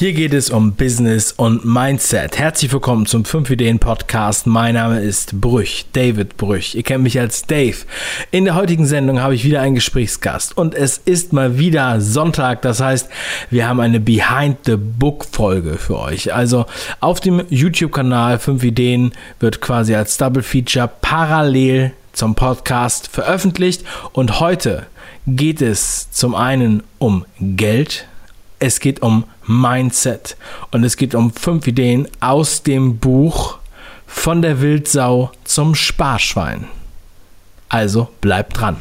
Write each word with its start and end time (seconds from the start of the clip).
Hier 0.00 0.14
geht 0.14 0.32
es 0.32 0.48
um 0.48 0.72
Business 0.72 1.30
und 1.30 1.66
Mindset. 1.66 2.38
Herzlich 2.38 2.72
willkommen 2.72 3.04
zum 3.04 3.26
5 3.26 3.50
Ideen 3.50 3.78
Podcast. 3.78 4.46
Mein 4.46 4.72
Name 4.72 5.02
ist 5.02 5.42
Brüch, 5.42 5.84
David 5.92 6.38
Brüch. 6.38 6.74
Ihr 6.74 6.84
kennt 6.84 7.02
mich 7.02 7.20
als 7.20 7.42
Dave. 7.42 7.76
In 8.30 8.46
der 8.46 8.54
heutigen 8.54 8.86
Sendung 8.86 9.20
habe 9.20 9.34
ich 9.34 9.44
wieder 9.44 9.60
einen 9.60 9.74
Gesprächsgast 9.74 10.56
und 10.56 10.74
es 10.74 10.96
ist 10.96 11.34
mal 11.34 11.58
wieder 11.58 12.00
Sonntag. 12.00 12.62
Das 12.62 12.80
heißt, 12.80 13.10
wir 13.50 13.68
haben 13.68 13.78
eine 13.78 14.00
Behind 14.00 14.56
the 14.64 14.76
Book 14.76 15.26
Folge 15.30 15.76
für 15.76 15.98
euch. 15.98 16.32
Also 16.32 16.64
auf 17.00 17.20
dem 17.20 17.42
YouTube-Kanal 17.50 18.38
5 18.38 18.64
Ideen 18.64 19.12
wird 19.38 19.60
quasi 19.60 19.94
als 19.94 20.16
Double 20.16 20.42
Feature 20.42 20.88
parallel 21.02 21.92
zum 22.14 22.34
Podcast 22.34 23.08
veröffentlicht 23.08 23.84
und 24.12 24.40
heute 24.40 24.86
geht 25.26 25.60
es 25.60 26.10
zum 26.10 26.34
einen 26.34 26.84
um 26.98 27.26
Geld, 27.38 28.06
es 28.60 28.78
geht 28.78 29.02
um 29.02 29.24
Mindset 29.46 30.36
und 30.70 30.84
es 30.84 30.96
geht 30.96 31.14
um 31.14 31.32
fünf 31.32 31.66
Ideen 31.66 32.06
aus 32.20 32.62
dem 32.62 32.98
Buch 32.98 33.58
von 34.06 34.42
der 34.42 34.60
Wildsau 34.60 35.32
zum 35.44 35.74
Sparschwein. 35.74 36.66
Also 37.68 38.08
bleibt 38.20 38.60
dran. 38.60 38.76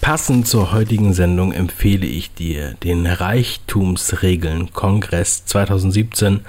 Passend 0.00 0.48
zur 0.48 0.72
heutigen 0.72 1.14
Sendung 1.14 1.52
empfehle 1.52 2.06
ich 2.06 2.34
dir 2.34 2.74
den 2.82 3.06
Reichtumsregeln 3.06 4.72
Kongress 4.72 5.44
2017. 5.44 6.40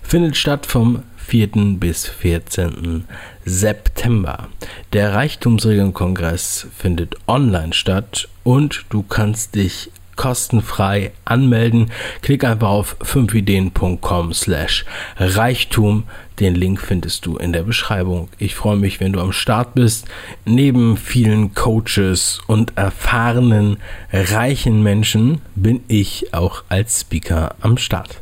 Findet 0.00 0.36
statt 0.36 0.64
vom 0.64 1.02
4. 1.16 1.48
bis 1.78 2.06
14. 2.06 3.04
September. 3.44 4.48
Der 4.92 5.12
Reichtumsregeln 5.12 5.92
Kongress 5.92 6.68
findet 6.76 7.16
online 7.26 7.72
statt 7.72 8.28
und 8.44 8.84
du 8.90 9.02
kannst 9.02 9.56
dich 9.56 9.90
kostenfrei 10.20 11.12
anmelden. 11.24 11.90
Klick 12.20 12.44
einfach 12.44 12.68
auf 12.68 12.96
5ideen.com 13.02 14.34
slash 14.34 14.84
Reichtum. 15.16 16.04
Den 16.38 16.54
Link 16.54 16.78
findest 16.78 17.24
du 17.24 17.38
in 17.38 17.54
der 17.54 17.62
Beschreibung. 17.62 18.28
Ich 18.38 18.54
freue 18.54 18.76
mich, 18.76 19.00
wenn 19.00 19.14
du 19.14 19.20
am 19.20 19.32
Start 19.32 19.74
bist. 19.74 20.08
Neben 20.44 20.98
vielen 20.98 21.54
Coaches 21.54 22.42
und 22.46 22.76
erfahrenen, 22.76 23.78
reichen 24.12 24.82
Menschen 24.82 25.40
bin 25.54 25.80
ich 25.88 26.34
auch 26.34 26.64
als 26.68 27.00
Speaker 27.00 27.54
am 27.62 27.78
Start. 27.78 28.20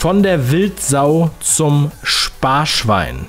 Von 0.00 0.22
der 0.22 0.50
Wildsau 0.50 1.28
zum 1.40 1.92
Sparschwein. 2.02 3.26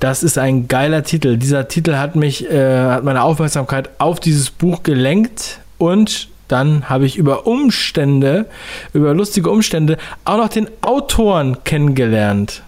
Das 0.00 0.22
ist 0.22 0.38
ein 0.38 0.66
geiler 0.66 1.02
Titel. 1.02 1.36
Dieser 1.36 1.68
Titel 1.68 1.96
hat 1.96 2.16
mich, 2.16 2.50
äh, 2.50 2.86
hat 2.86 3.04
meine 3.04 3.22
Aufmerksamkeit 3.22 3.90
auf 3.98 4.18
dieses 4.18 4.48
Buch 4.48 4.82
gelenkt 4.82 5.60
und 5.76 6.28
dann 6.48 6.88
habe 6.88 7.04
ich 7.04 7.18
über 7.18 7.46
Umstände, 7.46 8.46
über 8.94 9.12
lustige 9.12 9.50
Umstände, 9.50 9.98
auch 10.24 10.38
noch 10.38 10.48
den 10.48 10.70
Autoren 10.80 11.58
kennengelernt. 11.64 12.62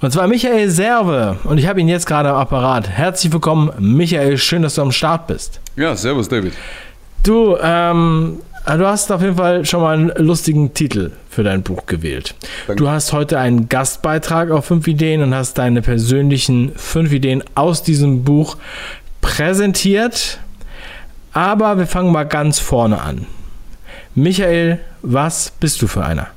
Und 0.00 0.10
zwar 0.10 0.26
Michael 0.26 0.70
Serve. 0.70 1.36
Und 1.44 1.58
ich 1.58 1.66
habe 1.66 1.78
ihn 1.78 1.88
jetzt 1.88 2.06
gerade 2.06 2.30
am 2.30 2.36
Apparat. 2.36 2.88
Herzlich 2.88 3.34
willkommen, 3.34 3.70
Michael. 3.78 4.38
Schön, 4.38 4.62
dass 4.62 4.76
du 4.76 4.80
am 4.80 4.92
Start 4.92 5.26
bist. 5.26 5.60
Ja, 5.76 5.94
servus, 5.94 6.26
David. 6.26 6.54
Du, 7.22 7.58
ähm, 7.62 8.38
du 8.66 8.86
hast 8.86 9.10
auf 9.10 9.22
jeden 9.22 9.36
Fall 9.36 9.64
schon 9.64 9.80
mal 9.80 9.94
einen 9.96 10.12
lustigen 10.16 10.74
Titel 10.74 11.12
für 11.28 11.42
dein 11.42 11.62
Buch 11.62 11.86
gewählt. 11.86 12.34
Danke. 12.66 12.82
Du 12.82 12.88
hast 12.88 13.12
heute 13.12 13.38
einen 13.38 13.68
Gastbeitrag 13.68 14.50
auf 14.50 14.66
fünf 14.66 14.86
Ideen 14.86 15.22
und 15.22 15.34
hast 15.34 15.58
deine 15.58 15.82
persönlichen 15.82 16.72
fünf 16.76 17.12
Ideen 17.12 17.42
aus 17.54 17.82
diesem 17.82 18.24
Buch 18.24 18.56
präsentiert. 19.20 20.38
Aber 21.32 21.78
wir 21.78 21.86
fangen 21.86 22.12
mal 22.12 22.24
ganz 22.24 22.58
vorne 22.58 23.00
an. 23.00 23.26
Michael, 24.14 24.80
was 25.02 25.52
bist 25.60 25.80
du 25.82 25.86
für 25.86 26.04
einer? 26.04 26.28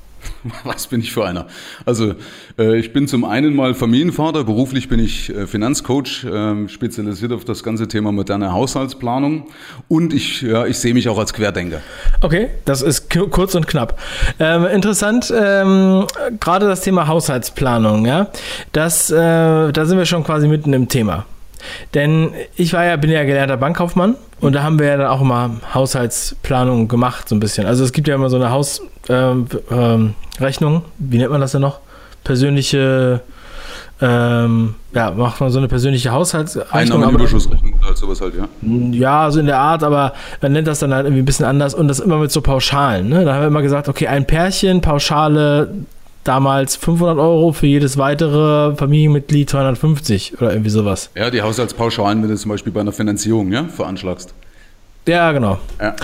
Was 0.63 0.87
bin 0.87 0.99
ich 0.99 1.13
für 1.13 1.25
einer? 1.25 1.47
Also 1.85 2.15
äh, 2.57 2.77
ich 2.77 2.93
bin 2.93 3.07
zum 3.07 3.25
einen 3.25 3.55
mal 3.55 3.73
Familienvater, 3.73 4.43
beruflich 4.43 4.89
bin 4.89 4.99
ich 4.99 5.33
äh, 5.33 5.47
Finanzcoach, 5.47 6.25
äh, 6.25 6.67
spezialisiert 6.67 7.31
auf 7.31 7.45
das 7.45 7.63
ganze 7.63 7.87
Thema 7.87 8.11
moderne 8.11 8.51
Haushaltsplanung 8.51 9.47
und 9.87 10.13
ich, 10.13 10.41
ja, 10.41 10.65
ich 10.65 10.79
sehe 10.79 10.93
mich 10.93 11.09
auch 11.09 11.17
als 11.17 11.33
Querdenker. 11.33 11.81
Okay, 12.21 12.49
das 12.65 12.81
ist 12.81 13.09
kurz 13.31 13.55
und 13.55 13.67
knapp. 13.67 13.99
Ähm, 14.39 14.65
interessant, 14.65 15.33
ähm, 15.35 16.05
gerade 16.39 16.67
das 16.67 16.81
Thema 16.81 17.07
Haushaltsplanung, 17.07 18.05
ja, 18.05 18.27
das, 18.71 19.09
äh, 19.11 19.71
da 19.71 19.85
sind 19.85 19.97
wir 19.97 20.05
schon 20.05 20.23
quasi 20.23 20.47
mitten 20.47 20.73
im 20.73 20.87
Thema. 20.87 21.25
Denn 21.93 22.31
ich 22.55 22.73
war 22.73 22.85
ja, 22.85 22.95
bin 22.95 23.09
ja 23.09 23.23
gelernter 23.23 23.57
Bankkaufmann 23.57 24.15
und 24.39 24.53
da 24.53 24.63
haben 24.63 24.79
wir 24.79 24.87
ja 24.87 24.97
dann 24.97 25.07
auch 25.07 25.21
immer 25.21 25.51
Haushaltsplanung 25.73 26.87
gemacht, 26.87 27.29
so 27.29 27.35
ein 27.35 27.39
bisschen. 27.39 27.65
Also 27.65 27.83
es 27.83 27.91
gibt 27.91 28.07
ja 28.07 28.15
immer 28.15 28.29
so 28.29 28.35
eine 28.35 28.51
Hausrechnung, 28.51 29.47
ähm, 29.71 30.15
ähm, 30.59 30.81
wie 30.99 31.17
nennt 31.17 31.31
man 31.31 31.41
das 31.41 31.53
denn 31.53 31.61
noch? 31.61 31.79
Persönliche, 32.23 33.21
ähm, 34.01 34.75
ja, 34.93 35.11
macht 35.11 35.39
man 35.39 35.49
so 35.49 35.59
eine 35.59 35.67
persönliche 35.67 36.11
Haushaltsrechnung. 36.11 36.73
Einnahmenüberschussrechnung 36.73 37.73
oder 37.75 37.87
halt 37.87 37.97
sowas 37.97 38.21
halt, 38.21 38.33
ja. 38.35 38.47
Ja, 38.91 39.31
so 39.31 39.39
in 39.39 39.45
der 39.45 39.59
Art, 39.59 39.83
aber 39.83 40.13
man 40.41 40.51
nennt 40.53 40.67
das 40.67 40.79
dann 40.79 40.93
halt 40.93 41.05
irgendwie 41.05 41.21
ein 41.21 41.25
bisschen 41.25 41.45
anders 41.45 41.73
und 41.73 41.87
das 41.87 41.99
immer 41.99 42.17
mit 42.17 42.31
so 42.31 42.41
Pauschalen. 42.41 43.09
Ne? 43.09 43.25
Da 43.25 43.33
haben 43.33 43.41
wir 43.41 43.47
immer 43.47 43.61
gesagt, 43.61 43.89
okay, 43.89 44.07
ein 44.07 44.25
Pärchen, 44.25 44.81
Pauschale 44.81 45.73
damals 46.23 46.75
500 46.75 47.17
Euro, 47.17 47.51
für 47.51 47.67
jedes 47.67 47.97
weitere 47.97 48.75
Familienmitglied 48.75 49.49
250 49.49 50.39
oder 50.39 50.51
irgendwie 50.51 50.69
sowas. 50.69 51.09
Ja, 51.15 51.29
die 51.29 51.41
Haushaltspauschalen, 51.41 52.21
wenn 52.21 52.29
du 52.29 52.37
zum 52.37 52.49
Beispiel 52.49 52.71
bei 52.71 52.81
einer 52.81 52.91
Finanzierung 52.91 53.51
ja, 53.51 53.65
veranschlagst. 53.65 54.33
Ja, 55.07 55.31
genau. 55.31 55.57
Ja. 55.81 55.95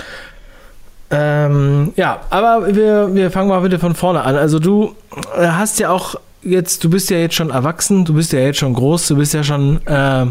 Ähm, 1.10 1.92
ja, 1.96 2.20
aber 2.30 2.74
wir, 2.74 3.14
wir 3.14 3.30
fangen 3.30 3.48
mal 3.48 3.60
bitte 3.60 3.78
von 3.78 3.94
vorne 3.94 4.22
an. 4.22 4.36
Also 4.36 4.58
du 4.58 4.94
äh, 5.36 5.46
hast 5.46 5.80
ja 5.80 5.90
auch 5.90 6.16
jetzt, 6.42 6.84
du 6.84 6.90
bist 6.90 7.10
ja 7.10 7.18
jetzt 7.18 7.34
schon 7.34 7.50
erwachsen, 7.50 8.04
du 8.04 8.14
bist 8.14 8.32
ja 8.32 8.40
jetzt 8.40 8.58
schon 8.58 8.74
groß, 8.74 9.08
du 9.08 9.16
bist 9.16 9.34
ja 9.34 9.42
schon, 9.42 9.84
äh, 9.86 10.26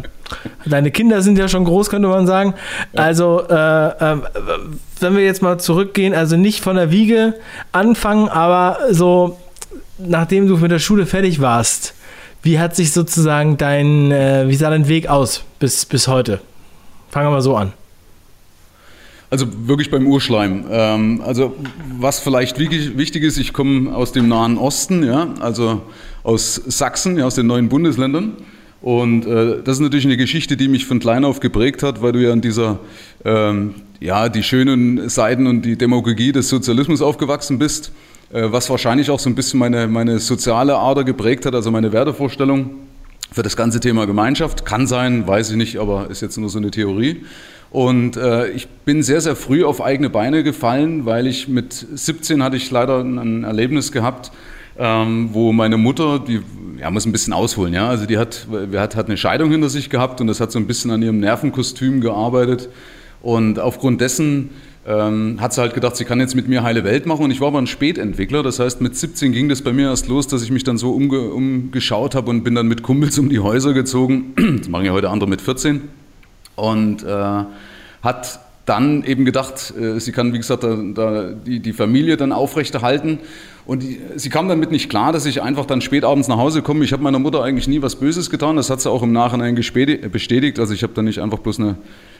deine 0.65 0.91
Kinder 0.91 1.21
sind 1.21 1.37
ja 1.37 1.47
schon 1.47 1.65
groß, 1.65 1.89
könnte 1.89 2.07
man 2.07 2.27
sagen. 2.27 2.53
Ja. 2.93 3.03
Also, 3.03 3.43
äh, 3.49 3.87
äh, 3.87 4.17
wenn 5.01 5.15
wir 5.15 5.23
jetzt 5.23 5.41
mal 5.41 5.59
zurückgehen, 5.59 6.13
also 6.13 6.37
nicht 6.37 6.63
von 6.63 6.75
der 6.75 6.91
Wiege 6.91 7.35
anfangen, 7.71 8.29
aber 8.29 8.77
so 8.91 9.37
nachdem 9.99 10.47
du 10.47 10.57
mit 10.57 10.71
der 10.71 10.79
Schule 10.79 11.05
fertig 11.05 11.39
warst, 11.39 11.93
wie 12.41 12.59
hat 12.59 12.75
sich 12.75 12.91
sozusagen 12.91 13.57
dein, 13.57 14.11
äh, 14.11 14.45
wie 14.47 14.55
sah 14.55 14.69
dein 14.69 14.87
Weg 14.87 15.07
aus 15.07 15.43
bis, 15.59 15.85
bis 15.85 16.07
heute? 16.07 16.39
Fangen 17.09 17.27
wir 17.27 17.31
mal 17.31 17.41
so 17.41 17.55
an. 17.55 17.73
Also 19.31 19.45
wirklich 19.67 19.91
beim 19.91 20.07
Urschleim. 20.07 20.65
Ähm, 20.71 21.21
also 21.23 21.55
was 21.99 22.19
vielleicht 22.19 22.57
wichtig 22.57 23.23
ist, 23.23 23.37
ich 23.37 23.53
komme 23.53 23.93
aus 23.93 24.11
dem 24.11 24.27
Nahen 24.27 24.57
Osten, 24.57 25.03
ja, 25.03 25.33
also 25.39 25.81
aus 26.23 26.55
Sachsen, 26.55 27.17
ja, 27.17 27.25
aus 27.25 27.35
den 27.35 27.47
neuen 27.47 27.69
Bundesländern. 27.69 28.33
Und 28.81 29.25
äh, 29.25 29.61
das 29.61 29.75
ist 29.77 29.81
natürlich 29.81 30.05
eine 30.05 30.17
Geschichte, 30.17 30.55
die 30.55 30.67
mich 30.67 30.85
von 30.85 30.99
klein 30.99 31.25
auf 31.25 31.41
geprägt 31.41 31.83
hat, 31.83 32.01
weil 32.01 32.13
du 32.13 32.19
ja 32.19 32.31
in 32.31 32.41
dieser, 32.41 32.79
ähm, 33.25 33.75
ja, 33.99 34.29
die 34.29 34.41
schönen 34.41 35.09
Seiten 35.09 35.45
und 35.47 35.63
die 35.63 35.77
Demagogie 35.77 36.31
des 36.31 36.47
Sozialismus 36.49 37.01
aufgewachsen 37.01 37.59
bist. 37.59 37.91
Äh, 38.31 38.51
was 38.51 38.69
wahrscheinlich 38.69 39.09
auch 39.09 39.19
so 39.19 39.29
ein 39.29 39.35
bisschen 39.35 39.59
meine, 39.59 39.87
meine 39.87 40.19
soziale 40.19 40.77
Ader 40.77 41.03
geprägt 41.03 41.45
hat, 41.45 41.55
also 41.55 41.71
meine 41.71 41.91
Wertevorstellung 41.91 42.71
für 43.31 43.43
das 43.43 43.57
ganze 43.57 43.79
Thema 43.79 44.05
Gemeinschaft. 44.05 44.65
Kann 44.65 44.87
sein, 44.87 45.27
weiß 45.27 45.51
ich 45.51 45.57
nicht, 45.57 45.77
aber 45.77 46.09
ist 46.09 46.21
jetzt 46.21 46.37
nur 46.37 46.49
so 46.49 46.59
eine 46.59 46.71
Theorie. 46.71 47.23
Und 47.71 48.17
äh, 48.17 48.49
ich 48.49 48.67
bin 48.67 49.03
sehr, 49.03 49.21
sehr 49.21 49.35
früh 49.35 49.63
auf 49.63 49.81
eigene 49.81 50.09
Beine 50.09 50.43
gefallen, 50.43 51.05
weil 51.05 51.27
ich 51.27 51.47
mit 51.47 51.73
17 51.73 52.43
hatte 52.43 52.57
ich 52.57 52.69
leider 52.71 53.01
ein 53.01 53.43
Erlebnis 53.43 53.91
gehabt, 53.91 54.31
ähm, 54.77 55.29
wo 55.33 55.51
meine 55.51 55.77
Mutter, 55.77 56.19
die 56.19 56.41
ja, 56.79 56.89
muss 56.89 57.05
ein 57.05 57.11
bisschen 57.11 57.33
ausholen, 57.33 57.73
ja, 57.73 57.89
also 57.89 58.05
die 58.05 58.17
hat, 58.17 58.47
hat, 58.73 58.95
hat 58.95 59.07
eine 59.07 59.17
Scheidung 59.17 59.51
hinter 59.51 59.69
sich 59.69 59.89
gehabt 59.89 60.21
und 60.21 60.27
das 60.27 60.39
hat 60.39 60.51
so 60.51 60.57
ein 60.57 60.65
bisschen 60.65 60.89
an 60.89 61.01
ihrem 61.03 61.19
Nervenkostüm 61.19 62.01
gearbeitet. 62.01 62.69
Und 63.21 63.59
aufgrund 63.59 64.01
dessen 64.01 64.51
ähm, 64.89 65.37
hat 65.39 65.53
sie 65.53 65.61
halt 65.61 65.75
gedacht, 65.75 65.95
sie 65.95 66.03
kann 66.03 66.19
jetzt 66.19 66.35
mit 66.35 66.47
mir 66.47 66.63
heile 66.63 66.83
Welt 66.83 67.05
machen. 67.05 67.23
Und 67.23 67.29
ich 67.31 67.39
war 67.39 67.49
aber 67.49 67.59
ein 67.59 67.67
Spätentwickler. 67.67 68.41
Das 68.41 68.59
heißt, 68.59 68.81
mit 68.81 68.95
17 68.95 69.31
ging 69.31 69.47
das 69.47 69.61
bei 69.61 69.71
mir 69.71 69.89
erst 69.89 70.07
los, 70.07 70.27
dass 70.27 70.41
ich 70.41 70.49
mich 70.49 70.63
dann 70.63 70.79
so 70.79 70.91
umge 70.91 71.29
umgeschaut 71.29 72.15
habe 72.15 72.31
und 72.31 72.43
bin 72.43 72.55
dann 72.55 72.67
mit 72.67 72.81
Kumpels 72.81 73.19
um 73.19 73.29
die 73.29 73.39
Häuser 73.39 73.73
gezogen. 73.73 74.33
Das 74.59 74.67
machen 74.67 74.85
ja 74.85 74.91
heute 74.91 75.09
andere 75.09 75.29
mit 75.29 75.41
14. 75.41 75.81
Und 76.55 77.03
äh, 77.03 77.43
hat 78.01 78.39
dann 78.65 79.03
eben 79.03 79.25
gedacht, 79.25 79.73
äh, 79.79 79.99
sie 79.99 80.11
kann, 80.11 80.33
wie 80.33 80.37
gesagt, 80.37 80.63
da, 80.63 80.75
da 80.75 81.29
die, 81.33 81.59
die 81.59 81.73
Familie 81.73 82.17
dann 82.17 82.31
aufrechterhalten. 82.31 83.19
Und 83.67 83.83
die, 83.83 83.99
sie 84.15 84.29
kam 84.29 84.49
damit 84.49 84.71
nicht 84.71 84.89
klar, 84.89 85.13
dass 85.13 85.27
ich 85.27 85.43
einfach 85.43 85.67
dann 85.67 85.81
spät 85.81 86.03
abends 86.03 86.27
nach 86.27 86.37
Hause 86.37 86.63
komme. 86.63 86.83
Ich 86.83 86.93
habe 86.93 87.03
meiner 87.03 87.19
Mutter 87.19 87.43
eigentlich 87.43 87.67
nie 87.67 87.83
was 87.83 87.95
Böses 87.95 88.31
getan. 88.31 88.55
Das 88.55 88.71
hat 88.71 88.81
sie 88.81 88.89
auch 88.89 89.03
im 89.03 89.11
Nachhinein 89.11 89.53
bestätigt. 89.53 90.59
Also 90.59 90.73
ich 90.73 90.81
habe 90.81 90.93
dann 90.95 91.05
nicht 91.05 91.19
einfach 91.19 91.39
bloß 91.39 91.59
eine 91.59 91.77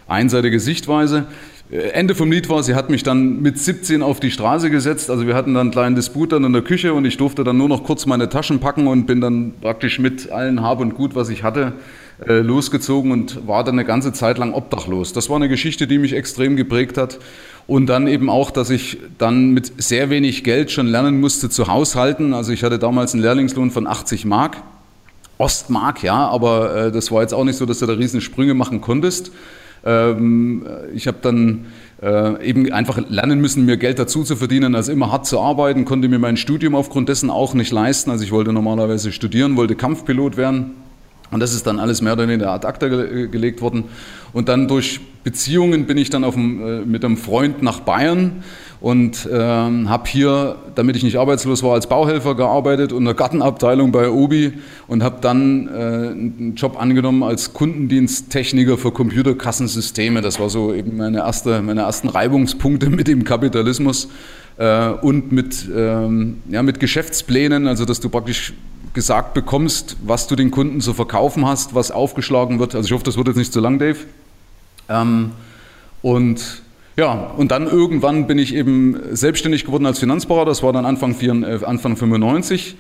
einseitige 0.10 0.60
Sichtweise. 0.60 1.26
Äh, 1.72 1.90
Ende 1.92 2.16
vom 2.16 2.32
Lied 2.32 2.50
war, 2.50 2.64
sie 2.64 2.76
hat 2.76 2.90
mich 2.90 3.04
dann 3.04 3.42
mit 3.42 3.58
17 3.58 4.02
auf 4.02 4.20
die 4.20 4.32
Straße 4.32 4.70
gesetzt. 4.70 5.10
Also 5.10 5.28
wir 5.28 5.36
hatten 5.36 5.54
dann 5.54 5.68
einen 5.68 5.72
kleinen 5.72 5.96
Disput 5.96 6.32
dann 6.32 6.44
in 6.44 6.54
der 6.54 6.62
Küche 6.62 6.94
und 6.94 7.06
ich 7.06 7.18
durfte 7.18 7.44
dann 7.44 7.58
nur 7.58 7.70
noch 7.70 7.84
kurz 7.84 8.06
meine 8.06 8.30
Taschen 8.30 8.60
packen 8.60 8.88
und 8.88 9.06
bin 9.06 9.22
dann 9.22 9.54
praktisch 9.62 10.00
mit 10.00 10.32
allen 10.32 10.62
Hab 10.62 10.80
und 10.80 10.96
Gut, 10.96 11.16
was 11.16 11.30
ich 11.30 11.44
hatte, 11.44 11.74
äh, 12.28 12.40
losgezogen 12.40 13.12
und 13.12 13.48
war 13.48 13.64
dann 13.64 13.76
eine 13.76 13.86
ganze 13.86 14.12
Zeit 14.14 14.38
lang 14.38 14.54
obdachlos. 14.54 15.14
Das 15.14 15.30
war 15.30 15.38
eine 15.38 15.50
Geschichte, 15.50 15.88
die 15.88 16.00
mich 16.00 16.14
extrem 16.14 16.56
geprägt 16.56 16.98
hat. 16.98 17.20
Und 17.68 17.86
dann 17.86 18.08
eben 18.08 18.32
auch, 18.32 18.50
dass 18.50 18.72
ich 18.72 18.98
dann 19.20 19.52
mit 19.52 19.72
sehr 19.78 20.10
wenig 20.10 20.44
Geld 20.44 20.72
schon 20.72 20.88
lernen 20.88 21.20
musste 21.20 21.52
zu 21.52 21.68
haushalten. 21.68 22.34
Also 22.34 22.52
ich 22.52 22.64
hatte 22.64 22.80
damals 22.80 23.14
einen 23.14 23.22
Lehrlingslohn 23.22 23.70
von 23.70 23.86
80 23.86 24.26
Mark. 24.26 24.58
Ostmark, 25.38 26.04
ja, 26.04 26.28
aber 26.28 26.76
äh, 26.76 26.92
das 26.92 27.12
war 27.12 27.22
jetzt 27.22 27.34
auch 27.34 27.46
nicht 27.46 27.58
so, 27.58 27.66
dass 27.66 27.80
du 27.80 27.86
da 27.86 27.94
riesen 27.94 28.22
Sprünge 28.22 28.56
machen 28.56 28.82
konntest. 28.82 29.32
Ähm, 29.86 30.66
ich 30.94 31.08
habe 31.08 31.18
dann 31.22 31.66
äh, 32.02 32.46
eben 32.46 32.72
einfach 32.72 33.00
lernen 33.10 33.42
müssen, 33.42 33.66
mir 33.66 33.78
Geld 33.78 34.00
dazu 34.00 34.24
zu 34.24 34.36
verdienen, 34.36 34.76
also 34.76 34.92
immer 34.92 35.12
hart 35.12 35.26
zu 35.26 35.40
arbeiten, 35.40 35.86
konnte 35.86 36.08
mir 36.08 36.20
mein 36.20 36.38
Studium 36.38 36.76
aufgrund 36.76 37.10
dessen 37.10 37.30
auch 37.30 37.54
nicht 37.54 37.72
leisten. 37.72 38.10
Also 38.10 38.24
ich 38.24 38.32
wollte 38.32 38.54
normalerweise 38.54 39.12
studieren, 39.12 39.58
wollte 39.58 39.76
Kampfpilot 39.76 40.38
werden. 40.38 40.72
Und 41.32 41.42
das 41.42 41.54
ist 41.54 41.68
dann 41.68 41.80
alles 41.80 42.02
mehr 42.02 42.14
oder 42.14 42.28
weniger 42.28 42.52
ad 42.52 42.66
acta 42.66 42.88
gelegt 42.88 43.62
worden. 43.62 43.84
Und 44.34 44.50
dann 44.50 44.68
durch 44.68 45.00
Beziehungen 45.24 45.86
bin 45.86 45.98
ich 45.98 46.10
dann 46.10 46.24
auf 46.24 46.34
dem, 46.34 46.66
äh, 46.66 46.80
mit 46.86 47.06
einem 47.06 47.18
Freund 47.18 47.62
nach 47.62 47.82
Bayern 47.82 48.44
und 48.82 49.28
ähm, 49.30 49.90
habe 49.90 50.10
hier, 50.10 50.56
damit 50.76 50.96
ich 50.96 51.04
nicht 51.04 51.18
arbeitslos 51.18 51.64
war, 51.64 51.74
als 51.74 51.88
Bauhelfer 51.88 52.36
gearbeitet 52.36 52.94
und 52.94 53.00
in 53.00 53.06
der 53.06 53.14
Gartenabteilung 53.14 53.92
bei 53.92 54.10
Obi 54.10 54.54
und 54.88 55.04
habe 55.04 55.18
dann 55.20 55.68
äh, 55.68 55.72
einen 55.72 56.54
Job 56.56 56.82
angenommen 56.82 57.24
als 57.24 57.54
Kundendiensttechniker 57.54 58.78
für 58.78 58.92
Computerkassensysteme. 58.92 60.22
Das 60.22 60.40
war 60.40 60.50
so 60.50 60.74
eben 60.74 60.96
meine, 60.96 61.20
erste, 61.20 61.62
meine 61.62 61.82
ersten 61.82 62.08
Reibungspunkte 62.08 62.90
mit 62.90 63.10
dem 63.10 63.26
Kapitalismus 63.26 64.08
äh, 64.58 64.90
und 64.90 65.34
mit, 65.34 65.68
ähm, 65.76 66.38
ja, 66.50 66.64
mit 66.64 66.80
Geschäftsplänen, 66.80 67.68
also 67.68 67.84
dass 67.84 68.00
du 68.00 68.08
praktisch 68.08 68.54
gesagt 68.94 69.34
bekommst, 69.34 69.98
was 70.06 70.28
du 70.28 70.38
den 70.38 70.52
Kunden 70.52 70.80
zu 70.80 70.94
verkaufen 70.94 71.46
hast, 71.46 71.76
was 71.76 71.92
aufgeschlagen 71.92 72.60
wird. 72.60 72.76
Also 72.76 72.88
ich 72.88 72.94
hoffe, 72.94 73.04
das 73.04 73.18
wird 73.18 73.28
jetzt 73.28 73.38
nicht 73.38 73.52
zu 73.52 73.60
lang, 73.60 73.78
Dave. 73.78 73.98
Ähm, 74.88 75.32
und 76.02 76.62
ja, 76.98 77.32
und 77.38 77.52
dann 77.52 77.68
irgendwann 77.68 78.28
bin 78.28 78.38
ich 78.40 78.54
eben 78.54 79.00
selbstständig 79.12 79.66
geworden 79.66 79.86
als 79.86 80.00
Finanzberater. 80.00 80.46
Das 80.46 80.64
war 80.64 80.74
dann 80.74 80.86
Anfang, 80.86 81.16
4, 81.16 81.34
äh, 81.34 81.66
Anfang 81.66 81.96
95. 81.96 82.76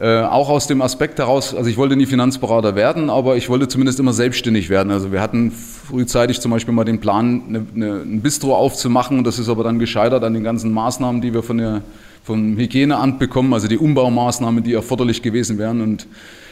Äh, 0.00 0.22
auch 0.22 0.48
aus 0.48 0.66
dem 0.66 0.80
Aspekt 0.80 1.18
heraus, 1.18 1.54
also 1.54 1.68
ich 1.68 1.76
wollte 1.76 1.94
nie 1.94 2.06
Finanzberater 2.06 2.74
werden, 2.74 3.10
aber 3.10 3.36
ich 3.36 3.50
wollte 3.50 3.68
zumindest 3.68 4.00
immer 4.00 4.14
selbstständig 4.14 4.70
werden. 4.70 4.90
Also 4.90 5.12
wir 5.12 5.20
hatten 5.20 5.50
frühzeitig 5.50 6.40
zum 6.40 6.52
Beispiel 6.52 6.72
mal 6.72 6.84
den 6.84 7.00
Plan, 7.00 7.42
eine, 7.46 7.66
eine, 7.74 8.00
ein 8.00 8.22
Bistro 8.22 8.56
aufzumachen 8.56 9.22
das 9.24 9.38
ist 9.38 9.50
aber 9.50 9.62
dann 9.62 9.78
gescheitert 9.78 10.24
an 10.24 10.32
den 10.32 10.42
ganzen 10.42 10.72
Maßnahmen, 10.72 11.20
die 11.20 11.34
wir 11.34 11.42
von 11.42 11.58
der, 11.58 11.82
vom 12.24 12.56
Hygieneamt 12.56 13.18
bekommen, 13.18 13.52
also 13.52 13.68
die 13.68 13.76
Umbaumaßnahmen, 13.76 14.64
die 14.64 14.72
erforderlich 14.72 15.20
gewesen 15.20 15.58
wären. 15.58 15.82
Und 15.82 16.06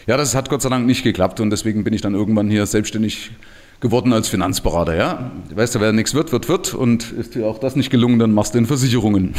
ja, 0.06 0.18
das 0.18 0.34
hat 0.34 0.50
Gott 0.50 0.60
sei 0.60 0.68
Dank 0.68 0.84
nicht 0.84 1.02
geklappt 1.02 1.40
und 1.40 1.48
deswegen 1.48 1.84
bin 1.84 1.94
ich 1.94 2.02
dann 2.02 2.14
irgendwann 2.14 2.50
hier 2.50 2.66
selbstständig 2.66 3.30
geworden 3.30 3.57
als 4.12 4.28
Finanzberater. 4.28 4.96
Ja? 4.96 5.30
Weißt 5.54 5.74
du, 5.74 5.80
wer 5.80 5.92
nichts 5.92 6.14
wird, 6.14 6.32
wird, 6.32 6.48
wird. 6.48 6.74
Und 6.74 7.12
ist 7.12 7.34
dir 7.34 7.46
auch 7.46 7.58
das 7.58 7.76
nicht 7.76 7.90
gelungen, 7.90 8.18
dann 8.18 8.32
machst 8.32 8.54
du 8.54 8.58
in 8.58 8.66
Versicherungen. 8.66 9.34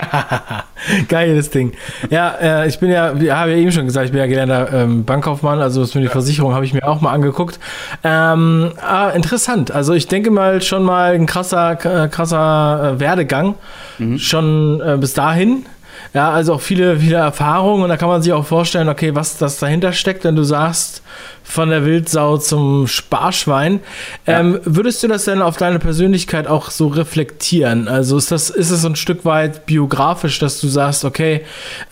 Geiles 1.08 1.50
Ding. 1.50 1.72
Ja, 2.08 2.34
äh, 2.40 2.68
ich 2.68 2.78
bin 2.78 2.90
ja, 2.90 3.20
wie 3.20 3.30
habe 3.30 3.50
ja 3.50 3.56
eben 3.58 3.72
schon 3.72 3.84
gesagt, 3.84 4.06
ich 4.06 4.12
bin 4.12 4.20
ja 4.20 4.26
gelernter 4.26 4.72
ähm, 4.72 5.04
Bankkaufmann, 5.04 5.60
also 5.60 5.82
das 5.82 5.94
mit 5.94 6.04
der 6.04 6.10
Versicherung 6.10 6.54
habe 6.54 6.64
ich 6.64 6.72
mir 6.72 6.86
auch 6.86 7.00
mal 7.00 7.12
angeguckt. 7.12 7.58
Ähm, 8.02 8.72
ah, 8.80 9.10
interessant. 9.10 9.70
Also 9.70 9.92
ich 9.92 10.08
denke 10.08 10.30
mal 10.30 10.62
schon 10.62 10.84
mal 10.84 11.14
ein 11.14 11.26
krasser, 11.26 11.76
krasser 11.76 12.94
äh, 12.94 13.00
Werdegang. 13.00 13.56
Mhm. 13.98 14.18
Schon 14.18 14.80
äh, 14.80 14.96
bis 14.98 15.14
dahin. 15.14 15.66
Ja, 16.12 16.30
also 16.30 16.54
auch 16.54 16.60
viele, 16.60 16.98
viele 16.98 17.16
Erfahrungen 17.16 17.84
und 17.84 17.88
da 17.88 17.96
kann 17.96 18.08
man 18.08 18.20
sich 18.20 18.32
auch 18.32 18.44
vorstellen, 18.44 18.88
okay, 18.88 19.14
was 19.14 19.38
das 19.38 19.58
dahinter 19.58 19.92
steckt, 19.92 20.24
wenn 20.24 20.34
du 20.34 20.42
sagst, 20.42 21.02
von 21.44 21.70
der 21.70 21.84
Wildsau 21.84 22.38
zum 22.38 22.86
Sparschwein. 22.86 23.80
Ja. 24.26 24.40
Ähm, 24.40 24.60
würdest 24.64 25.02
du 25.02 25.08
das 25.08 25.24
denn 25.24 25.42
auf 25.42 25.56
deine 25.56 25.78
Persönlichkeit 25.78 26.46
auch 26.46 26.70
so 26.70 26.88
reflektieren? 26.88 27.88
Also 27.88 28.16
ist 28.16 28.30
das, 28.30 28.50
ist 28.50 28.70
es 28.70 28.84
ein 28.84 28.96
Stück 28.96 29.24
weit 29.24 29.66
biografisch, 29.66 30.38
dass 30.38 30.60
du 30.60 30.68
sagst, 30.68 31.04
okay, 31.04 31.42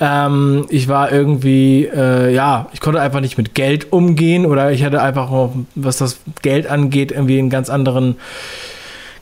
ähm, 0.00 0.66
ich 0.68 0.88
war 0.88 1.12
irgendwie, 1.12 1.86
äh, 1.86 2.32
ja, 2.32 2.68
ich 2.72 2.80
konnte 2.80 3.00
einfach 3.00 3.20
nicht 3.20 3.38
mit 3.38 3.54
Geld 3.54 3.92
umgehen 3.92 4.46
oder 4.46 4.72
ich 4.72 4.84
hatte 4.84 5.02
einfach, 5.02 5.30
was 5.74 5.98
das 5.98 6.18
Geld 6.42 6.68
angeht, 6.68 7.12
irgendwie 7.12 7.38
einen 7.38 7.50
ganz 7.50 7.68
anderen 7.70 8.16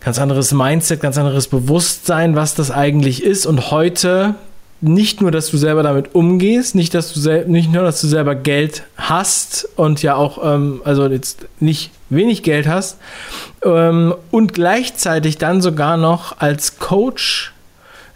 ganz 0.05 0.21
anderes 0.21 0.53
Mindset, 0.53 1.01
ganz 1.01 1.19
anderes 1.19 1.49
Bewusstsein, 1.49 2.37
was 2.37 2.55
das 2.55 2.71
eigentlich 2.71 3.25
ist. 3.25 3.45
Und 3.45 3.73
heute 3.73 4.37
nicht 4.81 5.21
nur, 5.21 5.31
dass 5.31 5.51
du 5.51 5.57
selber 5.57 5.83
damit 5.83 6.15
umgehst, 6.15 6.75
nicht, 6.75 6.95
dass 6.95 7.13
du 7.13 7.45
nicht 7.49 7.73
nur, 7.73 7.83
dass 7.83 8.01
du 8.01 8.07
selber 8.07 8.35
Geld 8.35 8.83
hast 8.97 9.69
und 9.77 10.03
ja 10.03 10.17
auch, 10.17 10.39
ähm, 10.43 10.83
also 10.85 11.07
jetzt 11.07 11.47
nicht 11.61 11.91
wenig 12.11 12.43
Geld 12.43 12.69
hast 12.69 12.99
ähm, 13.65 14.15
und 14.31 14.53
gleichzeitig 14.53 15.39
dann 15.39 15.63
sogar 15.63 15.97
noch 15.97 16.39
als 16.39 16.79
Coach 16.79 17.53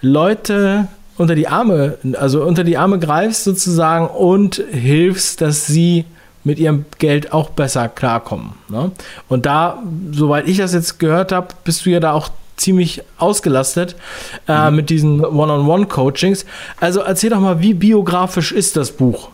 Leute 0.03 0.89
unter 1.17 1.35
die 1.35 1.49
Arme, 1.49 1.99
also 2.15 2.45
unter 2.45 2.65
die 2.65 2.79
Arme 2.79 2.99
greifst 2.99 3.45
sozusagen 3.45 4.07
und 4.09 4.63
hilfst, 4.71 5.41
dass 5.41 5.67
sie 5.67 6.05
mit 6.45 6.59
ihrem 6.59 6.87
Geld 6.99 7.33
auch 7.33 7.51
besser 7.51 7.89
klarkommen. 7.89 8.53
Ne? 8.69 8.91
Und 9.29 9.45
da, 9.45 9.83
soweit 10.13 10.49
ich 10.49 10.57
das 10.57 10.73
jetzt 10.73 10.99
gehört 10.99 11.33
habe, 11.33 11.49
bist 11.65 11.85
du 11.85 11.91
ja 11.91 12.01
da 12.01 12.13
auch 12.13 12.31
ziemlich 12.61 13.03
ausgelastet 13.19 13.97
äh, 14.47 14.71
mhm. 14.71 14.77
mit 14.77 14.91
diesen 14.91 15.25
One-on-One-Coachings. 15.25 16.47
Also 16.79 17.01
erzähl 17.01 17.31
doch 17.31 17.41
mal, 17.41 17.61
wie 17.61 17.75
biografisch 17.75 18.53
ist 18.53 18.77
das 18.77 18.93
Buch? 18.93 19.31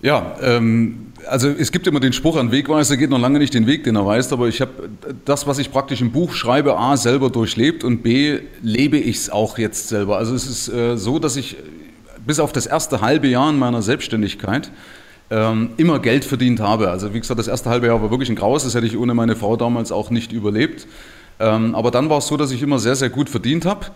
Ja, 0.00 0.34
ähm, 0.42 1.12
also 1.28 1.48
es 1.48 1.70
gibt 1.70 1.86
immer 1.86 2.00
den 2.00 2.12
Spruch, 2.12 2.36
ein 2.36 2.50
Wegweiser 2.50 2.96
geht 2.96 3.10
noch 3.10 3.20
lange 3.20 3.38
nicht 3.38 3.54
den 3.54 3.68
Weg, 3.68 3.84
den 3.84 3.94
er 3.94 4.04
weist, 4.04 4.32
aber 4.32 4.48
ich 4.48 4.60
habe 4.60 4.90
das, 5.24 5.46
was 5.46 5.58
ich 5.58 5.70
praktisch 5.70 6.00
im 6.00 6.10
Buch 6.10 6.34
schreibe, 6.34 6.76
A, 6.76 6.96
selber 6.96 7.30
durchlebt 7.30 7.84
und 7.84 8.02
B, 8.02 8.40
lebe 8.62 8.96
ich 8.98 9.16
es 9.16 9.30
auch 9.30 9.58
jetzt 9.58 9.88
selber. 9.88 10.18
Also 10.18 10.34
es 10.34 10.48
ist 10.48 10.68
äh, 10.68 10.96
so, 10.96 11.20
dass 11.20 11.36
ich 11.36 11.56
bis 12.26 12.40
auf 12.40 12.52
das 12.52 12.66
erste 12.66 13.00
halbe 13.00 13.28
Jahr 13.28 13.50
in 13.50 13.58
meiner 13.58 13.82
Selbstständigkeit 13.82 14.72
ähm, 15.30 15.70
immer 15.76 16.00
Geld 16.00 16.24
verdient 16.24 16.60
habe. 16.60 16.90
Also 16.90 17.14
wie 17.14 17.20
gesagt, 17.20 17.38
das 17.38 17.48
erste 17.48 17.70
halbe 17.70 17.86
Jahr 17.86 18.02
war 18.02 18.10
wirklich 18.10 18.28
ein 18.28 18.36
Graus, 18.36 18.64
das 18.64 18.74
hätte 18.74 18.86
ich 18.86 18.98
ohne 18.98 19.14
meine 19.14 19.36
Frau 19.36 19.56
damals 19.56 19.92
auch 19.92 20.10
nicht 20.10 20.32
überlebt. 20.32 20.86
Ähm, 21.40 21.74
aber 21.74 21.90
dann 21.90 22.08
war 22.10 22.18
es 22.18 22.26
so, 22.26 22.36
dass 22.36 22.50
ich 22.50 22.62
immer 22.62 22.78
sehr, 22.78 22.96
sehr 22.96 23.10
gut 23.10 23.28
verdient 23.28 23.64
habe. 23.64 23.86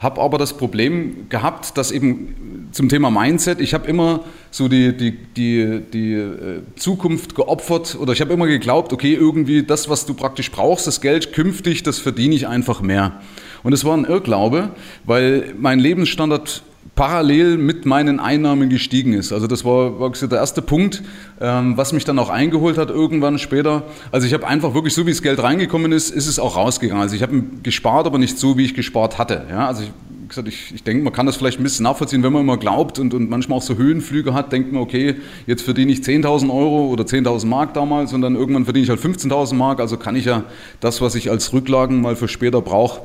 Habe 0.00 0.20
aber 0.20 0.36
das 0.36 0.56
Problem 0.56 1.28
gehabt, 1.28 1.78
dass 1.78 1.92
eben 1.92 2.68
zum 2.72 2.88
Thema 2.88 3.10
Mindset, 3.10 3.60
ich 3.60 3.72
habe 3.72 3.86
immer 3.86 4.24
so 4.50 4.66
die, 4.66 4.96
die, 4.96 5.12
die, 5.12 5.80
die 5.92 6.14
äh, 6.14 6.62
Zukunft 6.74 7.36
geopfert 7.36 7.96
oder 8.00 8.12
ich 8.12 8.20
habe 8.20 8.32
immer 8.32 8.48
geglaubt, 8.48 8.92
okay, 8.92 9.14
irgendwie 9.14 9.62
das, 9.62 9.88
was 9.88 10.04
du 10.04 10.14
praktisch 10.14 10.50
brauchst, 10.50 10.88
das 10.88 11.00
Geld 11.00 11.32
künftig, 11.32 11.84
das 11.84 12.00
verdiene 12.00 12.34
ich 12.34 12.48
einfach 12.48 12.80
mehr. 12.80 13.20
Und 13.62 13.72
es 13.72 13.84
war 13.84 13.96
ein 13.96 14.04
Irrglaube, 14.04 14.70
weil 15.04 15.54
mein 15.56 15.78
Lebensstandard 15.78 16.64
parallel 16.94 17.56
mit 17.56 17.86
meinen 17.86 18.20
Einnahmen 18.20 18.68
gestiegen 18.68 19.14
ist. 19.14 19.32
Also 19.32 19.46
das 19.46 19.64
war, 19.64 19.98
war 19.98 20.10
der 20.10 20.38
erste 20.38 20.60
Punkt, 20.60 21.02
ähm, 21.40 21.76
was 21.76 21.92
mich 21.92 22.04
dann 22.04 22.18
auch 22.18 22.28
eingeholt 22.28 22.76
hat 22.76 22.90
irgendwann 22.90 23.38
später. 23.38 23.84
Also 24.10 24.26
ich 24.26 24.34
habe 24.34 24.46
einfach 24.46 24.74
wirklich 24.74 24.92
so, 24.92 25.06
wie 25.06 25.10
das 25.10 25.22
Geld 25.22 25.42
reingekommen 25.42 25.92
ist, 25.92 26.10
ist 26.10 26.26
es 26.26 26.38
auch 26.38 26.56
rausgegangen. 26.56 27.02
Also 27.02 27.16
ich 27.16 27.22
habe 27.22 27.42
gespart, 27.62 28.06
aber 28.06 28.18
nicht 28.18 28.38
so, 28.38 28.58
wie 28.58 28.64
ich 28.64 28.74
gespart 28.74 29.18
hatte. 29.18 29.46
Ja, 29.48 29.68
also 29.68 29.84
ich, 29.84 29.90
gesagt, 30.28 30.48
ich, 30.48 30.74
ich 30.74 30.82
denke, 30.82 31.02
man 31.04 31.12
kann 31.12 31.24
das 31.26 31.36
vielleicht 31.36 31.60
ein 31.60 31.62
bisschen 31.62 31.84
nachvollziehen, 31.84 32.22
wenn 32.22 32.32
man 32.32 32.42
immer 32.42 32.58
glaubt 32.58 32.98
und, 32.98 33.14
und 33.14 33.30
manchmal 33.30 33.58
auch 33.58 33.62
so 33.62 33.76
Höhenflüge 33.76 34.34
hat, 34.34 34.52
denkt 34.52 34.72
man, 34.72 34.82
okay, 34.82 35.16
jetzt 35.46 35.62
verdiene 35.62 35.92
ich 35.92 36.00
10.000 36.00 36.50
Euro 36.50 36.88
oder 36.88 37.04
10.000 37.04 37.46
Mark 37.46 37.74
damals 37.74 38.12
und 38.12 38.20
dann 38.22 38.34
irgendwann 38.34 38.64
verdiene 38.64 38.84
ich 38.84 38.90
halt 38.90 39.00
15.000 39.00 39.54
Mark. 39.54 39.80
Also 39.80 39.96
kann 39.96 40.16
ich 40.16 40.26
ja 40.26 40.44
das, 40.80 41.00
was 41.00 41.14
ich 41.14 41.30
als 41.30 41.52
Rücklagen 41.52 42.00
mal 42.00 42.16
für 42.16 42.28
später 42.28 42.60
brauche, 42.60 43.00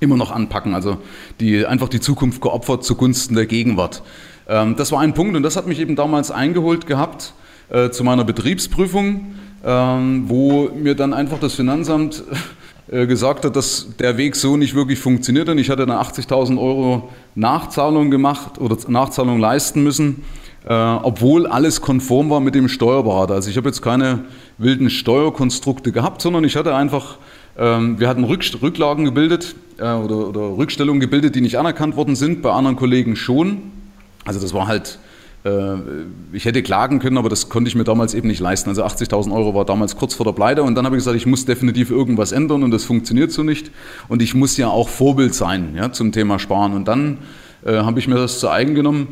immer 0.00 0.16
noch 0.16 0.30
anpacken. 0.30 0.74
Also 0.74 0.98
die, 1.40 1.66
einfach 1.66 1.88
die 1.88 2.00
Zukunft 2.00 2.40
geopfert 2.40 2.84
zugunsten 2.84 3.34
der 3.34 3.46
Gegenwart. 3.46 4.02
Ähm, 4.48 4.76
das 4.76 4.92
war 4.92 5.00
ein 5.00 5.14
Punkt 5.14 5.36
und 5.36 5.42
das 5.42 5.56
hat 5.56 5.66
mich 5.66 5.80
eben 5.80 5.96
damals 5.96 6.30
eingeholt 6.30 6.86
gehabt 6.86 7.34
äh, 7.70 7.90
zu 7.90 8.04
meiner 8.04 8.24
Betriebsprüfung, 8.24 9.34
ähm, 9.64 10.24
wo 10.28 10.70
mir 10.70 10.94
dann 10.94 11.12
einfach 11.12 11.38
das 11.38 11.54
Finanzamt 11.54 12.22
äh, 12.90 13.06
gesagt 13.06 13.44
hat, 13.44 13.56
dass 13.56 13.88
der 13.98 14.16
Weg 14.16 14.36
so 14.36 14.56
nicht 14.56 14.74
wirklich 14.74 14.98
funktioniert 14.98 15.48
und 15.48 15.58
ich 15.58 15.70
hatte 15.70 15.86
dann 15.86 15.98
80.000 15.98 16.60
Euro 16.60 17.10
Nachzahlung 17.34 18.10
gemacht 18.10 18.60
oder 18.60 18.76
Nachzahlung 18.88 19.40
leisten 19.40 19.82
müssen, 19.82 20.24
äh, 20.68 20.72
obwohl 20.72 21.46
alles 21.46 21.80
konform 21.80 22.30
war 22.30 22.40
mit 22.40 22.54
dem 22.54 22.68
Steuerberater. 22.68 23.34
Also 23.34 23.50
ich 23.50 23.56
habe 23.56 23.68
jetzt 23.68 23.82
keine 23.82 24.24
wilden 24.58 24.90
Steuerkonstrukte 24.90 25.92
gehabt, 25.92 26.22
sondern 26.22 26.44
ich 26.44 26.56
hatte 26.56 26.74
einfach 26.74 27.18
wir 27.56 28.08
hatten 28.08 28.24
Rücklagen 28.24 29.04
gebildet 29.04 29.56
äh, 29.78 29.92
oder, 29.92 30.28
oder 30.28 30.56
Rückstellungen 30.56 31.00
gebildet, 31.00 31.34
die 31.34 31.40
nicht 31.40 31.58
anerkannt 31.58 31.96
worden 31.96 32.16
sind, 32.16 32.42
bei 32.42 32.52
anderen 32.52 32.76
Kollegen 32.76 33.16
schon. 33.16 33.72
Also 34.24 34.40
das 34.40 34.52
war 34.52 34.66
halt 34.66 34.98
ich 36.32 36.44
hätte 36.44 36.60
klagen 36.60 36.98
können, 36.98 37.18
aber 37.18 37.28
das 37.28 37.48
konnte 37.48 37.68
ich 37.68 37.76
mir 37.76 37.84
damals 37.84 38.14
eben 38.14 38.26
nicht 38.26 38.40
leisten. 38.40 38.68
Also 38.68 38.84
80.000 38.84 39.32
Euro 39.32 39.54
war 39.54 39.64
damals 39.64 39.94
kurz 39.94 40.12
vor 40.12 40.26
der 40.26 40.32
Pleite 40.32 40.64
und 40.64 40.74
dann 40.74 40.84
habe 40.84 40.96
ich 40.96 41.00
gesagt, 41.00 41.16
ich 41.16 41.24
muss 41.24 41.44
definitiv 41.44 41.92
irgendwas 41.92 42.32
ändern 42.32 42.64
und 42.64 42.72
das 42.72 42.82
funktioniert 42.82 43.30
so 43.30 43.44
nicht. 43.44 43.70
Und 44.08 44.22
ich 44.22 44.34
muss 44.34 44.56
ja 44.56 44.66
auch 44.66 44.88
Vorbild 44.88 45.36
sein 45.36 45.74
ja, 45.76 45.92
zum 45.92 46.10
Thema 46.10 46.40
Sparen. 46.40 46.74
Und 46.74 46.88
dann 46.88 47.18
äh, 47.64 47.76
habe 47.78 48.00
ich 48.00 48.08
mir 48.08 48.16
das 48.16 48.40
zu 48.40 48.48
eigen 48.48 48.74
genommen. 48.74 49.08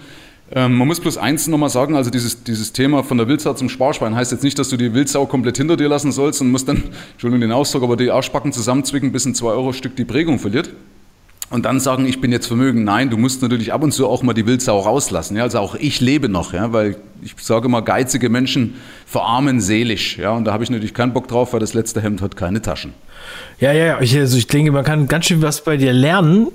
Ähm, 0.52 0.76
man 0.76 0.86
muss 0.86 1.00
bloß 1.00 1.16
eins 1.16 1.46
nochmal 1.48 1.70
sagen, 1.70 1.96
also 1.96 2.10
dieses, 2.10 2.44
dieses 2.44 2.72
Thema 2.72 3.02
von 3.02 3.16
der 3.16 3.28
Wildsau 3.28 3.54
zum 3.54 3.68
Sparschwein 3.68 4.14
heißt 4.14 4.30
jetzt 4.30 4.44
nicht, 4.44 4.58
dass 4.58 4.68
du 4.68 4.76
die 4.76 4.92
Wildsau 4.92 5.26
komplett 5.26 5.56
hinter 5.56 5.76
dir 5.76 5.88
lassen 5.88 6.12
sollst 6.12 6.40
und 6.40 6.50
musst 6.50 6.68
dann, 6.68 6.82
Entschuldigung 7.12 7.40
den 7.40 7.52
Ausdruck, 7.52 7.82
aber 7.82 7.96
die 7.96 8.10
Arschbacken 8.10 8.52
zusammenzwicken, 8.52 9.10
bis 9.12 9.24
ein 9.24 9.34
2 9.34 9.46
Euro 9.48 9.72
Stück 9.72 9.96
die 9.96 10.04
Prägung 10.04 10.38
verliert 10.38 10.70
und 11.50 11.64
dann 11.66 11.78
sagen, 11.78 12.06
ich 12.06 12.20
bin 12.20 12.32
jetzt 12.32 12.46
vermögen. 12.46 12.84
Nein, 12.84 13.10
du 13.10 13.16
musst 13.16 13.40
natürlich 13.40 13.72
ab 13.72 13.82
und 13.82 13.92
zu 13.92 14.08
auch 14.08 14.22
mal 14.22 14.32
die 14.32 14.46
Wildsau 14.46 14.80
rauslassen. 14.80 15.36
Ja? 15.36 15.44
Also 15.44 15.58
auch 15.60 15.74
ich 15.76 16.00
lebe 16.00 16.28
noch, 16.28 16.52
ja? 16.52 16.72
weil 16.72 16.96
ich 17.22 17.34
sage 17.40 17.68
mal, 17.68 17.80
geizige 17.80 18.28
Menschen 18.28 18.74
verarmen 19.06 19.60
seelisch. 19.60 20.18
Ja? 20.18 20.32
Und 20.32 20.44
da 20.44 20.52
habe 20.52 20.64
ich 20.64 20.70
natürlich 20.70 20.94
keinen 20.94 21.12
Bock 21.12 21.28
drauf, 21.28 21.52
weil 21.52 21.60
das 21.60 21.72
letzte 21.72 22.00
Hemd 22.00 22.22
hat 22.22 22.36
keine 22.36 22.60
Taschen. 22.60 22.92
Ja, 23.60 23.72
ja, 23.72 23.84
ja. 23.84 24.00
Ich, 24.00 24.16
also 24.16 24.36
ich 24.36 24.46
denke, 24.46 24.72
man 24.72 24.84
kann 24.84 25.08
ganz 25.08 25.26
schön 25.26 25.42
was 25.42 25.62
bei 25.62 25.76
dir 25.76 25.92
lernen. 25.92 26.48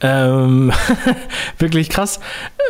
Ähm, 0.00 0.72
wirklich 1.58 1.88
krass, 1.88 2.20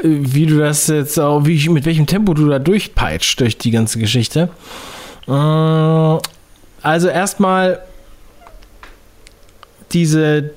wie 0.02 0.46
du 0.46 0.58
das 0.58 0.86
jetzt 0.86 1.18
auch, 1.18 1.46
wie, 1.46 1.68
mit 1.68 1.84
welchem 1.84 2.06
Tempo 2.06 2.34
du 2.34 2.48
da 2.48 2.58
durchpeitscht 2.58 3.40
durch 3.40 3.58
die 3.58 3.70
ganze 3.70 3.98
Geschichte. 3.98 4.50
Äh, 5.26 5.30
also 5.30 7.08
erstmal 7.08 7.80
diese 9.92 10.50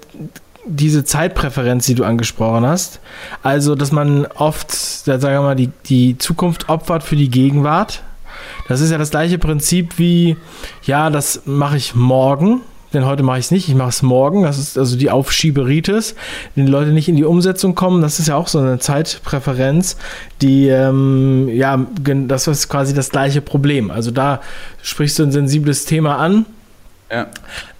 diese 0.69 1.05
Zeitpräferenz, 1.05 1.85
die 1.85 1.95
du 1.95 2.03
angesprochen 2.03 2.65
hast. 2.65 2.99
Also, 3.41 3.75
dass 3.75 3.91
man 3.91 4.25
oft, 4.25 4.71
sagen 4.71 5.21
wir 5.21 5.41
mal, 5.41 5.55
die, 5.55 5.71
die 5.85 6.17
Zukunft 6.17 6.69
opfert 6.69 7.03
für 7.03 7.15
die 7.15 7.29
Gegenwart. 7.29 8.03
Das 8.67 8.81
ist 8.81 8.91
ja 8.91 8.97
das 8.97 9.11
gleiche 9.11 9.37
Prinzip 9.37 9.97
wie, 9.97 10.37
ja, 10.83 11.09
das 11.09 11.43
mache 11.45 11.77
ich 11.77 11.95
morgen, 11.95 12.61
denn 12.93 13.05
heute 13.05 13.23
mache 13.23 13.39
ich 13.39 13.45
es 13.45 13.51
nicht, 13.51 13.67
ich 13.67 13.75
mache 13.75 13.89
es 13.89 14.01
morgen. 14.01 14.43
Das 14.43 14.57
ist 14.57 14.77
also 14.77 14.97
die 14.97 15.09
Aufschieberitis, 15.09 16.15
wenn 16.55 16.65
die 16.65 16.71
Leute 16.71 16.91
nicht 16.91 17.09
in 17.09 17.15
die 17.15 17.25
Umsetzung 17.25 17.75
kommen. 17.75 18.01
Das 18.01 18.19
ist 18.19 18.27
ja 18.27 18.35
auch 18.35 18.47
so 18.47 18.59
eine 18.59 18.79
Zeitpräferenz, 18.79 19.97
die, 20.41 20.67
ähm, 20.67 21.49
ja, 21.49 21.85
das 22.01 22.47
ist 22.47 22.69
quasi 22.69 22.93
das 22.93 23.09
gleiche 23.09 23.41
Problem. 23.41 23.91
Also 23.91 24.11
da 24.11 24.41
sprichst 24.81 25.19
du 25.19 25.23
ein 25.23 25.31
sensibles 25.31 25.85
Thema 25.85 26.17
an. 26.17 26.45
Ja. 27.11 27.27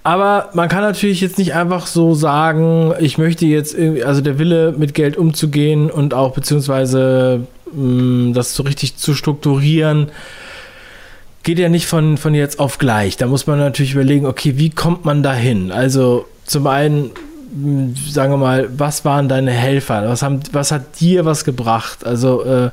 Aber 0.03 0.49
man 0.53 0.69
kann 0.69 0.81
natürlich 0.81 1.19
jetzt 1.19 1.37
nicht 1.37 1.53
einfach 1.53 1.85
so 1.85 2.13
sagen, 2.13 2.93
ich 2.99 3.17
möchte 3.17 3.45
jetzt, 3.45 3.75
also 4.05 4.21
der 4.21 4.39
Wille 4.39 4.73
mit 4.77 4.93
Geld 4.93 5.17
umzugehen 5.17 5.91
und 5.91 6.13
auch 6.13 6.33
beziehungsweise 6.33 7.45
mh, 7.73 8.29
mm, 8.29 8.33
das 8.33 8.55
so 8.55 8.63
richtig 8.63 8.95
zu 8.95 9.13
strukturieren, 9.13 10.09
geht 11.47 11.59
ja 11.59 11.69
nicht 11.69 11.87
von, 11.87 12.17
von 12.17 12.35
jetzt 12.35 12.59
auf 12.59 12.77
gleich. 12.77 13.15
Da 13.15 13.25
muss 13.25 13.47
man 13.47 13.57
natürlich 13.57 13.93
überlegen, 13.93 14.25
okay, 14.25 14.57
wie 14.57 14.69
kommt 14.69 15.05
man 15.05 15.23
da 15.23 15.33
hin? 15.33 15.71
Also 15.71 16.25
zum 16.43 16.67
einen, 16.67 17.11
mm, 17.55 17.93
sagen 18.09 18.33
wir 18.33 18.37
mal, 18.37 18.67
was 18.77 19.05
waren 19.05 19.29
deine 19.29 19.51
Helfer? 19.51 20.09
Was, 20.09 20.23
haben, 20.23 20.41
was 20.51 20.73
hat 20.73 20.99
dir 20.99 21.23
was 21.23 21.45
gebracht? 21.45 22.05
Also 22.05 22.43
äh, 22.43 22.69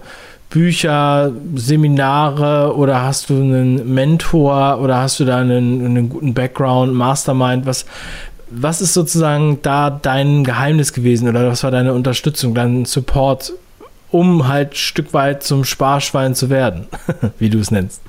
Bücher, 0.50 1.30
Seminare 1.54 2.74
oder 2.74 3.00
hast 3.02 3.30
du 3.30 3.34
einen 3.34 3.94
Mentor 3.94 4.80
oder 4.80 4.96
hast 4.96 5.20
du 5.20 5.24
da 5.24 5.36
einen, 5.36 5.84
einen 5.84 6.08
guten 6.08 6.34
Background, 6.34 6.94
Mastermind? 6.94 7.66
Was, 7.66 7.86
was 8.50 8.80
ist 8.80 8.92
sozusagen 8.92 9.60
da 9.62 9.88
dein 9.88 10.42
Geheimnis 10.42 10.92
gewesen 10.92 11.28
oder 11.28 11.46
was 11.46 11.62
war 11.62 11.70
deine 11.70 11.94
Unterstützung, 11.94 12.56
dein 12.56 12.86
Support, 12.86 13.52
um 14.10 14.48
halt 14.48 14.76
Stück 14.76 15.14
weit 15.14 15.44
zum 15.44 15.62
Sparschwein 15.62 16.34
zu 16.34 16.50
werden, 16.50 16.88
wie 17.38 17.50
du 17.50 17.60
es 17.60 17.70
nennst? 17.70 18.02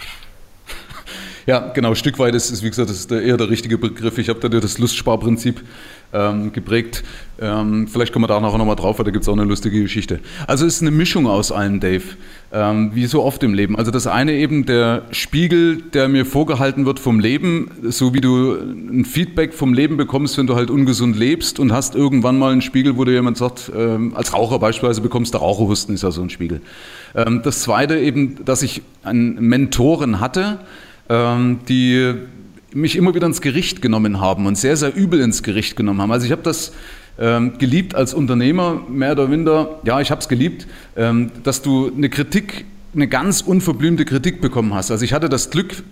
Ja, 1.48 1.72
genau, 1.74 1.94
Stück 1.94 2.18
weit 2.18 2.34
ist, 2.34 2.50
ist 2.50 2.64
wie 2.64 2.70
gesagt, 2.70 2.90
das 2.90 2.98
ist 2.98 3.12
eher 3.12 3.38
der 3.38 3.50
richtige 3.50 3.78
Begriff. 3.78 4.18
Ich 4.18 4.30
habe 4.30 4.40
da 4.40 4.50
das 4.50 4.80
Lustsparprinzip 4.80 5.62
ähm, 6.12 6.52
geprägt. 6.52 7.04
Ähm, 7.40 7.88
vielleicht 7.88 8.14
kommen 8.14 8.24
wir 8.24 8.28
da 8.28 8.40
nachher 8.40 8.58
nochmal 8.58 8.76
drauf, 8.76 8.98
weil 8.98 9.06
da 9.06 9.12
gibt 9.12 9.24
es 9.24 9.30
auch 9.30 9.34
eine 9.34 9.44
lustige 9.44 9.80
Geschichte. 9.80 10.22
Also 10.48 10.66
es 10.66 10.78
ist 10.78 10.82
eine 10.82 10.90
Mischung 10.90 11.28
aus 11.28 11.52
allem, 11.52 11.80
Dave, 11.80 12.04
ähm, 12.52 12.92
wie 12.96 13.06
so 13.06 13.22
oft 13.22 13.44
im 13.44 13.54
Leben. 13.54 13.76
Also 13.76 13.92
das 13.92 14.08
eine 14.08 14.34
eben 14.34 14.66
der 14.66 15.04
Spiegel, 15.12 15.84
der 15.94 16.08
mir 16.08 16.26
vorgehalten 16.26 16.88
wird 16.88 17.00
vom 17.00 17.20
Leben, 17.20 17.70
so 17.84 18.16
wie 18.16 18.22
du 18.22 18.54
ein 18.56 19.06
Feedback 19.06 19.54
vom 19.54 19.74
Leben 19.74 19.98
bekommst, 19.98 20.40
wenn 20.40 20.48
du 20.48 20.56
halt 20.56 20.72
ungesund 20.72 21.16
lebst 21.16 21.60
und 21.60 21.72
hast 21.72 21.94
irgendwann 21.94 22.40
mal 22.40 22.54
einen 22.54 22.62
Spiegel, 22.64 22.98
wo 22.98 23.04
dir 23.06 23.14
jemand 23.14 23.38
sagt, 23.38 23.72
ähm, 23.76 24.16
als 24.16 24.34
Raucher 24.34 24.58
beispielsweise 24.58 25.02
bekommst 25.02 25.36
du 25.36 25.38
Raucherhusten, 25.38 25.94
ist 25.94 26.02
ja 26.02 26.10
so 26.10 26.24
ein 26.24 26.32
Spiegel. 26.32 26.62
Ähm, 27.14 27.42
das 27.44 27.62
zweite 27.62 28.00
eben, 28.00 28.44
dass 28.46 28.64
ich 28.64 28.82
einen 29.04 29.36
Mentoren 29.36 30.20
hatte, 30.20 30.60
die 31.08 32.16
mich 32.74 32.96
immer 32.96 33.16
wieder 33.16 33.28
ins 33.28 33.42
Gericht 33.42 33.82
genommen 33.82 34.20
haben 34.20 34.48
und 34.48 34.58
sehr, 34.58 34.76
sehr 34.76 34.96
übel 34.96 35.22
ins 35.22 35.44
Gericht 35.44 35.76
genommen 35.76 36.02
haben. 36.02 36.12
Also 36.12 36.26
ich 36.26 36.32
habe 36.32 36.42
das 36.42 36.74
ähm, 37.18 37.58
geliebt 37.58 37.96
als 37.96 38.14
Unternehmer, 38.14 38.82
mehr 38.90 39.14
oder 39.14 39.28
minder, 39.28 39.80
ja, 39.86 40.02
ich 40.02 40.12
habe 40.12 40.20
es 40.20 40.28
geliebt, 40.28 40.68
ähm, 40.98 41.32
dass 41.44 41.62
du 41.62 41.92
eine 41.96 42.10
Kritik, 42.10 42.66
eine 42.94 43.08
ganz 43.08 43.42
unverblümte 43.42 44.04
Kritik 44.04 44.42
bekommen 44.42 44.74
hast. 44.74 44.92
Also 44.92 45.06
ich 45.06 45.14
hatte 45.14 45.30
das 45.30 45.50
Glück, 45.50 45.84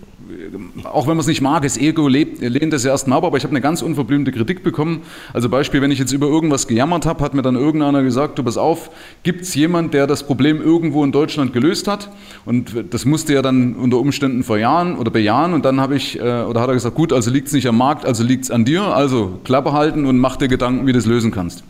auch 0.83 1.07
wenn 1.07 1.15
man 1.15 1.19
es 1.19 1.27
nicht 1.27 1.41
mag, 1.41 1.63
das 1.63 1.77
Ego 1.77 2.07
lebt, 2.07 2.41
lehnt 2.41 2.73
das 2.73 2.85
erstmal 2.85 3.17
ab, 3.19 3.23
aber 3.23 3.37
ich 3.37 3.43
habe 3.43 3.51
eine 3.51 3.61
ganz 3.61 3.81
unverblümte 3.81 4.31
Kritik 4.31 4.63
bekommen. 4.63 5.01
Also 5.33 5.49
Beispiel, 5.49 5.81
wenn 5.81 5.91
ich 5.91 5.99
jetzt 5.99 6.11
über 6.11 6.27
irgendwas 6.27 6.67
gejammert 6.67 7.05
habe, 7.05 7.23
hat 7.23 7.33
mir 7.33 7.41
dann 7.41 7.55
irgendeiner 7.55 8.03
gesagt, 8.03 8.37
du 8.39 8.43
pass 8.43 8.57
auf, 8.57 8.89
gibt 9.23 9.41
es 9.41 9.55
jemand, 9.55 9.93
der 9.93 10.07
das 10.07 10.23
Problem 10.23 10.61
irgendwo 10.61 11.03
in 11.03 11.11
Deutschland 11.11 11.53
gelöst 11.53 11.87
hat? 11.87 12.09
Und 12.45 12.73
das 12.91 13.05
musste 13.05 13.33
er 13.33 13.41
dann 13.41 13.75
unter 13.75 13.97
Umständen 13.97 14.43
verjahren 14.43 14.97
oder 14.97 15.11
bejahen 15.11 15.53
und 15.53 15.65
dann 15.65 15.79
habe 15.79 15.95
ich, 15.95 16.19
äh, 16.19 16.21
oder 16.21 16.61
hat 16.61 16.69
er 16.69 16.73
gesagt, 16.73 16.95
gut, 16.95 17.13
also 17.13 17.31
liegt 17.31 17.47
es 17.47 17.53
nicht 17.53 17.67
am 17.67 17.77
Markt, 17.77 18.05
also 18.05 18.23
liegt 18.23 18.45
es 18.45 18.51
an 18.51 18.65
dir, 18.65 18.83
also 18.83 19.39
Klappe 19.43 19.73
halten 19.73 20.05
und 20.05 20.17
mach 20.17 20.37
dir 20.37 20.47
Gedanken, 20.47 20.87
wie 20.87 20.93
du 20.93 20.99
es 20.99 21.05
lösen 21.05 21.31
kannst. 21.31 21.63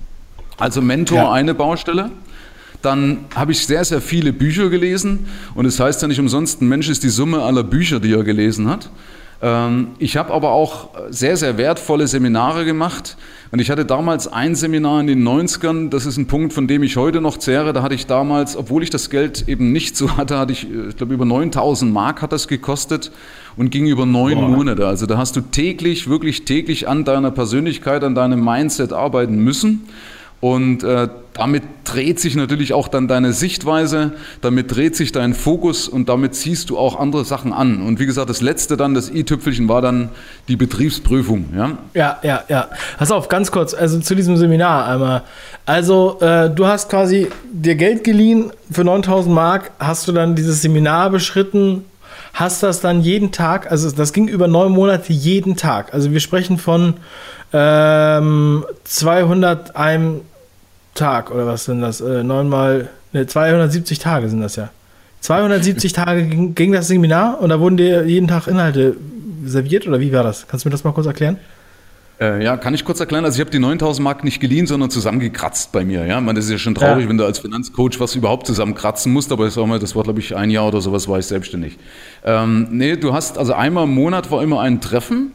Also 0.57 0.81
Mentor 0.81 1.17
ja. 1.17 1.31
eine 1.31 1.53
Baustelle. 1.53 2.11
Dann 2.83 3.25
habe 3.33 3.53
ich 3.53 3.65
sehr, 3.65 3.83
sehr 3.83 4.01
viele 4.01 4.33
Bücher 4.33 4.69
gelesen 4.69 5.25
und 5.55 5.65
es 5.65 5.77
das 5.77 5.87
heißt 5.87 6.01
ja 6.03 6.07
nicht 6.07 6.19
umsonst, 6.19 6.61
ein 6.61 6.67
Mensch 6.67 6.89
ist 6.89 7.01
die 7.01 7.09
Summe 7.09 7.41
aller 7.41 7.63
Bücher, 7.63 7.99
die 7.99 8.13
er 8.13 8.23
gelesen 8.23 8.69
hat. 8.69 8.91
Ähm, 9.43 9.89
ich 9.99 10.15
habe 10.15 10.33
aber 10.33 10.51
auch 10.51 10.89
sehr, 11.09 11.35
sehr 11.35 11.57
wertvolle 11.57 12.07
Seminare 12.07 12.63
gemacht. 12.65 13.17
Und 13.51 13.59
ich 13.59 13.69
hatte 13.69 13.85
damals 13.85 14.27
ein 14.27 14.55
Seminar 14.55 15.01
in 15.01 15.07
den 15.07 15.27
90ern, 15.27 15.89
das 15.89 16.05
ist 16.05 16.17
ein 16.17 16.25
Punkt, 16.27 16.53
von 16.53 16.67
dem 16.67 16.81
ich 16.81 16.97
heute 16.97 17.21
noch 17.21 17.37
zehre. 17.37 17.71
Da 17.71 17.83
hatte 17.83 17.93
ich 17.93 18.07
damals, 18.07 18.57
obwohl 18.57 18.83
ich 18.83 18.89
das 18.89 19.09
Geld 19.09 19.47
eben 19.47 19.71
nicht 19.71 19.95
so 19.95 20.17
hatte, 20.17 20.39
hatte 20.39 20.53
ich, 20.53 20.67
ich 20.89 20.97
glaube, 20.97 21.13
über 21.13 21.25
9000 21.25 21.91
Mark 21.93 22.21
hat 22.21 22.31
das 22.31 22.47
gekostet 22.47 23.11
und 23.55 23.69
ging 23.69 23.85
über 23.85 24.05
neun 24.05 24.35
Boah. 24.39 24.47
Monate. 24.47 24.87
Also 24.87 25.05
da 25.05 25.17
hast 25.17 25.35
du 25.35 25.41
täglich, 25.41 26.09
wirklich 26.09 26.45
täglich 26.45 26.87
an 26.87 27.05
deiner 27.05 27.29
Persönlichkeit, 27.31 28.03
an 28.03 28.15
deinem 28.15 28.43
Mindset 28.43 28.91
arbeiten 28.91 29.37
müssen. 29.37 29.87
Und 30.43 30.83
äh, 30.83 31.07
damit 31.33 31.63
dreht 31.85 32.19
sich 32.19 32.35
natürlich 32.35 32.73
auch 32.73 32.89
dann 32.89 33.07
deine 33.07 33.31
Sichtweise, 33.31 34.11
damit 34.41 34.75
dreht 34.75 34.93
sich 34.93 35.13
dein 35.13 35.35
Fokus 35.35 35.87
und 35.87 36.09
damit 36.09 36.35
ziehst 36.35 36.69
du 36.69 36.77
auch 36.77 36.99
andere 36.99 37.23
Sachen 37.23 37.53
an. 37.53 37.81
Und 37.81 37.97
wie 37.97 38.05
gesagt, 38.05 38.29
das 38.29 38.41
letzte 38.41 38.75
dann, 38.75 38.93
das 38.93 39.09
i-Tüpfelchen, 39.09 39.69
war 39.69 39.81
dann 39.81 40.09
die 40.49 40.57
Betriebsprüfung. 40.57 41.45
Ja, 41.55 41.77
ja, 41.93 42.19
ja. 42.23 42.43
ja. 42.49 42.67
Pass 42.97 43.09
auf, 43.11 43.29
ganz 43.29 43.53
kurz, 43.53 43.73
also 43.73 44.01
zu 44.01 44.15
diesem 44.15 44.35
Seminar 44.35 44.85
einmal. 44.85 45.23
Also, 45.65 46.19
äh, 46.19 46.49
du 46.49 46.67
hast 46.67 46.89
quasi 46.89 47.29
dir 47.53 47.75
Geld 47.75 48.03
geliehen 48.03 48.51
für 48.69 48.83
9000 48.83 49.33
Mark, 49.33 49.71
hast 49.79 50.09
du 50.09 50.11
dann 50.11 50.35
dieses 50.35 50.61
Seminar 50.61 51.09
beschritten, 51.09 51.85
hast 52.33 52.63
das 52.63 52.81
dann 52.81 52.99
jeden 52.99 53.31
Tag, 53.31 53.71
also 53.71 53.89
das 53.89 54.11
ging 54.11 54.27
über 54.27 54.49
neun 54.49 54.73
Monate 54.73 55.13
jeden 55.13 55.55
Tag. 55.55 55.93
Also 55.93 56.11
wir 56.11 56.19
sprechen 56.19 56.57
von 56.57 56.95
ähm, 57.53 58.65
200 58.83 59.77
einem 59.77 60.21
Tag 60.93 61.31
oder 61.31 61.45
was 61.47 61.65
sind 61.65 61.81
das? 61.81 62.01
Äh, 62.01 62.23
neunmal, 62.23 62.89
ne, 63.11 63.25
270 63.25 63.99
Tage 63.99 64.29
sind 64.29 64.41
das 64.41 64.55
ja. 64.55 64.69
270 65.21 65.93
Tage 65.93 66.25
ging, 66.25 66.55
ging, 66.55 66.71
das 66.71 66.87
Seminar 66.87 67.39
und 67.41 67.49
da 67.49 67.59
wurden 67.59 67.77
dir 67.77 68.05
jeden 68.05 68.27
Tag 68.27 68.47
Inhalte 68.47 68.95
serviert 69.45 69.87
oder 69.87 69.99
wie 69.99 70.13
war 70.13 70.23
das? 70.23 70.47
Kannst 70.47 70.65
du 70.65 70.69
mir 70.69 70.71
das 70.71 70.83
mal 70.83 70.91
kurz 70.91 71.07
erklären? 71.07 71.37
Äh, 72.21 72.43
ja, 72.43 72.57
kann 72.57 72.73
ich 72.73 72.85
kurz 72.85 72.99
erklären. 72.99 73.25
Also 73.25 73.37
ich 73.37 73.41
habe 73.41 73.49
die 73.49 73.59
9000 73.59 74.03
Mark 74.03 74.23
nicht 74.23 74.39
geliehen, 74.39 74.67
sondern 74.67 74.89
zusammengekratzt 74.89 75.71
bei 75.71 75.83
mir. 75.83 76.05
Ja, 76.05 76.21
man, 76.21 76.35
das 76.35 76.45
ist 76.45 76.51
ja 76.51 76.57
schon 76.57 76.75
traurig, 76.75 77.03
ja. 77.03 77.09
wenn 77.09 77.17
du 77.17 77.25
als 77.25 77.39
Finanzcoach 77.39 77.99
was 77.99 78.15
überhaupt 78.15 78.45
zusammenkratzen 78.45 79.11
musst, 79.11 79.31
aber 79.31 79.47
ich 79.47 79.53
sag 79.53 79.65
mal, 79.65 79.79
das 79.79 79.95
war 79.95 80.03
glaube 80.03 80.19
ich 80.19 80.35
ein 80.35 80.49
Jahr 80.49 80.67
oder 80.67 80.79
sowas, 80.79 81.07
war 81.07 81.19
ich 81.19 81.25
selbstständig. 81.25 81.77
Ähm, 82.23 82.67
nee, 82.71 82.95
du 82.95 83.13
hast, 83.13 83.37
also 83.37 83.53
einmal 83.53 83.85
im 83.85 83.95
Monat 83.95 84.29
war 84.29 84.43
immer 84.43 84.61
ein 84.61 84.79
Treffen 84.79 85.31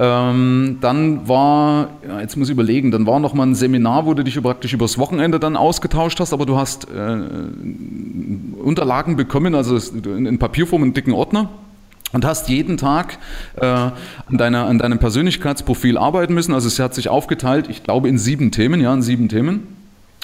ähm, 0.00 0.78
dann 0.80 1.28
war, 1.28 1.88
ja, 2.06 2.20
jetzt 2.20 2.36
muss 2.36 2.48
ich 2.48 2.52
überlegen, 2.52 2.92
dann 2.92 3.04
war 3.04 3.18
noch 3.18 3.34
mal 3.34 3.44
ein 3.44 3.56
Seminar, 3.56 4.06
wo 4.06 4.14
du 4.14 4.22
dich 4.22 4.40
praktisch 4.40 4.72
übers 4.72 4.96
Wochenende 4.96 5.40
dann 5.40 5.56
ausgetauscht 5.56 6.20
hast, 6.20 6.32
aber 6.32 6.46
du 6.46 6.56
hast 6.56 6.86
äh, 6.88 7.18
Unterlagen 8.62 9.16
bekommen, 9.16 9.56
also 9.56 9.76
in, 9.76 10.26
in 10.26 10.38
Papierform, 10.38 10.84
einen 10.84 10.94
dicken 10.94 11.12
Ordner 11.12 11.50
und 12.12 12.24
hast 12.24 12.48
jeden 12.48 12.76
Tag 12.76 13.18
äh, 13.56 13.64
an, 13.66 13.92
deiner, 14.30 14.66
an 14.66 14.78
deinem 14.78 15.00
Persönlichkeitsprofil 15.00 15.98
arbeiten 15.98 16.32
müssen. 16.32 16.54
Also 16.54 16.68
es 16.68 16.78
hat 16.78 16.94
sich 16.94 17.08
aufgeteilt, 17.08 17.66
ich 17.68 17.82
glaube, 17.82 18.08
in 18.08 18.18
sieben 18.18 18.52
Themen, 18.52 18.80
ja, 18.80 18.94
in 18.94 19.02
sieben 19.02 19.28
Themen. 19.28 19.77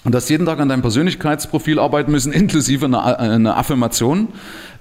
Und 0.05 0.15
hast 0.15 0.29
jeden 0.29 0.47
Tag 0.47 0.61
an 0.61 0.69
deinem 0.69 0.83
Persönlichkeitsprofil 0.83 1.79
arbeiten 1.79 2.13
müssen, 2.13 2.33
inklusive 2.35 2.85
einer, 2.85 3.19
einer 3.19 3.57
Affirmation, 3.57 4.29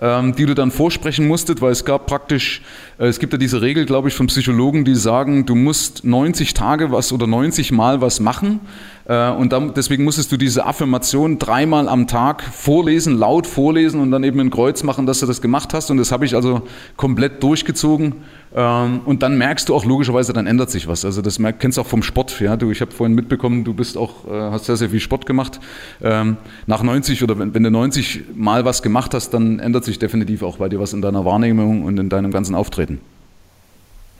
ähm, 0.01 0.35
die 0.35 0.45
du 0.45 0.53
dann 0.53 0.69
vorsprechen 0.69 1.27
musstest, 1.27 1.61
weil 1.61 1.71
es 1.71 1.85
gab 1.85 2.05
praktisch, 2.05 2.61
äh, 2.99 3.07
es 3.07 3.19
gibt 3.19 3.33
ja 3.33 3.39
diese 3.39 3.61
Regel, 3.61 3.85
glaube 3.85 4.09
ich, 4.09 4.13
von 4.13 4.27
Psychologen, 4.27 4.85
die 4.85 4.95
sagen, 4.95 5.45
du 5.45 5.55
musst 5.55 6.03
90 6.03 6.53
Tage 6.53 6.91
was 6.91 7.11
oder 7.13 7.25
90 7.25 7.71
Mal 7.71 8.01
was 8.01 8.19
machen, 8.19 8.59
äh, 9.05 9.29
und 9.31 9.51
dann, 9.51 9.73
deswegen 9.73 10.03
musstest 10.03 10.31
du 10.31 10.37
diese 10.37 10.65
Affirmation 10.65 11.37
dreimal 11.39 11.89
am 11.89 12.07
Tag 12.07 12.41
vorlesen, 12.41 13.17
laut 13.17 13.47
vorlesen 13.47 13.99
und 13.99 14.11
dann 14.11 14.23
eben 14.23 14.39
ein 14.39 14.49
Kreuz 14.49 14.83
machen, 14.83 15.05
dass 15.05 15.19
du 15.19 15.25
das 15.25 15.41
gemacht 15.41 15.73
hast. 15.73 15.91
Und 15.91 15.97
das 15.97 16.11
habe 16.11 16.25
ich 16.25 16.35
also 16.35 16.61
komplett 16.95 17.43
durchgezogen. 17.43 18.15
Ähm, 18.55 19.01
und 19.05 19.23
dann 19.23 19.37
merkst 19.37 19.69
du 19.69 19.75
auch 19.75 19.85
logischerweise, 19.85 20.33
dann 20.33 20.45
ändert 20.45 20.69
sich 20.69 20.87
was. 20.87 21.05
Also 21.05 21.21
das 21.21 21.39
kennst 21.59 21.77
du 21.77 21.81
auch 21.81 21.87
vom 21.87 22.03
Sport. 22.03 22.39
Ja? 22.39 22.55
Du, 22.55 22.71
ich 22.71 22.81
habe 22.81 22.91
vorhin 22.91 23.15
mitbekommen, 23.15 23.63
du 23.63 23.73
bist 23.73 23.97
auch, 23.97 24.27
äh, 24.27 24.51
hast 24.51 24.65
sehr, 24.65 24.77
sehr 24.77 24.89
viel 24.89 24.99
Sport 24.99 25.25
gemacht. 25.25 25.59
Ähm, 26.01 26.37
nach 26.67 26.83
90 26.83 27.23
oder 27.23 27.39
wenn, 27.39 27.53
wenn 27.53 27.63
du 27.63 27.71
90 27.71 28.35
Mal 28.35 28.65
was 28.65 28.81
gemacht 28.81 29.13
hast, 29.13 29.31
dann 29.31 29.59
ändert 29.59 29.85
sich 29.85 29.97
definitiv 29.99 30.43
auch 30.43 30.57
bei 30.57 30.69
dir 30.69 30.79
was 30.79 30.93
in 30.93 31.01
deiner 31.01 31.25
Wahrnehmung 31.25 31.83
und 31.83 31.97
in 31.99 32.09
deinem 32.09 32.31
ganzen 32.31 32.53
Auftreten. 32.55 32.99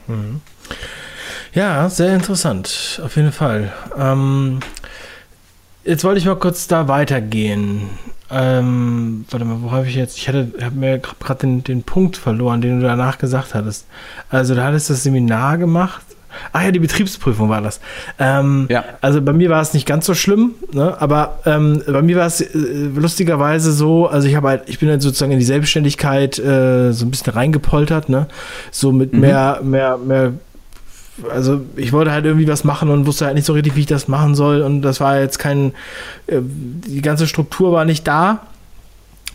Mhm. 0.07 0.41
Ja, 1.53 1.87
sehr 1.87 2.15
interessant, 2.15 2.99
auf 3.05 3.15
jeden 3.15 3.31
Fall. 3.31 3.71
Ähm, 3.95 4.59
jetzt 5.83 6.03
wollte 6.03 6.19
ich 6.19 6.25
mal 6.25 6.35
kurz 6.35 6.67
da 6.67 6.87
weitergehen. 6.87 7.89
Ähm, 8.31 9.25
warte 9.29 9.45
mal, 9.45 9.57
wo 9.61 9.71
habe 9.71 9.87
ich 9.87 9.95
jetzt? 9.95 10.17
Ich 10.17 10.27
hatte, 10.27 10.51
habe 10.61 10.75
mir 10.75 10.97
gerade 10.97 11.41
den, 11.41 11.63
den 11.63 11.83
Punkt 11.83 12.17
verloren, 12.17 12.61
den 12.61 12.79
du 12.79 12.87
danach 12.87 13.17
gesagt 13.17 13.53
hattest. 13.53 13.85
Also, 14.29 14.55
da 14.55 14.65
hattest 14.65 14.89
du 14.89 14.93
das 14.93 15.03
Seminar 15.03 15.57
gemacht. 15.57 16.03
Ach 16.51 16.63
ja, 16.63 16.71
die 16.71 16.79
Betriebsprüfung 16.79 17.49
war 17.49 17.61
das. 17.61 17.79
Ähm, 18.19 18.67
ja. 18.69 18.83
Also 19.01 19.21
bei 19.21 19.33
mir 19.33 19.49
war 19.49 19.61
es 19.61 19.73
nicht 19.73 19.85
ganz 19.85 20.05
so 20.05 20.13
schlimm, 20.13 20.55
ne? 20.71 20.99
aber 20.99 21.39
ähm, 21.45 21.83
bei 21.85 22.01
mir 22.01 22.17
war 22.17 22.25
es 22.25 22.41
äh, 22.41 22.57
lustigerweise 22.95 23.71
so, 23.71 24.07
also 24.07 24.27
ich 24.27 24.35
habe 24.35 24.47
halt, 24.47 24.63
ich 24.65 24.79
bin 24.79 24.89
halt 24.89 25.01
sozusagen 25.01 25.31
in 25.31 25.39
die 25.39 25.45
Selbstständigkeit 25.45 26.39
äh, 26.39 26.91
so 26.91 27.05
ein 27.05 27.11
bisschen 27.11 27.33
reingepoltert, 27.33 28.09
ne? 28.09 28.27
So 28.71 28.91
mit 28.91 29.13
mhm. 29.13 29.19
mehr, 29.19 29.59
mehr, 29.63 29.97
mehr 29.97 30.33
also 31.29 31.61
ich 31.75 31.93
wollte 31.93 32.11
halt 32.11 32.25
irgendwie 32.25 32.47
was 32.47 32.63
machen 32.63 32.89
und 32.89 33.05
wusste 33.05 33.25
halt 33.25 33.35
nicht 33.35 33.45
so 33.45 33.53
richtig, 33.53 33.75
wie 33.75 33.81
ich 33.81 33.85
das 33.85 34.07
machen 34.07 34.35
soll. 34.35 34.61
Und 34.61 34.81
das 34.81 34.99
war 34.99 35.19
jetzt 35.19 35.37
kein, 35.37 35.73
äh, 36.27 36.39
die 36.41 37.01
ganze 37.01 37.27
Struktur 37.27 37.71
war 37.71 37.85
nicht 37.85 38.07
da. 38.07 38.41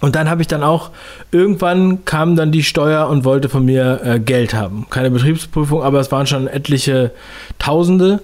Und 0.00 0.14
dann 0.14 0.30
habe 0.30 0.40
ich 0.42 0.49
dann 0.49 0.62
auch, 0.62 0.90
irgendwann 1.32 2.04
kam 2.04 2.37
dann 2.37 2.52
die 2.52 2.62
Steuer 2.62 3.08
und 3.08 3.25
wollte 3.25 3.49
von 3.49 3.64
mir 3.64 4.00
äh, 4.04 4.20
Geld 4.20 4.54
haben. 4.54 4.87
Keine 4.90 5.11
Betriebsprüfung, 5.11 5.82
aber 5.82 5.99
es 5.99 6.12
waren 6.12 6.26
schon 6.26 6.47
etliche 6.47 7.11
Tausende, 7.58 8.20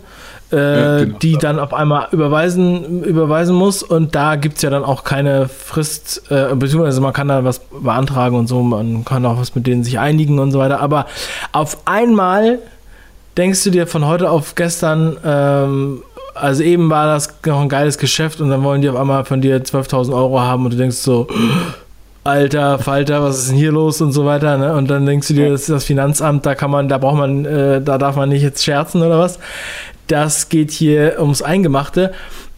äh, 0.53 0.57
ja, 0.57 0.99
genau. 1.01 1.19
die 1.19 1.37
dann 1.37 1.59
auf 1.59 1.75
einmal 1.75 2.09
überweisen, 2.13 3.03
überweisen 3.03 3.57
muss. 3.57 3.83
Und 3.83 4.15
da 4.15 4.37
gibt 4.37 4.57
es 4.57 4.63
ja 4.63 4.71
dann 4.71 4.85
auch 4.85 5.03
keine 5.03 5.49
Frist, 5.49 6.31
äh, 6.31 6.55
beziehungsweise 6.55 7.01
man 7.01 7.13
kann 7.13 7.27
da 7.27 7.43
was 7.43 7.59
beantragen 7.59 8.37
und 8.37 8.47
so, 8.47 8.63
man 8.63 9.05
kann 9.05 9.27
auch 9.27 9.39
was 9.39 9.57
mit 9.57 9.67
denen 9.67 9.83
sich 9.83 9.99
einigen 9.99 10.39
und 10.39 10.53
so 10.53 10.61
weiter. 10.61 10.79
Aber 10.79 11.07
auf 11.51 11.79
einmal 11.87 12.61
denkst 13.37 13.65
du 13.65 13.71
dir 13.71 13.87
von 13.87 14.07
heute 14.07 14.31
auf 14.31 14.55
gestern, 14.55 15.17
ähm, 15.25 16.03
also 16.35 16.63
eben 16.63 16.91
war 16.91 17.07
das 17.07 17.35
noch 17.47 17.61
ein 17.61 17.69
geiles 17.69 17.99
Geschäft 17.99 18.41
und 18.41 18.51
dann 18.51 18.63
wollen 18.63 18.83
die 18.83 18.89
auf 18.89 18.97
einmal 18.97 19.25
von 19.25 19.41
dir 19.41 19.63
12.000 19.63 20.15
Euro 20.15 20.41
haben 20.41 20.65
und 20.65 20.73
du 20.73 20.77
denkst 20.77 20.97
so, 20.97 21.29
Alter, 22.25 22.79
Falter, 22.79 23.23
was 23.23 23.39
ist 23.39 23.51
denn 23.51 23.59
hier 23.59 23.71
los 23.71 24.01
und 24.01 24.13
so 24.13 24.25
weiter, 24.25 24.57
ne? 24.57 24.75
Und 24.75 24.89
dann 24.89 25.05
denkst 25.05 25.29
du 25.29 25.35
dir, 25.35 25.51
das 25.51 25.63
ist 25.63 25.71
das 25.71 25.85
Finanzamt, 25.85 26.47
da 26.47 26.55
kann 26.55 26.71
man, 26.71 26.89
da 26.89 26.97
braucht 26.97 27.19
man, 27.19 27.45
äh, 27.45 27.83
da 27.83 27.99
darf 27.99 28.17
man 28.17 28.31
nicht 28.31 28.43
jetzt 28.43 28.65
scherzen 28.65 29.03
oder 29.03 29.19
was. 29.19 29.39
Das 30.07 30.49
geht 30.49 30.71
hier 30.71 31.17
ums 31.19 31.43
Eingemachte. 31.43 32.13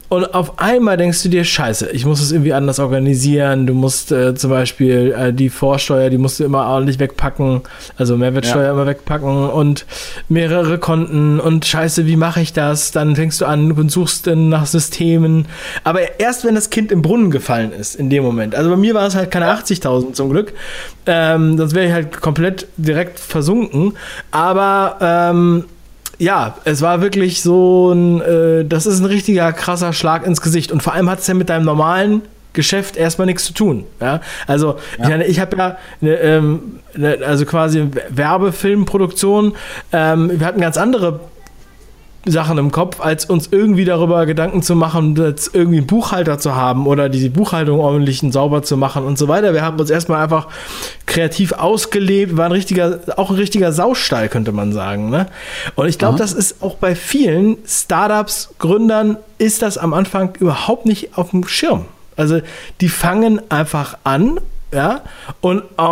Und 0.09 0.35
auf 0.35 0.61
einmal 0.61 0.97
denkst 0.97 1.23
du 1.25 1.29
dir, 1.29 1.43
scheiße, 1.45 1.91
ich 1.91 2.07
muss 2.07 2.21
es 2.21 2.31
irgendwie 2.31 2.53
anders 2.53 2.79
organisieren. 2.79 3.67
Du 3.67 3.75
musst 3.75 4.13
äh, 4.13 4.35
zum 4.35 4.51
Beispiel 4.51 5.15
äh, 5.17 5.33
die 5.33 5.49
Vorsteuer, 5.49 6.11
die 6.11 6.19
musst 6.19 6.39
du 6.39 6.45
immer 6.45 6.67
ordentlich 6.67 7.01
wegpacken, 7.01 7.63
also 7.97 8.17
Mehrwertsteuer 8.17 8.65
ja. 8.65 8.71
immer 8.71 8.87
wegpacken 8.87 9.51
und 9.51 9.85
mehrere 10.29 10.79
Konten 10.79 11.41
und 11.41 11.65
scheiße, 11.65 12.07
wie 12.07 12.17
mache 12.17 12.41
ich 12.41 12.53
das? 12.53 12.93
Dann 12.93 13.17
fängst 13.17 13.41
du 13.41 13.47
an 13.47 13.73
und 13.73 13.91
suchst 13.91 14.29
dann 14.29 14.49
nach 14.49 14.67
Systemen. 14.67 15.47
Aber 15.83 16.21
erst 16.21 16.45
wenn 16.45 16.55
das 16.55 16.71
Kind 16.71 16.93
im 16.93 17.03
Brunnen 17.03 17.33
gefallen 17.33 17.73
ist, 17.73 17.97
in 17.97 18.09
dem 18.09 18.23
Moment. 18.23 18.55
Also 18.55 18.71
bei 18.71 18.77
mir 18.77 18.95
war 18.95 19.07
es 19.07 19.17
halt 19.17 19.33
keine 19.33 19.47
80.000 19.53 20.13
zum 20.13 20.31
Glück. 20.31 20.53
Ähm, 21.07 21.59
sonst 21.59 21.75
wäre 21.75 21.87
ich 21.87 21.93
halt 21.93 22.21
komplett 22.21 22.69
direkt 22.77 23.19
versunken. 23.19 23.95
Aber 24.31 24.99
ähm, 25.01 25.65
ja, 26.19 26.57
es 26.65 26.83
war 26.83 27.01
wirklich 27.01 27.43
so 27.43 27.93
ein, 27.93 28.21
äh, 28.21 28.65
das 28.65 28.87
ist 28.87 29.01
ein 29.01 29.07
richtiger 29.07 29.53
krasser 29.53 29.93
Schlag 29.93 30.27
ins 30.27 30.41
Gesicht. 30.41 30.73
Und 30.73 30.83
vor 30.83 30.95
allem 30.95 31.11
hat 31.11 31.21
es 31.21 31.27
ja 31.27 31.35
mit 31.35 31.49
deinem 31.49 31.65
normalen 31.65 32.23
Geschäft 32.53 32.97
erstmal 32.97 33.27
nichts 33.27 33.45
zu 33.45 33.53
tun. 33.53 33.85
Ja? 34.01 34.21
Also 34.47 34.77
ja. 34.99 35.21
ich, 35.21 35.29
ich 35.29 35.41
habe 35.41 35.57
ja 35.57 35.77
eine, 36.01 36.15
ähm, 36.17 36.61
eine, 36.95 37.19
also 37.25 37.45
quasi 37.45 37.89
Werbefilmproduktion. 38.09 39.55
Ähm, 39.93 40.41
wir 40.41 40.47
hatten 40.47 40.61
ganz 40.61 40.79
andere 40.79 41.21
Sachen 42.29 42.59
im 42.59 42.73
Kopf, 42.73 43.01
als 43.01 43.25
uns 43.27 43.49
irgendwie 43.53 43.85
darüber 43.85 44.27
Gedanken 44.27 44.63
zu 44.63 44.75
machen, 44.75 45.15
jetzt 45.17 45.55
irgendwie 45.55 45.79
einen 45.79 45.87
Buchhalter 45.87 46.39
zu 46.39 46.57
haben 46.57 46.87
oder 46.87 47.09
die 47.09 47.29
Buchhaltung 47.29 47.79
ordentlich 47.79 48.23
und 48.23 48.33
sauber 48.33 48.63
zu 48.63 48.77
machen 48.77 49.05
und 49.05 49.17
so 49.17 49.29
weiter. 49.29 49.55
Wir 49.55 49.63
haben 49.63 49.79
uns 49.79 49.91
erstmal 49.91 50.25
einfach 50.25 50.49
kreativ 51.17 51.53
ausgelebt, 51.53 52.37
war 52.37 52.45
ein 52.45 52.53
richtiger, 52.53 53.01
auch 53.17 53.31
ein 53.31 53.37
richtiger 53.37 53.73
Saustall, 53.73 54.29
könnte 54.29 54.53
man 54.53 54.75
sagen. 54.75 55.09
Ne? 55.09 55.29
Und 55.75 55.89
ich 55.89 55.99
glaube, 55.99 56.19
das 56.19 56.35
ist 56.35 56.63
auch 56.63 56.75
bei 56.77 56.95
vielen 56.95 57.57
Startups, 57.67 58.51
Gründern, 58.59 59.17
ist 59.39 59.63
das 59.63 59.79
am 59.79 59.95
Anfang 59.95 60.35
überhaupt 60.39 60.85
nicht 60.85 61.17
auf 61.17 61.31
dem 61.31 61.49
Schirm. 61.49 61.87
Also 62.17 62.41
die 62.83 62.91
fangen 62.91 63.41
einfach 63.51 63.97
an 64.05 64.41
ja, 64.73 65.03
und, 65.41 65.63
äh, 65.79 65.83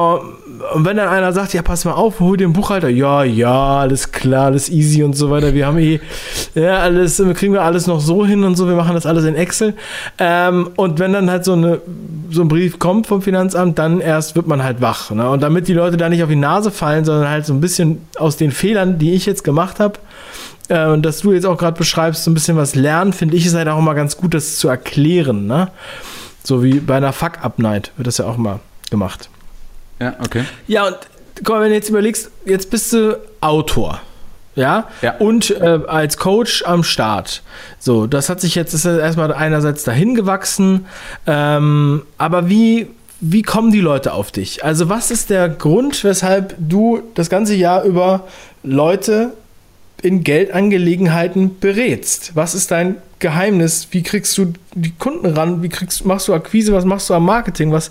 und 0.74 0.84
wenn 0.84 0.96
dann 0.96 1.08
einer 1.08 1.32
sagt, 1.32 1.54
ja, 1.54 1.62
pass 1.62 1.84
mal 1.84 1.92
auf, 1.92 2.18
hol 2.18 2.36
dir 2.36 2.44
einen 2.44 2.52
Buchhalter, 2.52 2.88
ja, 2.88 3.22
ja, 3.22 3.78
alles 3.78 4.10
klar, 4.10 4.46
alles 4.46 4.68
easy 4.68 5.04
und 5.04 5.16
so 5.16 5.30
weiter, 5.30 5.54
wir 5.54 5.66
haben 5.66 5.78
eh, 5.78 6.00
ja, 6.54 6.78
alles, 6.78 7.22
kriegen 7.34 7.52
wir 7.52 7.62
alles 7.62 7.86
noch 7.86 8.00
so 8.00 8.26
hin 8.26 8.42
und 8.42 8.56
so, 8.56 8.66
wir 8.66 8.74
machen 8.74 8.94
das 8.94 9.06
alles 9.06 9.24
in 9.24 9.36
Excel. 9.36 9.74
Ähm, 10.18 10.70
und 10.76 10.98
wenn 10.98 11.12
dann 11.12 11.30
halt 11.30 11.44
so, 11.44 11.52
eine, 11.52 11.80
so 12.30 12.42
ein 12.42 12.48
Brief 12.48 12.80
kommt 12.80 13.06
vom 13.06 13.22
Finanzamt, 13.22 13.78
dann 13.78 14.00
erst 14.00 14.34
wird 14.34 14.48
man 14.48 14.64
halt 14.64 14.80
wach. 14.80 15.10
Ne? 15.12 15.28
Und 15.28 15.42
damit 15.42 15.68
die 15.68 15.74
Leute 15.74 15.96
da 15.96 16.08
nicht 16.08 16.22
auf 16.22 16.28
die 16.28 16.36
Nase 16.36 16.70
fallen, 16.72 17.04
sondern 17.04 17.28
halt 17.28 17.46
so 17.46 17.54
ein 17.54 17.60
bisschen 17.60 18.00
aus 18.18 18.36
den 18.36 18.50
Fehlern, 18.50 18.98
die 18.98 19.12
ich 19.14 19.24
jetzt 19.24 19.44
gemacht 19.44 19.78
habe, 19.78 19.98
äh, 20.68 20.86
und 20.86 21.02
dass 21.02 21.20
du 21.20 21.32
jetzt 21.32 21.46
auch 21.46 21.58
gerade 21.58 21.76
beschreibst, 21.78 22.24
so 22.24 22.30
ein 22.30 22.34
bisschen 22.34 22.56
was 22.56 22.74
lernen, 22.74 23.12
finde 23.12 23.36
ich 23.36 23.46
es 23.46 23.54
halt 23.54 23.68
auch 23.68 23.78
immer 23.78 23.94
ganz 23.94 24.16
gut, 24.16 24.34
das 24.34 24.56
zu 24.56 24.68
erklären, 24.68 25.46
ne? 25.46 25.68
So 26.44 26.62
wie 26.62 26.78
bei 26.78 26.96
einer 26.96 27.12
Fuck-Up-Night 27.12 27.92
wird 27.96 28.06
das 28.06 28.18
ja 28.18 28.26
auch 28.26 28.36
mal 28.36 28.60
gemacht. 28.90 29.30
Ja, 29.98 30.14
okay. 30.22 30.44
Ja, 30.66 30.86
und 30.86 30.98
komm, 31.42 31.60
wenn 31.60 31.70
du 31.70 31.74
jetzt 31.74 31.88
überlegst, 31.88 32.30
jetzt 32.44 32.70
bist 32.70 32.92
du 32.92 33.18
Autor. 33.40 34.00
Ja? 34.54 34.88
ja. 35.02 35.16
Und 35.18 35.50
äh, 35.50 35.80
als 35.86 36.18
Coach 36.18 36.62
am 36.64 36.84
Start. 36.84 37.42
So, 37.78 38.06
das 38.06 38.28
hat 38.28 38.40
sich 38.40 38.54
jetzt 38.54 38.74
ist 38.74 38.84
erstmal 38.84 39.32
einerseits 39.32 39.84
dahin 39.84 40.14
gewachsen. 40.14 40.86
Ähm, 41.26 42.02
aber 42.18 42.48
wie, 42.48 42.88
wie 43.20 43.42
kommen 43.42 43.72
die 43.72 43.80
Leute 43.80 44.12
auf 44.12 44.30
dich? 44.30 44.64
Also, 44.64 44.88
was 44.90 45.10
ist 45.10 45.30
der 45.30 45.48
Grund, 45.48 46.04
weshalb 46.04 46.54
du 46.58 47.02
das 47.14 47.30
ganze 47.30 47.54
Jahr 47.54 47.84
über 47.84 48.28
Leute 48.62 49.32
in 50.04 50.22
Geldangelegenheiten 50.22 51.58
berätst? 51.58 52.32
Was 52.34 52.54
ist 52.54 52.70
dein 52.70 52.96
Geheimnis? 53.18 53.88
Wie 53.90 54.02
kriegst 54.02 54.36
du 54.36 54.52
die 54.74 54.92
Kunden 54.92 55.26
ran? 55.26 55.62
Wie 55.62 55.68
kriegst, 55.68 56.04
machst 56.04 56.28
du 56.28 56.34
Akquise? 56.34 56.72
Was 56.72 56.84
machst 56.84 57.08
du 57.08 57.14
am 57.14 57.24
Marketing? 57.24 57.72
Was, 57.72 57.90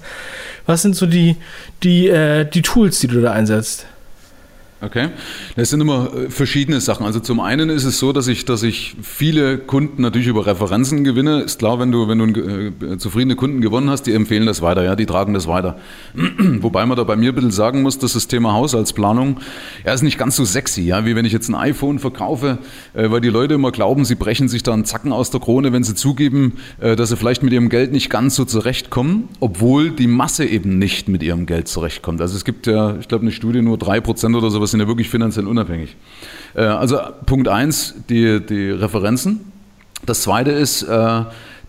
was 0.66 0.82
sind 0.82 0.96
so 0.96 1.06
die, 1.06 1.38
die, 1.82 2.08
äh, 2.08 2.46
die 2.46 2.62
Tools, 2.62 3.00
die 3.00 3.08
du 3.08 3.22
da 3.22 3.32
einsetzt? 3.32 3.88
Okay. 4.84 5.10
Das 5.56 5.70
sind 5.70 5.80
immer 5.80 6.12
äh, 6.14 6.30
verschiedene 6.30 6.82
Sachen. 6.82 7.06
Also 7.06 7.22
zum 7.22 7.40
einen 7.40 7.70
ist 7.70 7.86
es 7.86 8.00
so, 8.00 8.12
dass 8.12 8.28
ich, 8.28 8.44
dass 8.44 8.64
ich 8.64 8.96
viele 9.02 9.58
Kunden 9.58 10.02
natürlich 10.02 10.28
über 10.28 10.46
Referenzen 10.46 11.06
gewinne. 11.06 11.42
Ist 11.42 11.60
klar, 11.60 11.80
wenn 11.80 11.92
du, 11.92 12.10
wenn 12.10 12.20
du 12.20 12.92
äh, 12.92 12.98
zufriedene 12.98 13.38
Kunden 13.38 13.62
gewonnen 13.62 13.90
hast, 13.90 14.04
die 14.04 14.14
empfehlen 14.14 14.46
das 14.46 14.62
weiter, 14.62 14.84
ja, 14.84 14.98
die 14.98 15.06
tragen 15.06 15.34
das 15.34 15.48
weiter. 15.48 15.78
Wobei 16.60 16.86
man 16.86 16.98
da 16.98 17.06
bei 17.06 17.16
mir 17.16 17.32
ein 17.32 17.36
bisschen 17.36 17.52
sagen 17.52 17.82
muss, 17.82 17.98
dass 17.98 18.14
das 18.14 18.28
Thema 18.28 18.54
Haushaltsplanung, 18.54 19.40
ja, 19.86 19.94
ist 19.94 20.02
nicht 20.02 20.18
ganz 20.18 20.36
so 20.36 20.44
sexy, 20.44 20.82
ja, 20.82 21.06
wie 21.06 21.16
wenn 21.16 21.24
ich 21.24 21.32
jetzt 21.32 21.48
ein 21.48 21.56
iPhone 21.56 22.00
verkaufe, 22.00 22.58
äh, 22.94 23.10
weil 23.10 23.22
die 23.22 23.30
Leute 23.30 23.54
immer 23.54 23.72
glauben, 23.72 24.04
sie 24.04 24.16
brechen 24.16 24.50
sich 24.50 24.64
da 24.64 24.74
einen 24.74 24.84
Zacken 24.84 25.14
aus 25.14 25.32
der 25.32 25.40
Krone, 25.40 25.72
wenn 25.72 25.84
sie 25.84 25.96
zugeben, 25.96 26.58
dass 26.80 27.10
sie 27.10 27.18
vielleicht 27.18 27.44
mit 27.44 27.54
ihrem 27.54 27.70
Geld 27.70 27.92
nicht 27.92 28.10
ganz 28.10 28.36
so 28.36 28.46
zurechtkommen, 28.46 29.30
obwohl 29.40 29.92
die 29.92 30.08
Masse 30.08 30.46
eben 30.46 30.78
nicht 30.78 31.08
mit 31.08 31.24
ihrem 31.24 31.46
Geld 31.46 31.68
zurechtkommt. 31.68 32.20
Also 32.22 32.36
es 32.36 32.44
gibt 32.44 32.68
ja, 32.68 32.98
ich 33.00 33.08
glaube, 33.08 33.24
eine 33.24 33.32
Studie, 33.32 33.62
nur 33.62 33.78
drei 33.78 34.02
Prozent 34.02 34.36
oder 34.36 34.50
sowas 34.50 34.73
sind 34.74 34.82
ja 34.82 34.88
wirklich 34.88 35.10
finanziell 35.10 35.48
unabhängig. 35.48 35.96
Äh, 36.56 36.64
also 36.64 37.00
Punkt 37.26 37.48
eins, 37.48 37.96
die, 38.10 38.46
die 38.46 38.72
Referenzen. 38.72 39.52
Das 40.06 40.24
zweite 40.24 40.52
ist, 40.52 40.84
äh, 40.84 41.22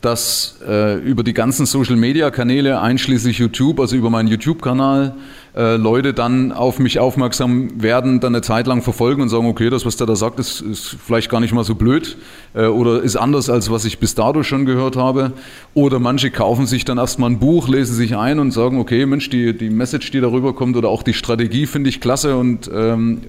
dass 0.04 0.56
äh, 0.66 0.98
über 0.98 1.22
die 1.22 1.32
ganzen 1.32 1.66
Social-Media-Kanäle, 1.66 2.80
einschließlich 2.80 3.38
YouTube, 3.38 3.80
also 3.80 3.96
über 3.96 4.10
meinen 4.10 4.28
YouTube-Kanal, 4.28 5.14
äh, 5.56 5.76
Leute 5.76 6.12
dann 6.12 6.52
auf 6.52 6.78
mich 6.78 6.98
aufmerksam 6.98 7.80
werden, 7.80 8.20
dann 8.20 8.34
eine 8.34 8.42
Zeit 8.42 8.66
lang 8.66 8.82
verfolgen 8.82 9.22
und 9.22 9.28
sagen, 9.28 9.46
okay, 9.46 9.70
das, 9.70 9.86
was 9.86 9.96
der 9.96 10.06
da 10.06 10.16
sagt, 10.16 10.38
ist, 10.38 10.60
ist 10.60 10.96
vielleicht 11.04 11.30
gar 11.30 11.40
nicht 11.40 11.54
mal 11.54 11.64
so 11.64 11.74
blöd 11.74 12.16
äh, 12.54 12.66
oder 12.66 13.02
ist 13.02 13.16
anders, 13.16 13.48
als 13.48 13.70
was 13.70 13.84
ich 13.84 13.98
bis 13.98 14.14
dato 14.14 14.42
schon 14.42 14.66
gehört 14.66 14.96
habe. 14.96 15.32
Oder 15.74 16.00
manche 16.00 16.30
kaufen 16.30 16.66
sich 16.66 16.84
dann 16.84 16.98
erstmal 16.98 17.30
ein 17.30 17.38
Buch, 17.38 17.68
lesen 17.68 17.94
sich 17.94 18.16
ein 18.16 18.38
und 18.38 18.50
sagen, 18.50 18.78
okay, 18.78 19.06
Mensch, 19.06 19.30
die, 19.30 19.56
die 19.56 19.70
Message, 19.70 20.10
die 20.10 20.20
darüber 20.20 20.54
kommt 20.54 20.76
oder 20.76 20.88
auch 20.88 21.02
die 21.02 21.14
Strategie 21.14 21.66
finde 21.66 21.88
ich 21.88 22.00
klasse 22.00 22.36
und 22.36 22.70
ähm, 22.74 23.22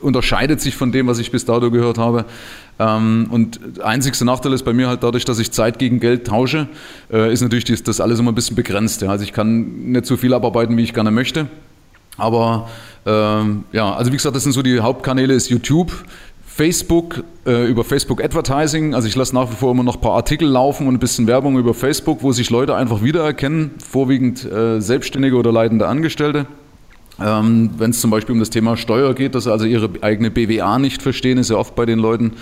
unterscheidet 0.00 0.60
sich 0.60 0.76
von 0.76 0.92
dem, 0.92 1.06
was 1.06 1.18
ich 1.18 1.30
bis 1.30 1.44
dato 1.44 1.70
gehört 1.70 1.98
habe. 1.98 2.24
Ähm, 2.78 3.26
und 3.30 3.82
einzigster 3.82 4.24
Nachteil 4.24 4.52
ist 4.52 4.64
bei 4.64 4.72
mir 4.72 4.88
halt 4.88 5.02
dadurch, 5.02 5.24
dass 5.24 5.38
ich 5.38 5.50
Zeit 5.50 5.78
gegen 5.78 6.00
Geld 6.00 6.26
tausche, 6.26 6.68
äh, 7.12 7.32
ist 7.32 7.42
natürlich 7.42 7.82
das, 7.82 8.00
alles 8.00 8.20
immer 8.20 8.32
ein 8.32 8.34
bisschen 8.34 8.56
begrenzt. 8.56 9.02
Also 9.02 9.24
ich 9.24 9.32
kann 9.32 9.90
nicht 9.92 10.06
so 10.06 10.16
viel 10.16 10.34
abarbeiten, 10.34 10.76
wie 10.76 10.82
ich 10.82 10.94
gerne 10.94 11.10
möchte. 11.10 11.48
Aber 12.16 12.68
ähm, 13.06 13.64
ja, 13.72 13.94
also 13.94 14.12
wie 14.12 14.16
gesagt, 14.16 14.36
das 14.36 14.42
sind 14.42 14.52
so 14.52 14.62
die 14.62 14.80
Hauptkanäle, 14.80 15.34
ist 15.34 15.48
YouTube, 15.48 15.92
Facebook, 16.46 17.22
äh, 17.46 17.68
über 17.68 17.84
Facebook 17.84 18.22
Advertising. 18.22 18.94
Also 18.94 19.06
ich 19.06 19.14
lasse 19.14 19.34
nach 19.34 19.48
wie 19.50 19.54
vor 19.54 19.70
immer 19.70 19.84
noch 19.84 19.94
ein 19.94 20.00
paar 20.00 20.14
Artikel 20.14 20.48
laufen 20.48 20.88
und 20.88 20.94
ein 20.94 20.98
bisschen 20.98 21.28
Werbung 21.28 21.56
über 21.56 21.72
Facebook, 21.74 22.22
wo 22.22 22.32
sich 22.32 22.50
Leute 22.50 22.74
einfach 22.74 23.02
wiedererkennen, 23.02 23.70
vorwiegend 23.78 24.44
äh, 24.44 24.80
Selbstständige 24.80 25.36
oder 25.36 25.52
leitende 25.52 25.86
Angestellte. 25.86 26.46
Ähm, 27.20 27.70
Wenn 27.78 27.90
es 27.90 28.00
zum 28.00 28.10
Beispiel 28.10 28.32
um 28.32 28.38
das 28.38 28.50
Thema 28.50 28.76
Steuer 28.76 29.14
geht, 29.14 29.34
dass 29.34 29.44
sie 29.44 29.52
also 29.52 29.64
ihre 29.64 29.90
eigene 30.02 30.30
BWA 30.30 30.78
nicht 30.78 31.02
verstehen, 31.02 31.38
ist 31.38 31.50
ja 31.50 31.56
oft 31.56 31.74
bei 31.74 31.84
den 31.84 31.98
Leuten, 31.98 32.34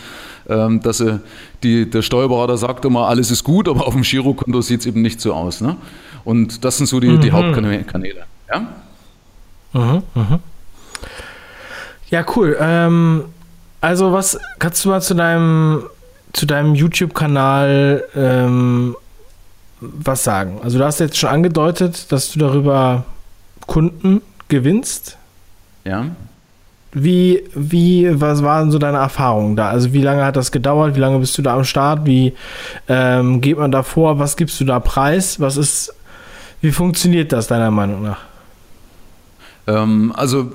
ähm, 0.48 0.80
dass 0.82 0.98
sie, 0.98 1.20
die, 1.62 1.88
der 1.88 2.02
Steuerberater 2.02 2.56
sagt 2.58 2.84
immer, 2.84 3.08
alles 3.08 3.30
ist 3.30 3.42
gut, 3.42 3.68
aber 3.68 3.86
auf 3.86 3.94
dem 3.94 4.02
Girokonto 4.02 4.60
sieht 4.60 4.80
es 4.80 4.86
eben 4.86 5.02
nicht 5.02 5.20
so 5.20 5.32
aus. 5.32 5.60
Ne? 5.60 5.76
Und 6.24 6.64
das 6.64 6.76
sind 6.76 6.86
so 6.86 7.00
die, 7.00 7.08
mhm. 7.08 7.20
die 7.20 7.32
Hauptkanäle. 7.32 7.84
Ja? 8.52 8.60
Mhm, 9.72 10.02
mhm. 10.14 10.38
Ja, 12.10 12.24
cool. 12.36 12.56
Ähm, 12.60 13.24
also 13.80 14.12
was 14.12 14.38
kannst 14.58 14.84
du 14.84 14.90
mal 14.90 15.00
zu 15.00 15.14
deinem 15.14 15.84
zu 16.32 16.44
deinem 16.44 16.74
YouTube-Kanal 16.74 18.04
ähm, 18.14 18.94
was 19.80 20.22
sagen? 20.24 20.60
Also 20.62 20.78
du 20.78 20.84
hast 20.84 21.00
jetzt 21.00 21.16
schon 21.16 21.30
angedeutet, 21.30 22.12
dass 22.12 22.30
du 22.32 22.38
darüber 22.38 23.06
Kunden 23.66 24.20
gewinnst. 24.48 25.16
Ja. 25.84 26.06
Wie, 26.92 27.44
wie, 27.54 28.08
was 28.20 28.42
waren 28.42 28.70
so 28.70 28.78
deine 28.78 28.98
Erfahrungen 28.98 29.54
da? 29.54 29.68
Also 29.68 29.92
wie 29.92 30.00
lange 30.00 30.24
hat 30.24 30.36
das 30.36 30.50
gedauert? 30.50 30.96
Wie 30.96 31.00
lange 31.00 31.18
bist 31.18 31.36
du 31.36 31.42
da 31.42 31.54
am 31.54 31.64
Start? 31.64 32.06
Wie 32.06 32.32
ähm, 32.88 33.40
geht 33.40 33.58
man 33.58 33.70
da 33.70 33.82
vor? 33.82 34.18
Was 34.18 34.36
gibst 34.36 34.58
du 34.60 34.64
da 34.64 34.80
preis? 34.80 35.38
Was 35.38 35.56
ist, 35.56 35.94
wie 36.62 36.72
funktioniert 36.72 37.32
das 37.32 37.48
deiner 37.48 37.70
Meinung 37.70 38.02
nach? 38.02 38.20
Ähm, 39.66 40.12
also 40.16 40.52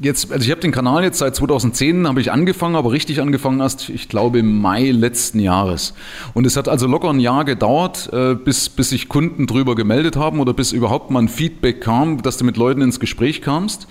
jetzt, 0.00 0.32
also 0.32 0.44
ich 0.44 0.50
habe 0.50 0.60
den 0.60 0.72
Kanal 0.72 1.02
jetzt 1.04 1.18
seit 1.18 1.34
2010 1.36 2.06
habe 2.06 2.20
ich 2.20 2.32
angefangen, 2.32 2.76
aber 2.76 2.92
richtig 2.92 3.20
angefangen 3.20 3.60
erst, 3.60 3.88
ich 3.88 4.08
glaube, 4.08 4.38
im 4.38 4.60
Mai 4.60 4.90
letzten 4.90 5.38
Jahres. 5.38 5.94
Und 6.34 6.46
es 6.46 6.56
hat 6.56 6.68
also 6.68 6.86
locker 6.86 7.10
ein 7.10 7.20
Jahr 7.20 7.44
gedauert, 7.44 8.10
äh, 8.12 8.34
bis, 8.34 8.68
bis 8.68 8.90
sich 8.90 9.08
Kunden 9.08 9.46
drüber 9.46 9.74
gemeldet 9.74 10.16
haben 10.16 10.40
oder 10.40 10.52
bis 10.52 10.72
überhaupt 10.72 11.10
mal 11.10 11.20
ein 11.20 11.28
Feedback 11.28 11.80
kam, 11.80 12.22
dass 12.22 12.36
du 12.36 12.44
mit 12.44 12.56
Leuten 12.56 12.82
ins 12.82 13.00
Gespräch 13.00 13.42
kamst. 13.42 13.86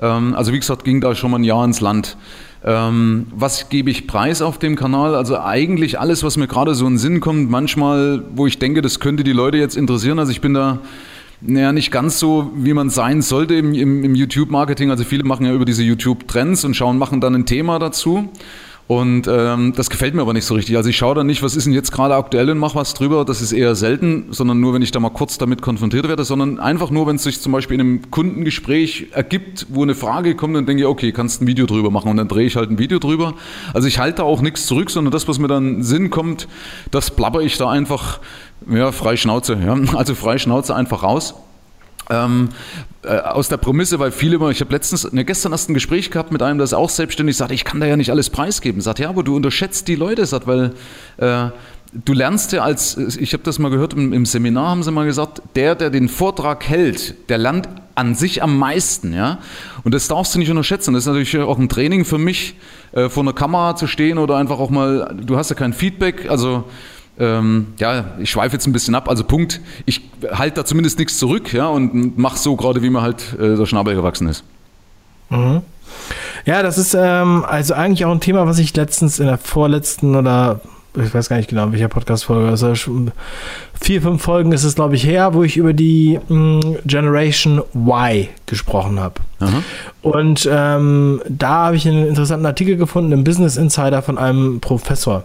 Ähm, 0.00 0.34
also 0.34 0.52
wie 0.52 0.58
gesagt, 0.58 0.84
ging 0.84 1.00
da 1.00 1.14
schon 1.14 1.30
mal 1.30 1.38
ein 1.38 1.44
Jahr 1.44 1.64
ins 1.64 1.80
Land. 1.80 2.16
Ähm, 2.64 3.26
was 3.30 3.68
gebe 3.68 3.90
ich 3.90 4.06
preis 4.06 4.40
auf 4.40 4.58
dem 4.58 4.74
Kanal? 4.74 5.14
Also 5.14 5.38
eigentlich 5.38 6.00
alles, 6.00 6.24
was 6.24 6.36
mir 6.36 6.46
gerade 6.46 6.74
so 6.74 6.86
in 6.86 6.94
den 6.94 6.98
Sinn 6.98 7.20
kommt, 7.20 7.50
manchmal, 7.50 8.24
wo 8.34 8.46
ich 8.46 8.58
denke, 8.58 8.80
das 8.80 9.00
könnte 9.00 9.22
die 9.22 9.32
Leute 9.32 9.58
jetzt 9.58 9.76
interessieren. 9.76 10.18
Also 10.18 10.32
ich 10.32 10.40
bin 10.40 10.54
da 10.54 10.80
naja, 11.40 11.72
nicht 11.72 11.90
ganz 11.90 12.18
so, 12.18 12.50
wie 12.54 12.72
man 12.72 12.90
sein 12.90 13.22
sollte 13.22 13.54
im, 13.54 13.74
im, 13.74 14.04
im 14.04 14.14
YouTube-Marketing. 14.14 14.90
Also 14.90 15.04
viele 15.04 15.24
machen 15.24 15.46
ja 15.46 15.52
über 15.52 15.64
diese 15.64 15.82
YouTube-Trends 15.82 16.64
und 16.64 16.74
schauen, 16.74 16.98
machen 16.98 17.20
dann 17.20 17.34
ein 17.34 17.46
Thema 17.46 17.78
dazu. 17.78 18.30
Und 18.86 19.26
ähm, 19.28 19.72
das 19.74 19.88
gefällt 19.88 20.14
mir 20.14 20.20
aber 20.20 20.34
nicht 20.34 20.44
so 20.44 20.54
richtig. 20.54 20.76
Also 20.76 20.90
ich 20.90 20.96
schaue 20.96 21.14
dann 21.14 21.26
nicht, 21.26 21.42
was 21.42 21.56
ist 21.56 21.64
denn 21.64 21.72
jetzt 21.72 21.90
gerade 21.90 22.14
aktuell 22.16 22.50
und 22.50 22.58
mache 22.58 22.74
was 22.74 22.92
drüber. 22.92 23.24
Das 23.24 23.40
ist 23.40 23.52
eher 23.52 23.74
selten, 23.74 24.26
sondern 24.30 24.60
nur, 24.60 24.74
wenn 24.74 24.82
ich 24.82 24.90
da 24.90 25.00
mal 25.00 25.08
kurz 25.08 25.38
damit 25.38 25.62
konfrontiert 25.62 26.06
werde, 26.06 26.24
sondern 26.24 26.60
einfach 26.60 26.90
nur, 26.90 27.06
wenn 27.06 27.16
es 27.16 27.22
sich 27.22 27.40
zum 27.40 27.52
Beispiel 27.52 27.76
in 27.76 27.80
einem 27.80 28.10
Kundengespräch 28.10 29.06
ergibt, 29.12 29.66
wo 29.70 29.82
eine 29.82 29.94
Frage 29.94 30.36
kommt, 30.36 30.54
dann 30.54 30.66
denke 30.66 30.82
ich, 30.82 30.86
okay, 30.86 31.12
kannst 31.12 31.40
ein 31.40 31.46
Video 31.46 31.64
drüber 31.64 31.90
machen 31.90 32.10
und 32.10 32.18
dann 32.18 32.28
drehe 32.28 32.46
ich 32.46 32.56
halt 32.56 32.70
ein 32.70 32.78
Video 32.78 32.98
drüber. 32.98 33.34
Also 33.72 33.88
ich 33.88 33.98
halte 33.98 34.18
da 34.18 34.22
auch 34.24 34.42
nichts 34.42 34.66
zurück, 34.66 34.90
sondern 34.90 35.12
das, 35.12 35.26
was 35.28 35.38
mir 35.38 35.48
dann 35.48 35.82
Sinn 35.82 36.10
kommt, 36.10 36.46
das 36.90 37.10
blabber 37.10 37.40
ich 37.40 37.56
da 37.56 37.70
einfach, 37.70 38.20
ja, 38.70 38.92
frei 38.92 39.16
Schnauze, 39.16 39.58
ja. 39.64 39.78
Also 39.94 40.14
frei 40.14 40.36
Schnauze 40.36 40.74
einfach 40.74 41.02
raus. 41.02 41.34
Ähm, 42.10 42.50
äh, 43.02 43.18
aus 43.18 43.48
der 43.48 43.56
Prämisse, 43.56 43.98
weil 43.98 44.10
viele 44.10 44.36
immer, 44.36 44.50
ich 44.50 44.60
habe 44.60 44.72
letztens, 44.72 45.10
ne, 45.12 45.24
gestern 45.24 45.52
erst 45.52 45.70
ein 45.70 45.74
Gespräch 45.74 46.10
gehabt 46.10 46.32
mit 46.32 46.42
einem, 46.42 46.58
der 46.58 46.64
ist 46.64 46.74
auch 46.74 46.90
selbstständig, 46.90 47.36
sagt, 47.36 47.52
ich 47.52 47.64
kann 47.64 47.80
da 47.80 47.86
ja 47.86 47.96
nicht 47.96 48.10
alles 48.10 48.30
preisgeben. 48.30 48.80
Sagt, 48.80 48.98
ja, 48.98 49.08
aber 49.08 49.22
du 49.22 49.36
unterschätzt 49.36 49.88
die 49.88 49.94
Leute, 49.94 50.26
sagt, 50.26 50.46
weil 50.46 50.72
äh, 51.16 51.46
du 52.04 52.12
lernst 52.12 52.52
ja 52.52 52.62
als, 52.62 52.96
ich 52.96 53.32
habe 53.32 53.42
das 53.42 53.58
mal 53.58 53.70
gehört 53.70 53.94
im, 53.94 54.12
im, 54.12 54.26
Seminar, 54.26 54.68
haben 54.68 54.82
sie 54.82 54.90
mal 54.90 55.06
gesagt, 55.06 55.42
der, 55.54 55.74
der 55.74 55.90
den 55.90 56.08
Vortrag 56.08 56.68
hält, 56.68 57.28
der 57.28 57.38
lernt 57.38 57.68
an 57.94 58.14
sich 58.14 58.42
am 58.42 58.58
meisten, 58.58 59.12
ja. 59.12 59.38
Und 59.84 59.94
das 59.94 60.08
darfst 60.08 60.34
du 60.34 60.38
nicht 60.38 60.50
unterschätzen. 60.50 60.94
Das 60.94 61.04
ist 61.04 61.06
natürlich 61.06 61.38
auch 61.38 61.58
ein 61.58 61.68
Training 61.68 62.04
für 62.04 62.18
mich, 62.18 62.56
äh, 62.92 63.08
vor 63.08 63.22
einer 63.22 63.32
Kamera 63.32 63.76
zu 63.76 63.86
stehen 63.86 64.18
oder 64.18 64.36
einfach 64.36 64.58
auch 64.58 64.70
mal, 64.70 65.14
du 65.20 65.36
hast 65.36 65.50
ja 65.50 65.56
kein 65.56 65.72
Feedback, 65.72 66.28
also 66.28 66.64
ähm, 67.18 67.68
ja, 67.78 68.04
ich 68.18 68.30
schweife 68.30 68.54
jetzt 68.54 68.66
ein 68.66 68.72
bisschen 68.72 68.94
ab. 68.94 69.08
Also 69.08 69.24
Punkt, 69.24 69.60
ich 69.86 70.02
halte 70.32 70.56
da 70.56 70.64
zumindest 70.64 70.98
nichts 70.98 71.18
zurück 71.18 71.52
ja, 71.52 71.68
und 71.68 72.18
mache 72.18 72.38
so 72.38 72.56
gerade, 72.56 72.82
wie 72.82 72.90
mir 72.90 73.02
halt 73.02 73.34
äh, 73.38 73.56
der 73.56 73.66
Schnabel 73.66 73.94
gewachsen 73.94 74.28
ist. 74.28 74.44
Mhm. 75.30 75.62
Ja, 76.44 76.62
das 76.62 76.76
ist 76.76 76.94
ähm, 76.94 77.44
also 77.46 77.74
eigentlich 77.74 78.04
auch 78.04 78.12
ein 78.12 78.20
Thema, 78.20 78.46
was 78.46 78.58
ich 78.58 78.74
letztens 78.76 79.18
in 79.18 79.26
der 79.26 79.38
vorletzten 79.38 80.16
oder 80.16 80.60
ich 80.96 81.12
weiß 81.12 81.28
gar 81.28 81.38
nicht 81.38 81.50
genau, 81.50 81.64
in 81.64 81.72
welcher 81.72 81.88
Podcast-Folge, 81.88 82.48
also 82.48 82.72
vier, 83.80 84.02
fünf 84.02 84.22
Folgen 84.22 84.52
ist 84.52 84.62
es, 84.62 84.76
glaube 84.76 84.94
ich, 84.94 85.04
her, 85.04 85.34
wo 85.34 85.42
ich 85.42 85.56
über 85.56 85.72
die 85.72 86.20
mh, 86.28 86.36
mm, 86.36 86.60
Generation 86.84 87.62
Y 87.74 88.28
gesprochen 88.46 89.00
habe. 89.00 89.14
Und 90.02 90.48
ähm, 90.50 91.20
da 91.28 91.66
habe 91.66 91.76
ich 91.76 91.88
einen 91.88 92.06
interessanten 92.06 92.46
Artikel 92.46 92.76
gefunden 92.76 93.12
im 93.12 93.24
Business 93.24 93.56
Insider 93.56 94.02
von 94.02 94.18
einem 94.18 94.60
Professor 94.60 95.24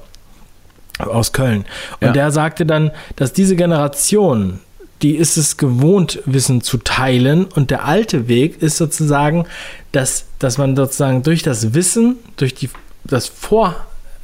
aus 1.00 1.34
Köln. 1.34 1.66
Und 2.02 2.08
ja. 2.08 2.14
der 2.14 2.32
sagte 2.32 2.66
dann, 2.66 2.92
dass 3.16 3.34
diese 3.34 3.56
Generation, 3.56 4.60
die 5.02 5.16
ist 5.16 5.38
es 5.38 5.58
gewohnt, 5.58 6.20
Wissen 6.26 6.62
zu 6.62 6.78
teilen. 6.78 7.46
Und 7.46 7.72
der 7.72 7.86
alte 7.86 8.28
Weg 8.28 8.62
ist 8.62 8.78
sozusagen, 8.78 9.46
dass, 9.92 10.26
dass 10.40 10.58
man 10.58 10.76
sozusagen 10.76 11.24
durch 11.24 11.42
das 11.42 11.74
Wissen, 11.74 12.18
durch 12.38 12.54
die, 12.54 12.70
das 13.06 13.28
Vor, 13.28 13.76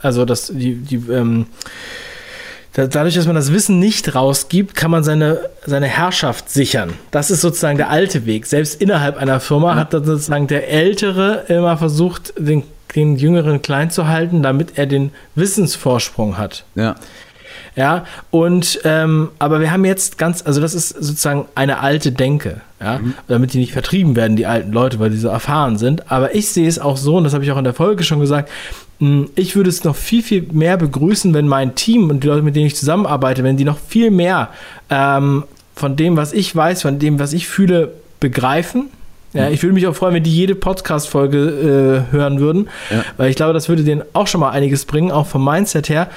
also 0.02 0.26
das, 0.26 0.48
die, 0.54 0.76
die, 0.76 0.98
ähm, 1.10 1.48
dadurch, 2.74 3.16
dass 3.16 3.26
man 3.26 3.36
das 3.36 3.54
Wissen 3.54 3.80
nicht 3.80 4.16
rausgibt, 4.16 4.76
kann 4.76 4.92
man 4.92 5.04
seine, 5.04 5.50
seine 5.66 5.88
Herrschaft 5.88 6.50
sichern. 6.50 6.94
Das 7.12 7.32
ist 7.32 7.40
sozusagen 7.42 7.78
der 7.78 7.90
alte 7.90 8.26
Weg. 8.26 8.46
Selbst 8.46 8.82
innerhalb 8.82 9.18
einer 9.18 9.40
Firma 9.40 9.76
hat 9.76 9.94
dann 9.94 10.04
sozusagen 10.04 10.48
der 10.48 10.70
Ältere 10.70 11.46
immer 11.48 11.78
versucht, 11.78 12.34
den 12.38 12.64
den 12.96 13.18
Jüngeren 13.18 13.62
klein 13.62 13.92
zu 13.92 14.08
halten, 14.08 14.42
damit 14.42 14.78
er 14.78 14.86
den 14.86 15.12
Wissensvorsprung 15.36 16.38
hat. 16.38 16.66
Ja. 16.76 16.96
Ja, 17.76 18.06
und 18.32 18.80
ähm, 18.86 19.30
aber 19.38 19.60
wir 19.60 19.70
haben 19.70 19.84
jetzt 19.84 20.18
ganz, 20.18 20.44
also 20.46 20.62
das 20.62 20.74
ist 20.74 20.90
sozusagen 20.90 21.46
eine 21.56 21.80
alte 21.80 22.14
Denke, 22.14 22.62
ja, 22.80 23.00
mhm. 23.00 23.16
damit 23.28 23.52
die 23.52 23.58
nicht 23.58 23.74
vertrieben 23.74 24.16
werden, 24.16 24.38
die 24.38 24.46
alten 24.46 24.72
Leute, 24.72 25.00
weil 25.00 25.10
die 25.10 25.18
so 25.18 25.28
erfahren 25.28 25.78
sind. 25.78 26.10
Aber 26.10 26.34
ich 26.34 26.50
sehe 26.50 26.70
es 26.70 26.80
auch 26.80 26.96
so, 26.96 27.18
und 27.18 27.26
das 27.26 27.34
habe 27.34 27.44
ich 27.44 27.52
auch 27.52 27.58
in 27.58 27.66
der 27.66 27.74
Folge 27.74 28.04
schon 28.04 28.22
gesagt, 28.22 28.50
hm, 29.00 29.30
ich 29.36 29.58
würde 29.58 29.70
es 29.70 29.84
noch 29.84 29.96
viel, 29.96 30.24
viel 30.24 30.48
mehr 30.54 30.78
begrüßen, 30.78 31.34
wenn 31.34 31.50
mein 31.50 31.76
Team 31.76 32.10
und 32.10 32.24
die 32.24 32.28
Leute, 32.28 32.44
mit 32.44 32.56
denen 32.56 32.68
ich 32.68 32.78
zusammenarbeite, 32.78 33.44
wenn 33.44 33.58
die 33.58 33.66
noch 33.66 33.78
viel 33.78 34.10
mehr 34.10 34.50
ähm, 34.90 35.44
von 35.76 35.98
dem, 35.98 36.16
was 36.16 36.32
ich 36.32 36.56
weiß, 36.56 36.82
von 36.82 36.98
dem, 36.98 37.20
was 37.20 37.34
ich 37.34 37.48
fühle, 37.48 37.92
begreifen 38.22 38.90
ja, 39.36 39.50
ich 39.50 39.62
würde 39.62 39.74
mich 39.74 39.86
auch 39.88 39.96
freuen, 39.96 40.16
wenn 40.16 40.24
die 40.24 40.34
jede 40.34 40.56
Podcast-Folge 40.56 42.06
äh, 42.10 42.14
hören 42.14 42.40
würden, 42.40 42.70
ja. 42.90 43.04
weil 43.18 43.30
ich 43.30 43.36
glaube, 43.36 43.54
das 43.54 43.70
würde 43.70 43.84
denen 43.84 44.04
auch 44.14 44.28
schon 44.28 44.42
mal 44.42 44.52
einiges 44.52 44.86
bringen, 44.86 45.12
auch 45.12 45.28
vom 45.28 45.44
Mindset 45.44 45.90
her. 45.90 46.10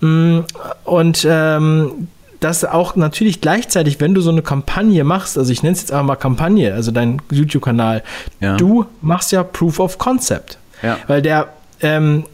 Mm, 0.00 0.40
und 0.84 1.26
ähm, 1.28 2.08
das 2.40 2.64
auch 2.64 2.94
natürlich 2.94 3.40
gleichzeitig, 3.40 4.00
wenn 4.00 4.14
du 4.14 4.20
so 4.20 4.30
eine 4.30 4.42
Kampagne 4.42 5.02
machst, 5.04 5.38
also 5.38 5.50
ich 5.50 5.62
nenne 5.62 5.74
es 5.74 5.80
jetzt 5.80 5.92
einfach 5.92 6.04
mal 6.04 6.16
Kampagne, 6.16 6.74
also 6.74 6.90
dein 6.90 7.22
YouTube-Kanal, 7.30 8.02
ja. 8.40 8.56
du 8.56 8.86
machst 9.00 9.32
ja 9.32 9.42
Proof 9.42 9.80
of 9.80 9.98
Concept. 9.98 10.58
Ja. 10.82 10.98
Weil 11.06 11.22
der, 11.22 11.48
ähm, 11.80 12.24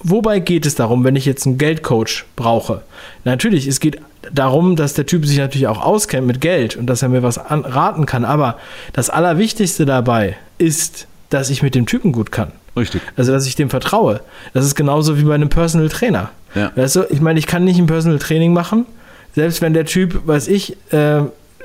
wobei 0.00 0.40
geht 0.40 0.66
es 0.66 0.74
darum, 0.74 1.04
wenn 1.04 1.16
ich 1.16 1.24
jetzt 1.24 1.46
einen 1.46 1.56
Geldcoach 1.56 2.26
brauche? 2.36 2.82
Natürlich, 3.24 3.66
es 3.66 3.80
geht 3.80 3.98
darum, 4.32 4.76
dass 4.76 4.94
der 4.94 5.06
Typ 5.06 5.26
sich 5.26 5.38
natürlich 5.38 5.66
auch 5.66 5.80
auskennt 5.80 6.26
mit 6.26 6.40
Geld 6.40 6.76
und 6.76 6.86
dass 6.86 7.02
er 7.02 7.08
mir 7.08 7.22
was 7.22 7.38
raten 7.50 8.06
kann. 8.06 8.24
Aber 8.24 8.56
das 8.92 9.10
Allerwichtigste 9.10 9.86
dabei 9.86 10.36
ist, 10.58 11.06
dass 11.30 11.50
ich 11.50 11.62
mit 11.62 11.74
dem 11.74 11.86
Typen 11.86 12.12
gut 12.12 12.32
kann. 12.32 12.52
Richtig. 12.76 13.02
Also, 13.16 13.32
dass 13.32 13.46
ich 13.46 13.54
dem 13.56 13.70
vertraue. 13.70 14.20
Das 14.52 14.64
ist 14.64 14.74
genauso 14.74 15.18
wie 15.18 15.24
bei 15.24 15.34
einem 15.34 15.48
Personal 15.48 15.88
Trainer. 15.88 16.30
Ja. 16.54 16.72
Weißt 16.74 16.96
du, 16.96 17.06
ich 17.08 17.20
meine, 17.20 17.38
ich 17.38 17.46
kann 17.46 17.64
nicht 17.64 17.78
ein 17.78 17.86
Personal 17.86 18.18
Training 18.18 18.52
machen, 18.52 18.86
selbst 19.34 19.62
wenn 19.62 19.72
der 19.72 19.86
Typ, 19.86 20.26
weiß 20.26 20.48
ich, 20.48 20.76
äh, 20.92 21.20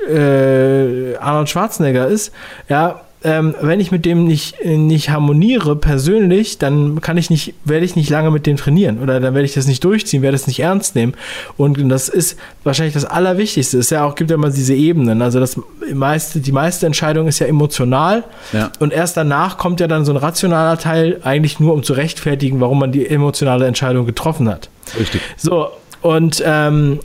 äh, 0.09 1.15
Arnold 1.17 1.49
Schwarzenegger 1.49 2.07
ist, 2.07 2.31
ja, 2.69 3.01
ähm, 3.23 3.53
wenn 3.61 3.79
ich 3.79 3.91
mit 3.91 4.05
dem 4.05 4.25
nicht, 4.25 4.63
nicht 4.65 5.09
harmoniere 5.09 5.75
persönlich, 5.75 6.57
dann 6.57 7.01
kann 7.01 7.17
ich 7.17 7.29
nicht, 7.29 7.53
werde 7.63 7.85
ich 7.85 7.95
nicht 7.95 8.09
lange 8.09 8.31
mit 8.31 8.47
dem 8.47 8.57
trainieren 8.57 8.99
oder 8.99 9.19
dann 9.19 9.35
werde 9.35 9.45
ich 9.45 9.53
das 9.53 9.67
nicht 9.67 9.83
durchziehen, 9.83 10.23
werde 10.23 10.35
es 10.35 10.47
nicht 10.47 10.59
ernst 10.59 10.95
nehmen. 10.95 11.13
Und 11.55 11.87
das 11.89 12.09
ist 12.09 12.37
wahrscheinlich 12.63 12.95
das 12.95 13.05
Allerwichtigste. 13.05 13.77
Es 13.77 13.91
ja 13.91 14.05
auch, 14.05 14.15
gibt 14.15 14.31
ja 14.31 14.35
immer 14.35 14.49
diese 14.49 14.73
Ebenen. 14.73 15.21
Also 15.21 15.39
das 15.39 15.59
meiste, 15.93 16.39
die 16.39 16.51
meiste 16.51 16.87
Entscheidung 16.87 17.27
ist 17.27 17.37
ja 17.39 17.45
emotional 17.45 18.23
ja. 18.53 18.71
und 18.79 18.91
erst 18.91 19.17
danach 19.17 19.57
kommt 19.57 19.79
ja 19.79 19.87
dann 19.87 20.03
so 20.03 20.13
ein 20.13 20.17
rationaler 20.17 20.77
Teil, 20.77 21.19
eigentlich 21.23 21.59
nur 21.59 21.73
um 21.73 21.83
zu 21.83 21.93
rechtfertigen, 21.93 22.59
warum 22.59 22.79
man 22.79 22.91
die 22.91 23.07
emotionale 23.07 23.67
Entscheidung 23.67 24.07
getroffen 24.07 24.49
hat. 24.49 24.69
Richtig. 24.99 25.21
So, 25.37 25.69
und 26.01 26.41
ähm, 26.43 26.99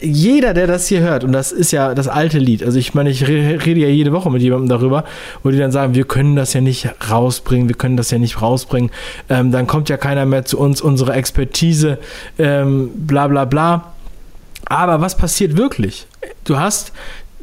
jeder, 0.00 0.54
der 0.54 0.66
das 0.66 0.86
hier 0.86 1.00
hört, 1.00 1.24
und 1.24 1.32
das 1.32 1.52
ist 1.52 1.72
ja 1.72 1.94
das 1.94 2.08
alte 2.08 2.38
Lied, 2.38 2.62
also 2.62 2.78
ich 2.78 2.94
meine, 2.94 3.10
ich 3.10 3.26
rede 3.26 3.80
ja 3.80 3.88
jede 3.88 4.12
Woche 4.12 4.30
mit 4.30 4.42
jemandem 4.42 4.68
darüber, 4.68 5.04
wo 5.42 5.50
die 5.50 5.58
dann 5.58 5.72
sagen, 5.72 5.94
wir 5.94 6.04
können 6.04 6.36
das 6.36 6.52
ja 6.52 6.60
nicht 6.60 6.88
rausbringen, 7.10 7.68
wir 7.68 7.76
können 7.76 7.96
das 7.96 8.10
ja 8.10 8.18
nicht 8.18 8.40
rausbringen, 8.40 8.90
ähm, 9.28 9.50
dann 9.52 9.66
kommt 9.66 9.88
ja 9.88 9.96
keiner 9.96 10.26
mehr 10.26 10.44
zu 10.44 10.58
uns, 10.58 10.80
unsere 10.80 11.14
Expertise, 11.14 11.98
ähm, 12.38 12.90
bla 12.94 13.28
bla 13.28 13.44
bla. 13.44 13.92
Aber 14.66 15.00
was 15.00 15.16
passiert 15.16 15.56
wirklich? 15.56 16.06
Du 16.44 16.58
hast 16.58 16.92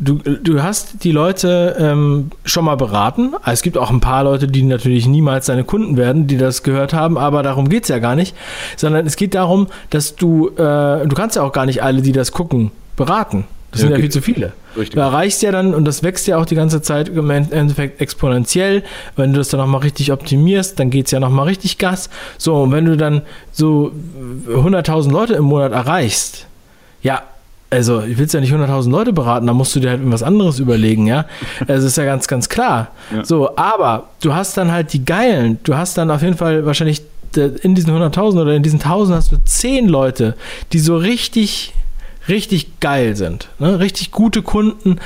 du, 0.02 0.16
du 0.16 0.62
hast 0.62 1.04
die 1.04 1.12
Leute 1.12 1.76
ähm, 1.80 2.32
schon 2.44 2.66
mal 2.66 2.76
beraten. 2.76 3.34
Es 3.46 3.62
gibt 3.62 3.78
auch 3.78 3.90
ein 3.90 4.02
paar 4.02 4.24
Leute, 4.24 4.48
die 4.48 4.64
natürlich 4.64 5.08
niemals 5.08 5.46
deine 5.46 5.64
Kunden 5.64 5.96
werden, 5.96 6.28
die 6.28 6.38
das 6.38 6.64
gehört 6.64 6.94
haben, 6.94 7.18
aber 7.18 7.44
darum 7.44 7.70
geht 7.70 7.84
es 7.84 7.90
ja 7.90 8.00
gar 8.00 8.16
nicht. 8.16 8.36
Sondern 8.76 9.06
es 9.06 9.16
geht 9.16 9.36
darum, 9.36 9.68
dass 9.92 10.16
du, 10.16 10.50
äh, 10.50 11.08
du 11.08 11.16
kannst 11.16 11.36
ja 11.36 11.44
auch 11.44 11.54
gar 11.54 11.66
nicht 11.66 11.84
alle, 11.84 12.02
die 12.02 12.12
das 12.12 12.32
gucken, 12.32 12.72
beraten. 12.98 13.46
Das 13.72 13.82
ja, 13.82 13.88
sind 13.88 13.96
ja 13.96 14.02
viel 14.02 14.12
zu 14.12 14.22
viele. 14.22 14.52
Richtig. 14.76 14.96
Du 14.96 15.00
erreichst 15.00 15.42
ja 15.44 15.52
dann, 15.52 15.74
und 15.74 15.86
das 15.86 16.04
wächst 16.04 16.28
ja 16.28 16.38
auch 16.38 16.46
die 16.46 16.56
ganze 16.56 16.82
Zeit 16.82 17.08
im 17.08 17.30
Endeffekt 17.30 18.02
exponentiell. 18.02 18.84
Wenn 19.16 19.32
du 19.32 19.38
das 19.38 19.48
dann 19.48 19.62
nochmal 19.62 19.82
richtig 19.82 20.12
optimierst, 20.12 20.78
dann 20.78 20.90
geht 20.90 21.06
es 21.06 21.12
ja 21.12 21.22
nochmal 21.22 21.46
richtig 21.46 21.78
Gas. 21.78 22.10
So, 22.38 22.64
und 22.64 22.72
wenn 22.74 22.86
du 22.86 22.98
dann 22.98 23.22
so 23.52 23.94
100.000 24.48 25.12
Leute 25.12 25.34
im 25.36 25.46
Monat 25.46 25.72
erreichst, 25.72 26.48
ja, 27.02 27.24
also 27.72 28.04
ich 28.04 28.18
will 28.18 28.28
ja 28.30 28.40
nicht 28.42 28.54
100.000 28.54 28.92
Leute 28.92 29.14
beraten, 29.14 29.48
da 29.48 29.54
musst 29.54 29.76
du 29.76 29.80
dir 29.80 29.90
halt 29.90 30.00
irgendwas 30.00 30.24
anderes 30.24 30.60
überlegen, 30.60 31.08
ja. 31.08 31.26
Also 31.68 31.88
ist 31.88 31.98
ja 31.98 32.06
ganz, 32.06 32.28
ganz 32.28 32.50
klar. 32.50 32.90
Ja. 33.16 33.24
So, 33.26 33.56
aber 33.56 34.10
du 34.22 34.34
hast 34.34 34.58
dann 34.58 34.72
halt 34.72 34.94
die 34.94 35.06
Geilen, 35.06 35.58
du 35.64 35.76
hast 35.76 35.98
dann 35.98 36.12
auf 36.12 36.22
jeden 36.22 36.38
Fall 36.38 36.66
wahrscheinlich 36.66 37.02
in 37.36 37.76
diesen 37.76 37.94
100.000 37.94 38.42
oder 38.42 38.54
in 38.54 38.64
diesen 38.64 38.82
1.000 38.82 39.16
hast 39.16 39.32
du 39.32 39.38
10 39.44 39.88
Leute, 39.88 40.36
die 40.74 40.80
so 40.80 40.98
richtig, 40.98 41.74
richtig 42.28 42.80
geil 42.82 43.16
sind. 43.16 43.48
Ne? 43.58 43.80
Richtig 43.80 44.12
gute 44.12 44.42
Kunden, 44.42 45.00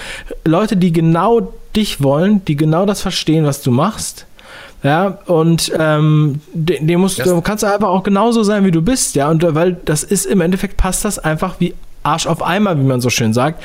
Leute, 0.43 0.75
die 0.75 0.91
genau 0.91 1.53
dich 1.75 2.01
wollen, 2.01 2.43
die 2.45 2.55
genau 2.55 2.87
das 2.87 3.01
verstehen, 3.01 3.45
was 3.45 3.61
du 3.61 3.69
machst. 3.69 4.25
Ja, 4.83 5.17
und 5.25 5.71
ähm, 5.79 6.41
den 6.53 6.99
musst, 6.99 7.25
du 7.25 7.41
kannst 7.41 7.63
du 7.63 7.67
einfach 7.67 7.87
auch 7.87 8.03
genauso 8.03 8.43
sein, 8.43 8.65
wie 8.65 8.71
du 8.71 8.83
bist, 8.83 9.15
ja. 9.15 9.31
Und 9.31 9.43
weil 9.55 9.73
das 9.73 10.03
ist 10.03 10.25
im 10.27 10.41
Endeffekt 10.41 10.77
passt 10.77 11.03
das 11.05 11.17
einfach 11.17 11.55
wie 11.59 11.73
Arsch 12.05 12.27
auf 12.27 12.43
Eimer, 12.43 12.77
wie 12.77 12.83
man 12.83 13.01
so 13.01 13.09
schön 13.09 13.33
sagt. 13.33 13.61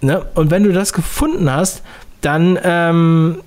Ne? 0.00 0.24
Und 0.34 0.50
wenn 0.50 0.62
du 0.62 0.72
das 0.72 0.92
gefunden 0.92 1.50
hast, 1.50 1.82
dann 2.20 2.58
ähm, 2.62 3.38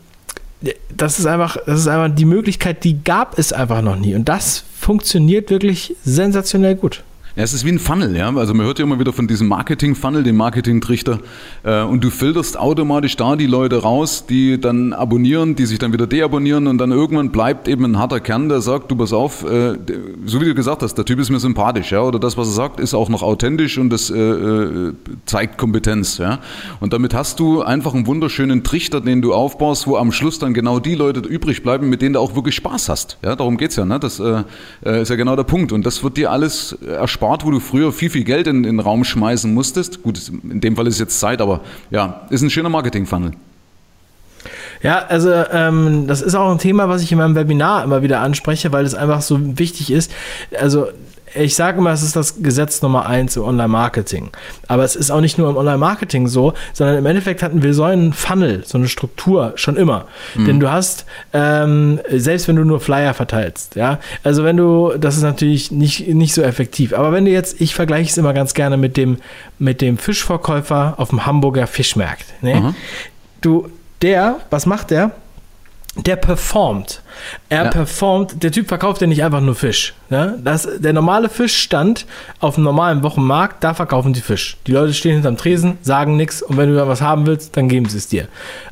das 0.89 1.19
ist 1.19 1.25
einfach, 1.25 1.57
das 1.65 1.79
ist 1.81 1.87
einfach 1.87 2.13
die 2.13 2.25
Möglichkeit, 2.25 2.83
die 2.83 3.03
gab 3.03 3.39
es 3.39 3.53
einfach 3.53 3.81
noch 3.81 3.95
nie. 3.95 4.15
Und 4.15 4.27
das 4.27 4.63
funktioniert 4.77 5.49
wirklich 5.49 5.95
sensationell 6.03 6.75
gut. 6.75 7.03
Ja, 7.35 7.43
es 7.43 7.53
ist 7.53 7.63
wie 7.63 7.69
ein 7.69 7.79
Funnel, 7.79 8.17
ja. 8.17 8.35
Also 8.35 8.55
man 8.55 8.65
hört 8.65 8.79
ja 8.79 8.85
immer 8.85 8.99
wieder 8.99 9.13
von 9.13 9.27
diesem 9.27 9.47
Marketing-Funnel, 9.49 10.23
dem 10.23 10.35
Marketing-Trichter. 10.35 11.19
Äh, 11.63 11.83
und 11.83 12.03
du 12.03 12.09
filterst 12.09 12.57
automatisch 12.57 13.15
da 13.17 13.35
die 13.35 13.45
Leute 13.45 13.83
raus, 13.83 14.25
die 14.27 14.59
dann 14.59 14.93
abonnieren, 14.93 15.55
die 15.55 15.67
sich 15.67 15.77
dann 15.77 15.93
wieder 15.93 16.07
deabonnieren 16.07 16.65
und 16.65 16.79
dann 16.79 16.91
irgendwann 16.91 17.29
bleibt 17.29 17.67
eben 17.67 17.85
ein 17.85 17.99
harter 17.99 18.19
Kern, 18.19 18.49
der 18.49 18.61
sagt, 18.61 18.89
du 18.89 18.95
pass 18.95 19.13
auf, 19.13 19.43
äh, 19.43 19.77
so 20.25 20.41
wie 20.41 20.45
du 20.45 20.55
gesagt 20.55 20.81
hast, 20.81 20.95
der 20.95 21.05
Typ 21.05 21.19
ist 21.19 21.29
mir 21.29 21.39
sympathisch, 21.39 21.91
ja. 21.91 22.01
Oder 22.01 22.17
das, 22.17 22.35
was 22.35 22.47
er 22.47 22.53
sagt, 22.53 22.79
ist 22.79 22.95
auch 22.95 23.09
noch 23.09 23.21
authentisch 23.21 23.77
und 23.77 23.91
das 23.91 24.09
äh, 24.09 24.91
zeigt 25.25 25.59
Kompetenz, 25.59 26.17
ja. 26.17 26.39
Und 26.79 26.93
damit 26.93 27.13
hast 27.13 27.39
du 27.39 27.61
einfach 27.61 27.93
einen 27.93 28.07
wunderschönen 28.07 28.63
Trichter, 28.63 29.01
den 29.01 29.21
du 29.21 29.35
aufbaust, 29.35 29.85
wo 29.85 29.97
am 29.97 30.11
Schluss 30.11 30.39
dann 30.39 30.55
genau 30.55 30.79
die 30.79 30.95
Leute 30.95 31.19
übrig 31.19 31.61
bleiben, 31.61 31.89
mit 31.89 32.01
denen 32.01 32.13
du 32.13 32.19
auch 32.21 32.35
wirklich 32.35 32.55
Spaß 32.55 32.89
hast. 32.89 33.19
Ja, 33.23 33.35
darum 33.35 33.57
geht's 33.57 33.75
ja, 33.75 33.85
ne? 33.85 33.99
Das 33.99 34.19
ist 34.19 35.09
ja 35.09 35.15
genau 35.15 35.35
der 35.35 35.43
Punkt. 35.43 35.71
Und 35.71 35.85
das 35.85 36.03
wird 36.03 36.17
dir 36.17 36.31
alles 36.31 36.73
erspart 36.73 37.18
gespart, 37.19 37.45
wo 37.45 37.51
du 37.51 37.59
früher 37.59 37.91
viel, 37.91 38.09
viel 38.09 38.23
Geld 38.23 38.47
in, 38.47 38.63
in 38.63 38.77
den 38.77 38.79
Raum 38.79 39.03
schmeißen 39.03 39.53
musstest. 39.53 40.03
Gut, 40.03 40.31
in 40.49 40.61
dem 40.61 40.77
Fall 40.77 40.87
ist 40.87 40.99
jetzt 40.99 41.19
Zeit, 41.19 41.41
aber 41.41 41.61
ja, 41.91 42.21
ist 42.29 42.41
ein 42.41 42.49
schöner 42.49 42.69
Marketing-Funnel. 42.69 43.31
Ja, 44.81 45.05
also 45.09 45.29
ähm, 45.29 46.07
das 46.07 46.21
ist 46.21 46.35
auch 46.35 46.49
ein 46.49 46.59
Thema, 46.59 46.87
was 46.87 47.03
ich 47.03 47.11
in 47.11 47.17
meinem 47.17 47.35
Webinar 47.35 47.83
immer 47.83 48.01
wieder 48.01 48.21
anspreche, 48.21 48.71
weil 48.71 48.85
es 48.85 48.95
einfach 48.95 49.21
so 49.21 49.59
wichtig 49.59 49.91
ist. 49.91 50.13
Also 50.57 50.87
ich 51.35 51.55
sage 51.55 51.79
immer, 51.79 51.91
es 51.91 52.03
ist 52.03 52.15
das 52.15 52.41
Gesetz 52.41 52.81
Nummer 52.81 53.05
eins 53.05 53.35
im 53.35 53.43
Online-Marketing. 53.43 54.29
Aber 54.67 54.83
es 54.83 54.95
ist 54.95 55.11
auch 55.11 55.21
nicht 55.21 55.37
nur 55.37 55.49
im 55.49 55.57
Online-Marketing 55.57 56.27
so, 56.27 56.53
sondern 56.73 56.97
im 56.97 57.05
Endeffekt 57.05 57.43
hatten 57.43 57.63
wir 57.63 57.73
so 57.73 57.83
einen 57.83 58.13
Funnel, 58.13 58.63
so 58.65 58.77
eine 58.77 58.87
Struktur 58.87 59.53
schon 59.55 59.77
immer. 59.77 60.05
Mhm. 60.35 60.45
Denn 60.45 60.59
du 60.59 60.71
hast, 60.71 61.05
ähm, 61.33 61.99
selbst 62.09 62.47
wenn 62.47 62.55
du 62.55 62.63
nur 62.63 62.79
Flyer 62.79 63.13
verteilst, 63.13 63.75
ja, 63.75 63.99
also 64.23 64.43
wenn 64.43 64.57
du, 64.57 64.93
das 64.97 65.17
ist 65.17 65.23
natürlich 65.23 65.71
nicht, 65.71 66.07
nicht 66.07 66.33
so 66.33 66.41
effektiv. 66.41 66.93
Aber 66.93 67.11
wenn 67.11 67.25
du 67.25 67.31
jetzt, 67.31 67.59
ich 67.61 67.75
vergleiche 67.75 68.09
es 68.09 68.17
immer 68.17 68.33
ganz 68.33 68.53
gerne 68.53 68.77
mit 68.77 68.97
dem, 68.97 69.17
mit 69.57 69.81
dem 69.81 69.97
Fischverkäufer 69.97 70.95
auf 70.97 71.09
dem 71.09 71.25
Hamburger 71.25 71.67
Fischmarkt. 71.67 72.25
Ne? 72.41 72.55
Mhm. 72.55 72.75
Du, 73.41 73.69
der, 74.01 74.37
was 74.49 74.65
macht 74.65 74.91
der? 74.91 75.11
Der 75.95 76.15
performt. 76.15 77.01
Er 77.49 77.65
ja. 77.65 77.69
performt, 77.69 78.43
der 78.43 78.51
Typ 78.51 78.67
verkauft 78.67 79.01
ja 79.01 79.07
nicht 79.07 79.23
einfach 79.23 79.41
nur 79.41 79.55
Fisch. 79.55 79.93
Ne? 80.09 80.39
Das, 80.43 80.67
der 80.77 80.93
normale 80.93 81.29
Fischstand 81.29 82.05
auf 82.39 82.55
dem 82.55 82.63
normalen 82.63 83.03
Wochenmarkt, 83.03 83.63
da 83.63 83.73
verkaufen 83.73 84.13
die 84.13 84.21
Fisch. 84.21 84.57
Die 84.67 84.71
Leute 84.71 84.93
stehen 84.93 85.13
hinterm 85.13 85.37
Tresen, 85.37 85.77
sagen 85.81 86.15
nichts 86.15 86.41
und 86.41 86.57
wenn 86.57 86.69
du 86.69 86.75
da 86.75 86.87
was 86.87 87.01
haben 87.01 87.25
willst, 87.25 87.57
dann 87.57 87.67
geben 87.67 87.87
sie 87.89 87.97
es 87.97 88.07
dir. 88.07 88.27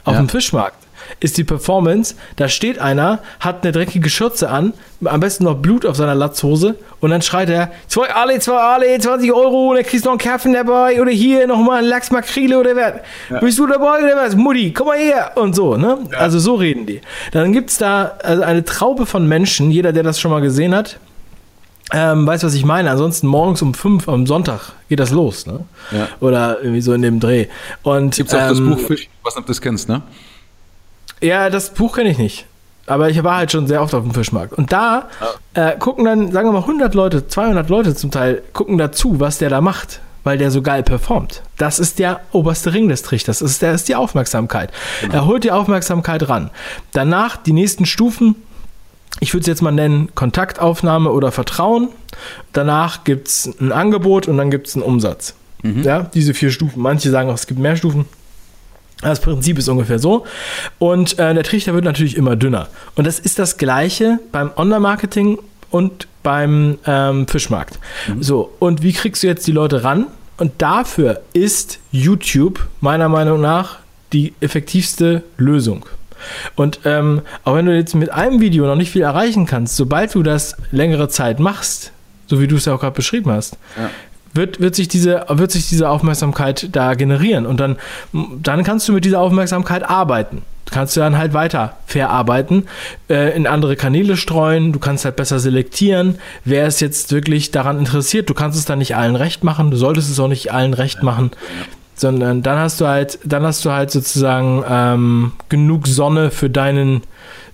Auf 0.06 0.14
ja. 0.14 0.20
dem 0.20 0.30
Fischmarkt 0.30 0.87
ist 1.20 1.38
die 1.38 1.44
Performance, 1.44 2.16
da 2.36 2.50
steht 2.50 2.80
einer, 2.80 3.20
hat 3.40 3.64
eine 3.64 3.72
dreckige 3.72 4.10
Schürze 4.10 4.50
an, 4.50 4.74
am 5.04 5.20
besten 5.20 5.44
noch 5.44 5.56
Blut 5.56 5.86
auf 5.86 5.96
seiner 5.96 6.16
Latzhose 6.16 6.76
und 7.00 7.12
dann 7.12 7.22
schreit 7.22 7.50
er, 7.50 7.72
zwei 7.88 8.14
Ale, 8.14 8.40
zwei 8.40 8.58
Ale, 8.58 9.00
20 9.00 9.32
Euro, 9.32 9.70
und 9.70 9.76
dann 9.76 9.86
kriegst 9.86 10.06
du 10.06 10.10
noch 10.10 10.14
einen 10.14 10.20
Kerfen 10.20 10.54
dabei 10.54 11.02
oder 11.02 11.12
hier 11.12 11.46
nochmal 11.48 11.80
ein 11.80 11.86
Lachs 11.86 12.12
Makrele 12.12 12.60
oder 12.60 12.76
was. 12.76 12.94
Ja. 13.30 13.40
Bist 13.40 13.60
du 13.60 13.68
dabei 13.68 14.04
oder 14.04 14.16
was? 14.16 14.36
Mutti, 14.36 14.74
komm 14.74 14.88
mal 14.88 14.98
her 14.98 15.32
und 15.36 15.56
so, 15.56 15.78
ne? 15.78 16.00
Ja. 16.12 16.18
Also 16.18 16.40
so 16.40 16.56
reden 16.56 16.86
die. 16.86 17.02
Dann 17.32 17.54
gibt 17.54 17.70
es 17.70 17.78
da 17.78 18.14
also 18.24 18.44
eine 18.44 18.66
Traube 18.66 19.06
von 19.06 19.28
Menschen, 19.28 19.72
jeder, 19.72 19.94
der 19.94 20.04
das 20.04 20.20
schon 20.20 20.32
mal 20.32 20.42
gesehen 20.42 20.76
hat, 20.76 21.00
ähm, 21.94 22.28
weißt 22.28 22.44
du, 22.44 22.48
was 22.48 22.54
ich 22.54 22.66
meine? 22.66 22.92
Ansonsten 22.92 23.28
morgens 23.28 23.62
um 23.62 23.74
fünf 23.74 24.10
am 24.10 24.28
Sonntag 24.28 24.74
geht 24.90 25.00
das 25.00 25.12
los, 25.12 25.46
ne? 25.46 25.62
Ja. 25.92 26.10
Oder 26.20 26.58
irgendwie 26.62 26.82
so 26.82 26.94
in 26.94 27.02
dem 27.02 27.20
Dreh. 27.20 27.48
Und 27.84 28.16
gibt's 28.16 28.34
auch 28.34 28.42
ähm, 28.42 28.50
das 28.50 28.60
Buch 28.60 28.80
Fisch, 28.88 29.10
was 29.24 29.36
du 29.36 29.42
das 29.42 29.62
kennst, 29.62 29.88
ne? 29.88 30.02
Ja, 31.22 31.50
das 31.50 31.74
Buch 31.74 31.96
kenne 31.96 32.10
ich 32.10 32.18
nicht. 32.18 32.46
Aber 32.86 33.10
ich 33.10 33.22
war 33.24 33.38
halt 33.38 33.52
schon 33.52 33.68
sehr 33.68 33.82
oft 33.82 33.94
auf 33.94 34.04
dem 34.04 34.14
Fischmarkt. 34.14 34.54
Und 34.54 34.72
da 34.72 35.10
äh, 35.54 35.78
gucken 35.78 36.06
dann, 36.06 36.32
sagen 36.32 36.48
wir 36.48 36.54
mal, 36.54 36.62
100 36.62 36.94
Leute, 36.96 37.28
200 37.28 37.70
Leute 37.70 37.96
zum 37.96 38.12
Teil, 38.12 38.42
gucken 38.54 38.78
dazu, 38.78 39.20
was 39.20 39.38
der 39.38 39.50
da 39.50 39.60
macht, 39.60 40.00
weil 40.24 40.38
der 40.38 40.52
so 40.52 40.62
geil 40.62 40.84
performt. 40.84 41.42
Das 41.58 41.80
ist 41.80 42.00
der 42.00 42.22
oberste 42.32 42.74
Ring 42.74 42.88
des 42.88 43.02
Trichters. 43.04 43.40
Das 43.40 43.52
ist, 43.52 43.62
der 43.62 43.74
ist 43.74 43.90
die 43.90 43.96
Aufmerksamkeit. 43.96 44.72
Genau. 45.02 45.14
Er 45.14 45.26
holt 45.26 45.44
die 45.44 45.52
Aufmerksamkeit 45.52 46.30
ran. 46.30 46.50
Danach 46.94 47.36
die 47.36 47.54
nächsten 47.54 47.86
Stufen, 47.86 48.36
ich 49.20 49.34
würde 49.34 49.42
es 49.42 49.48
jetzt 49.48 49.62
mal 49.62 49.72
nennen, 49.72 50.10
Kontaktaufnahme 50.16 51.12
oder 51.12 51.34
Vertrauen. 51.34 51.90
Danach 52.54 53.04
gibt 53.04 53.28
es 53.28 53.50
ein 53.60 53.74
Angebot 53.74 54.30
und 54.30 54.38
dann 54.38 54.50
gibt 54.50 54.68
es 54.68 54.76
einen 54.76 54.84
Umsatz. 54.84 55.36
Mhm. 55.62 55.84
Ja, 55.84 56.04
diese 56.04 56.34
vier 56.34 56.52
Stufen. 56.52 56.82
Manche 56.82 57.10
sagen 57.10 57.30
auch, 57.30 57.36
es 57.36 57.48
gibt 57.48 57.60
mehr 57.60 57.76
Stufen. 57.76 58.06
Das 59.02 59.20
Prinzip 59.20 59.60
ist 59.60 59.68
ungefähr 59.68 60.00
so. 60.00 60.26
Und 60.80 61.20
äh, 61.20 61.34
der 61.34 61.44
Trichter 61.44 61.74
wird 61.74 61.86
natürlich 61.86 62.18
immer 62.18 62.36
dünner. 62.36 62.68
Und 62.96 63.06
das 63.06 63.20
ist 63.20 63.38
das 63.40 63.58
Gleiche 63.58 64.20
beim 64.32 64.52
Online-Marketing 64.56 65.38
und 65.70 66.08
beim 66.24 66.80
ähm, 66.86 67.28
Fischmarkt. 67.28 67.80
Mhm. 68.08 68.24
So, 68.24 68.52
und 68.60 68.82
wie 68.82 68.94
kriegst 68.94 69.24
du 69.24 69.28
jetzt 69.28 69.46
die 69.46 69.52
Leute 69.52 69.84
ran? 69.84 70.08
Und 70.38 70.54
dafür 70.60 71.22
ist 71.34 71.80
YouTube 71.92 72.68
meiner 72.80 73.10
Meinung 73.10 73.42
nach 73.42 73.80
die 74.14 74.34
effektivste 74.40 75.24
Lösung. 75.38 75.86
Und 76.56 76.80
ähm, 76.86 77.22
auch 77.44 77.56
wenn 77.56 77.66
du 77.66 77.76
jetzt 77.76 77.94
mit 77.94 78.12
einem 78.12 78.42
Video 78.42 78.66
noch 78.66 78.76
nicht 78.76 78.92
viel 78.92 79.04
erreichen 79.04 79.46
kannst, 79.46 79.76
sobald 79.76 80.14
du 80.16 80.24
das 80.24 80.58
längere 80.72 81.10
Zeit 81.10 81.40
machst, 81.40 81.92
so 82.26 82.42
wie 82.42 82.48
du 82.48 82.56
es 82.56 82.66
ja 82.66 82.74
auch 82.74 82.80
gerade 82.80 82.96
beschrieben 82.96 83.32
hast, 83.32 83.58
ja 83.78 83.90
wird, 84.38 84.62
wird, 84.62 84.76
sich 84.76 84.88
diese, 84.88 85.26
wird 85.28 85.52
sich 85.52 85.68
diese 85.68 85.90
Aufmerksamkeit 85.90 86.70
da 86.72 86.94
generieren. 86.94 87.46
Und 87.46 87.60
dann, 87.60 87.76
dann 88.14 88.64
kannst 88.64 88.88
du 88.88 88.94
mit 88.94 89.04
dieser 89.04 89.20
Aufmerksamkeit 89.20 89.84
arbeiten. 89.84 90.44
Kannst 90.72 90.96
du 90.96 91.00
dann 91.00 91.18
halt 91.18 91.34
weiter 91.34 91.78
verarbeiten, 91.86 92.68
äh, 93.10 93.36
in 93.36 93.48
andere 93.48 93.76
Kanäle 93.76 94.18
streuen, 94.18 94.74
du 94.74 94.80
kannst 94.80 95.06
halt 95.06 95.16
besser 95.16 95.40
selektieren, 95.40 96.20
wer 96.44 96.68
ist 96.68 96.82
jetzt 96.82 97.12
wirklich 97.12 97.52
daran 97.52 97.80
interessiert. 97.80 98.30
Du 98.30 98.34
kannst 98.34 98.58
es 98.58 98.66
dann 98.66 98.80
nicht 98.80 98.96
allen 98.96 99.16
recht 99.16 99.44
machen, 99.44 99.72
du 99.72 99.78
solltest 99.78 100.10
es 100.10 100.20
auch 100.20 100.28
nicht 100.28 100.52
allen 100.52 100.74
recht 100.74 101.04
machen, 101.04 101.32
sondern 101.96 102.44
dann 102.44 102.60
hast 102.60 102.82
du 102.82 102.88
halt, 102.88 103.18
dann 103.24 103.44
hast 103.44 103.64
du 103.64 103.72
halt 103.72 103.92
sozusagen 103.92 104.64
ähm, 104.70 105.32
genug 105.48 105.88
Sonne 105.88 106.32
für 106.32 106.50
deinen 106.50 107.02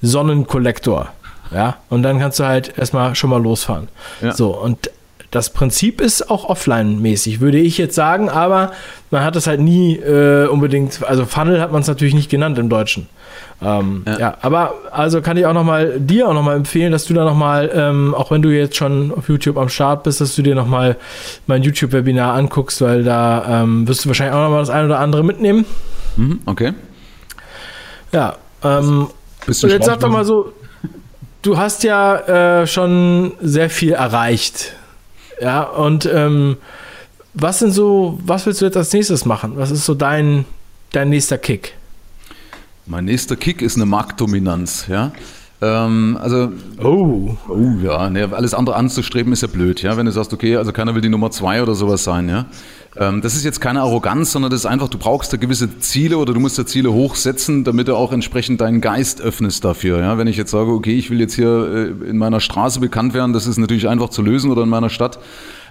Sonnenkollektor. 0.02 1.10
Ja, 1.52 1.78
und 1.90 2.02
dann 2.02 2.20
kannst 2.20 2.40
du 2.40 2.46
halt 2.46 2.78
erstmal 2.78 3.14
schon 3.14 3.30
mal 3.30 3.42
losfahren. 3.42 3.88
Ja. 4.22 4.34
So, 4.34 4.58
und 4.58 4.90
das 5.34 5.50
Prinzip 5.50 6.00
ist 6.00 6.30
auch 6.30 6.46
offline-mäßig, 6.46 7.40
würde 7.40 7.58
ich 7.58 7.80
jetzt 7.80 7.96
sagen, 7.96 8.30
aber 8.30 8.72
man 9.10 9.24
hat 9.24 9.36
es 9.36 9.48
halt 9.48 9.60
nie 9.60 9.96
äh, 9.96 10.46
unbedingt, 10.46 11.04
also 11.04 11.26
Funnel 11.26 11.60
hat 11.60 11.72
man 11.72 11.82
es 11.82 11.88
natürlich 11.88 12.14
nicht 12.14 12.30
genannt 12.30 12.60
im 12.60 12.70
Deutschen. 12.70 13.10
Ähm, 13.60 14.04
ja. 14.06 14.20
ja. 14.20 14.38
aber 14.42 14.76
also 14.92 15.22
kann 15.22 15.36
ich 15.38 15.48
auch 15.48 15.54
nochmal 15.54 16.00
dir 16.00 16.30
auch 16.30 16.36
nochmal 16.36 16.56
empfehlen, 16.56 16.92
dass 16.92 17.06
du 17.06 17.16
da 17.16 17.26
nochmal, 17.26 17.72
ähm, 17.74 18.14
auch 18.14 18.30
wenn 18.30 18.44
du 18.44 18.50
jetzt 18.50 18.76
schon 18.76 19.12
auf 19.12 19.28
YouTube 19.28 19.58
am 19.58 19.70
Start 19.70 20.04
bist, 20.04 20.22
dass 20.22 20.36
du 20.36 20.44
dir 20.44 20.54
nochmal 20.54 20.98
mein 21.48 21.64
YouTube-Webinar 21.64 22.36
anguckst, 22.36 22.82
weil 22.82 23.04
da 23.04 23.64
ähm, 23.64 23.88
wirst 23.88 24.06
du 24.06 24.10
wahrscheinlich 24.10 24.36
auch 24.36 24.44
nochmal 24.44 24.60
das 24.60 24.70
eine 24.70 24.86
oder 24.86 25.00
andere 25.00 25.24
mitnehmen. 25.24 25.66
Mhm, 26.16 26.42
okay. 26.46 26.74
Ja. 28.12 28.36
Ähm, 28.64 29.08
und 29.48 29.64
jetzt 29.64 29.86
sag 29.86 30.00
doch 30.00 30.10
mal 30.10 30.26
so, 30.26 30.54
du 31.42 31.58
hast 31.58 31.84
ja 31.84 32.62
äh, 32.62 32.68
schon 32.68 33.32
sehr 33.42 33.72
viel 33.72 33.94
erreicht 33.94 34.76
ja, 35.44 35.64
und 35.64 36.06
ähm, 36.06 36.56
was 37.34 37.60
sind 37.60 37.72
so, 37.72 38.18
was 38.24 38.46
willst 38.46 38.62
du 38.62 38.66
jetzt 38.66 38.78
als 38.78 38.94
nächstes 38.94 39.26
machen? 39.26 39.58
Was 39.58 39.72
ist 39.72 39.84
so 39.84 39.94
dein, 39.94 40.46
dein 40.94 41.10
nächster 41.10 41.38
Kick? 41.38 41.74
Mein 42.86 43.04
nächster 43.04 43.36
Kick 43.36 43.62
ist 43.62 43.76
eine 43.76 43.86
Marktdominanz, 43.86 44.86
ja. 44.88 45.12
Ähm, 45.64 46.18
also, 46.22 46.52
oh. 46.84 47.38
oh 47.48 47.58
ja, 47.82 48.10
ne, 48.10 48.28
alles 48.34 48.54
andere 48.54 48.76
anzustreben 48.76 49.32
ist 49.32 49.42
ja 49.42 49.48
blöd, 49.48 49.82
ja. 49.82 49.96
Wenn 49.96 50.06
du 50.06 50.12
sagst, 50.12 50.34
okay, 50.34 50.58
also 50.58 50.74
keiner 50.74 50.94
will 50.94 51.02
die 51.02 51.10
Nummer 51.10 51.32
zwei 51.32 51.62
oder 51.64 51.74
sowas 51.74 52.04
sein, 52.04 52.28
ja. 52.28 52.48
Ähm, 52.98 53.22
das 53.22 53.36
ist 53.36 53.46
jetzt 53.46 53.62
keine 53.62 53.80
Arroganz, 53.80 54.34
sondern 54.34 54.52
das 54.52 54.62
ist 54.62 54.66
einfach, 54.66 54.90
du 54.90 54.98
brauchst 54.98 55.32
da 55.32 55.38
gewisse 55.38 55.80
Ziele 55.80 56.18
oder 56.18 56.34
du 56.34 56.40
musst 56.42 56.60
da 56.60 56.66
Ziele 56.66 56.92
hochsetzen, 56.92 57.64
damit 57.64 57.88
du 57.88 57.96
auch 57.96 58.12
entsprechend 58.12 58.60
deinen 58.60 58.82
Geist 58.82 59.22
öffnest 59.22 59.64
dafür. 59.64 60.00
Ja? 60.00 60.18
Wenn 60.18 60.28
ich 60.28 60.36
jetzt 60.36 60.52
sage, 60.52 60.70
okay, 60.72 60.96
ich 60.96 61.10
will 61.10 61.22
jetzt 61.22 61.36
hier 61.36 61.96
äh, 62.04 62.10
in 62.10 62.18
meiner 62.18 62.42
Straße 62.42 62.82
bekannt 62.82 63.14
werden, 63.14 63.32
das 63.32 63.48
ist 63.48 63.58
natürlich 63.58 63.88
einfach 63.88 64.10
zu 64.10 64.22
lösen 64.22 64.52
oder 64.52 64.64
in 64.64 64.70
meiner 64.70 64.90
Stadt. 64.90 65.20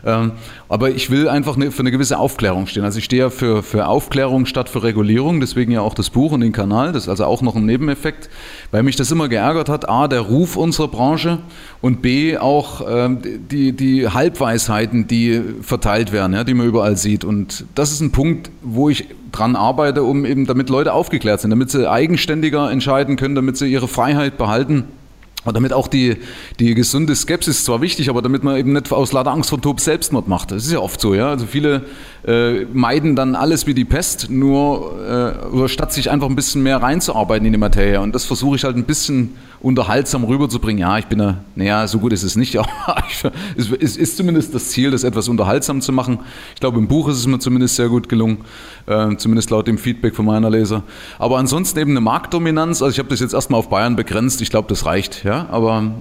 Ähm, 0.04 0.32
aber 0.68 0.90
ich 0.90 1.10
will 1.10 1.28
einfach 1.28 1.54
für 1.54 1.80
eine 1.80 1.90
gewisse 1.90 2.18
Aufklärung 2.18 2.66
stehen. 2.66 2.84
Also 2.84 2.98
ich 2.98 3.04
stehe 3.04 3.22
ja 3.22 3.30
für, 3.30 3.62
für 3.62 3.86
Aufklärung 3.86 4.46
statt 4.46 4.68
für 4.68 4.82
Regulierung, 4.82 5.40
deswegen 5.40 5.72
ja 5.72 5.80
auch 5.80 5.94
das 5.94 6.10
Buch 6.10 6.32
und 6.32 6.40
den 6.40 6.52
Kanal. 6.52 6.92
Das 6.92 7.04
ist 7.04 7.08
also 7.08 7.24
auch 7.24 7.42
noch 7.42 7.54
ein 7.54 7.66
Nebeneffekt, 7.66 8.28
weil 8.70 8.82
mich 8.82 8.96
das 8.96 9.10
immer 9.10 9.28
geärgert 9.28 9.68
hat. 9.68 9.88
A, 9.88 10.08
der 10.08 10.20
Ruf 10.20 10.56
unserer 10.56 10.88
Branche 10.88 11.38
und 11.80 12.02
B, 12.02 12.36
auch 12.36 12.82
ähm, 12.88 13.18
die, 13.22 13.72
die 13.72 14.08
Halbweisheiten, 14.08 15.06
die 15.06 15.40
verteilt 15.62 16.12
werden, 16.12 16.32
ja, 16.32 16.44
die 16.44 16.54
man 16.54 16.66
überall 16.66 16.96
sieht. 16.96 17.24
Und 17.24 17.64
das 17.74 17.92
ist 17.92 18.00
ein 18.00 18.12
Punkt, 18.12 18.50
wo 18.62 18.88
ich 18.88 19.06
dran 19.30 19.56
arbeite, 19.56 20.02
um 20.02 20.24
eben, 20.24 20.46
damit 20.46 20.68
Leute 20.68 20.92
aufgeklärt 20.92 21.40
sind, 21.40 21.50
damit 21.50 21.70
sie 21.70 21.90
eigenständiger 21.90 22.70
entscheiden 22.70 23.16
können, 23.16 23.34
damit 23.34 23.56
sie 23.56 23.66
ihre 23.66 23.88
Freiheit 23.88 24.36
behalten 24.36 24.84
und 25.44 25.54
damit 25.54 25.72
auch 25.72 25.88
die, 25.88 26.18
die 26.60 26.74
gesunde 26.74 27.16
Skepsis 27.16 27.64
zwar 27.64 27.80
wichtig, 27.80 28.08
aber 28.08 28.22
damit 28.22 28.44
man 28.44 28.56
eben 28.56 28.72
nicht 28.72 28.92
aus 28.92 29.12
lauter 29.12 29.32
Angst 29.32 29.50
vor 29.50 29.60
Tod 29.60 29.80
Selbstmord 29.80 30.28
macht. 30.28 30.52
Das 30.52 30.64
ist 30.64 30.72
ja 30.72 30.78
oft 30.78 31.00
so, 31.00 31.14
ja. 31.14 31.30
Also 31.30 31.46
viele 31.46 31.84
äh, 32.26 32.64
meiden 32.72 33.16
dann 33.16 33.34
alles 33.34 33.66
wie 33.66 33.74
die 33.74 33.84
Pest, 33.84 34.30
nur 34.30 35.42
äh, 35.52 35.68
statt 35.68 35.92
sich 35.92 36.10
einfach 36.10 36.28
ein 36.28 36.36
bisschen 36.36 36.62
mehr 36.62 36.76
reinzuarbeiten 36.76 37.44
in 37.46 37.52
die 37.52 37.58
Materie. 37.58 38.00
Und 38.00 38.14
das 38.14 38.24
versuche 38.24 38.56
ich 38.56 38.64
halt 38.64 38.76
ein 38.76 38.84
bisschen 38.84 39.34
unterhaltsam 39.62 40.24
rüberzubringen. 40.24 40.80
Ja, 40.80 40.98
ich 40.98 41.06
bin 41.06 41.20
da, 41.20 41.38
naja, 41.54 41.86
so 41.86 41.98
gut 41.98 42.12
ist 42.12 42.24
es 42.24 42.36
nicht, 42.36 42.56
aber 42.58 42.68
es 43.56 43.70
ist, 43.70 43.96
ist, 43.96 44.16
zumindest 44.16 44.54
das 44.54 44.70
Ziel, 44.70 44.90
das 44.90 45.04
etwas 45.04 45.28
unterhaltsam 45.28 45.80
zu 45.80 45.92
machen. 45.92 46.20
Ich 46.54 46.60
glaube, 46.60 46.78
im 46.78 46.88
Buch 46.88 47.08
ist 47.08 47.16
es 47.16 47.26
mir 47.26 47.38
zumindest 47.38 47.76
sehr 47.76 47.88
gut 47.88 48.08
gelungen, 48.08 48.38
äh, 48.86 49.16
zumindest 49.16 49.50
laut 49.50 49.66
dem 49.66 49.78
Feedback 49.78 50.14
von 50.14 50.26
meiner 50.26 50.50
Leser. 50.50 50.82
Aber 51.18 51.38
ansonsten 51.38 51.78
eben 51.78 51.92
eine 51.92 52.00
Marktdominanz. 52.00 52.82
Also 52.82 52.92
ich 52.92 52.98
habe 52.98 53.08
das 53.08 53.20
jetzt 53.20 53.34
erstmal 53.34 53.60
auf 53.60 53.70
Bayern 53.70 53.96
begrenzt. 53.96 54.42
Ich 54.42 54.50
glaube, 54.50 54.68
das 54.68 54.84
reicht, 54.84 55.24
ja, 55.24 55.46
aber 55.50 55.92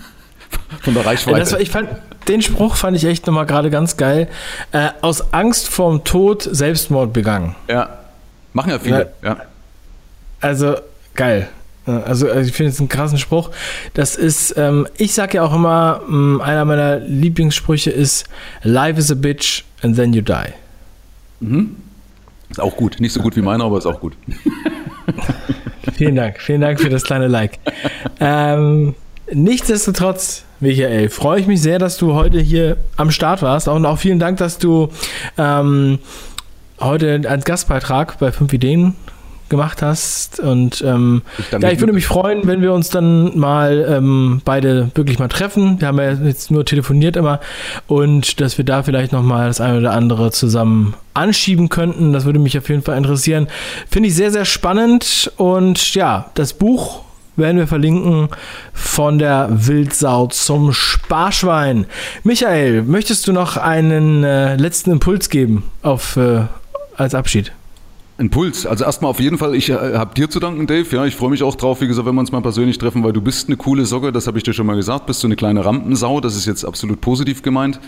von 0.82 0.94
der 0.94 1.06
Reichweite. 1.06 1.38
Das, 1.38 1.52
ich 1.54 1.70
fand, 1.70 1.88
den 2.28 2.42
Spruch 2.42 2.76
fand 2.76 2.96
ich 2.96 3.04
echt 3.04 3.26
nochmal 3.26 3.46
gerade 3.46 3.70
ganz 3.70 3.96
geil. 3.96 4.28
Äh, 4.72 4.90
aus 5.00 5.32
Angst 5.32 5.68
vorm 5.68 6.04
Tod 6.04 6.42
Selbstmord 6.42 7.12
begangen. 7.12 7.54
Ja, 7.68 7.98
machen 8.52 8.70
ja 8.70 8.78
viele, 8.78 9.12
ja. 9.22 9.28
ja. 9.30 9.36
Also, 10.40 10.76
geil. 11.14 11.48
Also, 11.84 12.28
also, 12.28 12.48
ich 12.48 12.52
finde 12.52 12.70
es 12.70 12.78
einen 12.78 12.88
krassen 12.88 13.18
Spruch. 13.18 13.50
Das 13.94 14.14
ist, 14.14 14.54
ähm, 14.56 14.86
ich 14.98 15.14
sage 15.14 15.38
ja 15.38 15.42
auch 15.42 15.54
immer, 15.54 16.02
mh, 16.06 16.16
mm, 16.16 16.40
einer 16.40 16.64
meiner 16.64 16.98
Lieblingssprüche 17.00 17.90
ist, 17.90 18.26
Life 18.62 18.98
is 19.00 19.10
a 19.10 19.14
bitch 19.14 19.64
and 19.82 19.96
then 19.96 20.12
you 20.12 20.22
die. 20.22 20.52
Mhm. 21.40 21.76
Ist 22.50 22.60
auch 22.60 22.76
gut. 22.76 23.00
Nicht 23.00 23.12
so 23.12 23.20
gut 23.20 23.34
wie 23.34 23.42
meiner, 23.42 23.64
aber 23.64 23.78
ist 23.78 23.86
auch 23.86 23.98
gut. 23.98 24.12
vielen 25.96 26.14
Dank. 26.14 26.40
Vielen 26.40 26.60
Dank 26.60 26.80
für 26.80 26.90
das 26.90 27.02
kleine 27.02 27.26
Like. 27.26 27.58
ähm, 28.20 28.94
nichtsdestotrotz, 29.32 30.44
Michael, 30.60 31.08
freue 31.08 31.40
ich 31.40 31.46
mich 31.46 31.62
sehr, 31.62 31.78
dass 31.78 31.96
du 31.96 32.14
heute 32.14 32.38
hier 32.38 32.76
am 32.96 33.10
Start 33.10 33.42
warst. 33.42 33.66
Und 33.66 33.86
auch 33.86 33.98
vielen 33.98 34.20
Dank, 34.20 34.38
dass 34.38 34.58
du 34.58 34.90
ähm, 35.36 35.98
heute 36.78 37.22
als 37.26 37.44
Gastbeitrag 37.44 38.18
bei 38.18 38.30
5 38.30 38.52
Ideen 38.52 38.94
gemacht 39.52 39.82
hast. 39.82 40.40
Und 40.40 40.82
ähm, 40.84 41.22
ich, 41.38 41.52
ja, 41.52 41.70
ich 41.70 41.78
würde 41.78 41.92
mich 41.92 42.06
freuen, 42.06 42.44
wenn 42.48 42.60
wir 42.60 42.72
uns 42.72 42.88
dann 42.88 43.38
mal 43.38 43.86
ähm, 43.88 44.42
beide 44.44 44.90
wirklich 44.96 45.20
mal 45.20 45.28
treffen. 45.28 45.80
Wir 45.80 45.88
haben 45.88 45.98
ja 45.98 46.12
jetzt 46.12 46.50
nur 46.50 46.64
telefoniert 46.64 47.16
immer 47.16 47.38
und 47.86 48.40
dass 48.40 48.58
wir 48.58 48.64
da 48.64 48.82
vielleicht 48.82 49.12
noch 49.12 49.22
mal 49.22 49.46
das 49.46 49.60
eine 49.60 49.78
oder 49.78 49.92
andere 49.92 50.32
zusammen 50.32 50.94
anschieben 51.14 51.68
könnten. 51.68 52.12
Das 52.12 52.24
würde 52.24 52.40
mich 52.40 52.58
auf 52.58 52.68
jeden 52.68 52.82
Fall 52.82 52.96
interessieren. 52.96 53.46
Finde 53.88 54.08
ich 54.08 54.16
sehr, 54.16 54.32
sehr 54.32 54.46
spannend. 54.46 55.30
Und 55.36 55.94
ja, 55.94 56.30
das 56.34 56.54
Buch 56.54 57.02
werden 57.36 57.58
wir 57.58 57.66
verlinken 57.66 58.28
von 58.72 59.18
der 59.18 59.48
Wildsau 59.50 60.26
zum 60.28 60.72
Sparschwein. 60.72 61.86
Michael, 62.24 62.82
möchtest 62.82 63.28
du 63.28 63.32
noch 63.32 63.56
einen 63.56 64.24
äh, 64.24 64.56
letzten 64.56 64.90
Impuls 64.90 65.28
geben 65.28 65.64
auf, 65.82 66.16
äh, 66.16 66.42
als 66.96 67.14
Abschied? 67.14 67.52
Impuls. 68.22 68.66
Also 68.66 68.84
erstmal 68.84 69.10
auf 69.10 69.18
jeden 69.18 69.36
Fall, 69.36 69.54
ich 69.56 69.68
äh, 69.68 69.74
habe 69.74 70.14
dir 70.14 70.30
zu 70.30 70.38
danken, 70.38 70.68
Dave. 70.68 70.86
Ja, 70.94 71.04
ich 71.04 71.16
freue 71.16 71.30
mich 71.30 71.42
auch 71.42 71.56
drauf, 71.56 71.80
wie 71.80 71.88
gesagt, 71.88 72.06
wenn 72.06 72.14
wir 72.14 72.20
uns 72.20 72.30
mal 72.30 72.40
persönlich 72.40 72.78
treffen, 72.78 73.02
weil 73.02 73.12
du 73.12 73.20
bist 73.20 73.48
eine 73.48 73.56
coole 73.56 73.84
Socke, 73.84 74.12
das 74.12 74.28
habe 74.28 74.38
ich 74.38 74.44
dir 74.44 74.52
schon 74.52 74.64
mal 74.64 74.76
gesagt. 74.76 75.06
Bist 75.06 75.22
du 75.24 75.26
eine 75.26 75.34
kleine 75.34 75.64
Rampensau, 75.64 76.20
das 76.20 76.36
ist 76.36 76.46
jetzt 76.46 76.64
absolut 76.64 77.00
positiv 77.00 77.42
gemeint. 77.42 77.80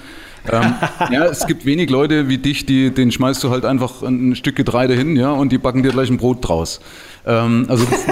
ähm, 0.50 0.74
ja, 1.12 1.24
es 1.26 1.46
gibt 1.46 1.64
wenig 1.64 1.88
Leute 1.88 2.28
wie 2.28 2.38
dich, 2.38 2.66
die, 2.66 2.90
den 2.90 3.12
schmeißt 3.12 3.44
du 3.44 3.50
halt 3.50 3.64
einfach 3.64 4.02
ein 4.02 4.34
Stück 4.34 4.56
Getreide 4.56 4.94
hin, 4.94 5.14
ja, 5.14 5.30
und 5.30 5.52
die 5.52 5.58
backen 5.58 5.84
dir 5.84 5.90
gleich 5.90 6.10
ein 6.10 6.16
Brot 6.16 6.46
draus. 6.46 6.80
Ähm, 7.24 7.66
also 7.68 7.86
bist, 7.86 8.06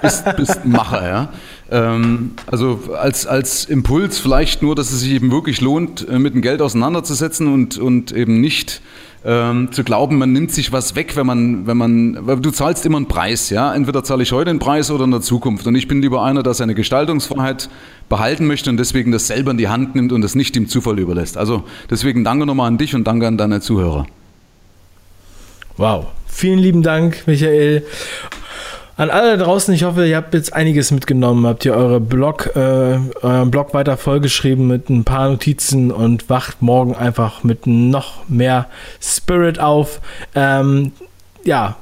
bist, 0.00 0.36
bist 0.36 0.64
Macher, 0.64 1.06
ja. 1.06 1.28
Ähm, 1.70 2.32
also 2.46 2.80
als, 2.98 3.26
als 3.26 3.66
Impuls 3.66 4.18
vielleicht 4.18 4.62
nur, 4.62 4.74
dass 4.74 4.92
es 4.92 5.00
sich 5.00 5.12
eben 5.12 5.30
wirklich 5.30 5.60
lohnt, 5.60 6.08
äh, 6.08 6.18
mit 6.18 6.32
dem 6.32 6.40
Geld 6.40 6.62
auseinanderzusetzen 6.62 7.52
und, 7.52 7.76
und 7.76 8.12
eben 8.12 8.40
nicht 8.40 8.80
ähm, 9.26 9.72
zu 9.72 9.82
glauben, 9.82 10.18
man 10.18 10.32
nimmt 10.32 10.52
sich 10.52 10.70
was 10.70 10.94
weg, 10.94 11.16
wenn 11.16 11.26
man, 11.26 11.66
wenn 11.66 11.76
man, 11.76 12.16
weil 12.26 12.38
du 12.38 12.52
zahlst 12.52 12.86
immer 12.86 12.98
einen 12.98 13.08
Preis, 13.08 13.50
ja. 13.50 13.74
Entweder 13.74 14.04
zahle 14.04 14.22
ich 14.22 14.30
heute 14.30 14.50
einen 14.50 14.60
Preis 14.60 14.88
oder 14.88 15.02
in 15.02 15.10
der 15.10 15.20
Zukunft. 15.20 15.66
Und 15.66 15.74
ich 15.74 15.88
bin 15.88 16.00
lieber 16.00 16.22
einer, 16.22 16.44
der 16.44 16.54
seine 16.54 16.76
Gestaltungsfreiheit 16.76 17.68
behalten 18.08 18.46
möchte 18.46 18.70
und 18.70 18.76
deswegen 18.76 19.10
das 19.10 19.26
selber 19.26 19.50
in 19.50 19.58
die 19.58 19.66
Hand 19.66 19.96
nimmt 19.96 20.12
und 20.12 20.22
das 20.22 20.36
nicht 20.36 20.54
dem 20.54 20.68
Zufall 20.68 21.00
überlässt. 21.00 21.36
Also 21.36 21.64
deswegen 21.90 22.22
danke 22.22 22.46
nochmal 22.46 22.68
an 22.68 22.78
dich 22.78 22.94
und 22.94 23.04
danke 23.04 23.26
an 23.26 23.36
deine 23.36 23.60
Zuhörer. 23.60 24.06
Wow. 25.76 26.06
Vielen 26.28 26.60
lieben 26.60 26.82
Dank, 26.82 27.24
Michael. 27.26 27.84
An 28.98 29.10
alle 29.10 29.36
draußen, 29.36 29.74
ich 29.74 29.84
hoffe, 29.84 30.06
ihr 30.06 30.16
habt 30.16 30.32
jetzt 30.32 30.54
einiges 30.54 30.90
mitgenommen. 30.90 31.46
Habt 31.46 31.66
ihr 31.66 31.74
eure 31.74 32.00
Blog, 32.00 32.56
äh, 32.56 32.98
euren 33.20 33.50
Blog 33.50 33.74
weiter 33.74 33.98
vollgeschrieben 33.98 34.66
mit 34.66 34.88
ein 34.88 35.04
paar 35.04 35.28
Notizen 35.28 35.92
und 35.92 36.30
wacht 36.30 36.62
morgen 36.62 36.96
einfach 36.96 37.44
mit 37.44 37.66
noch 37.66 38.26
mehr 38.28 38.68
Spirit 38.98 39.58
auf. 39.58 40.00
Ähm, 40.34 40.92
ja, 41.44 41.76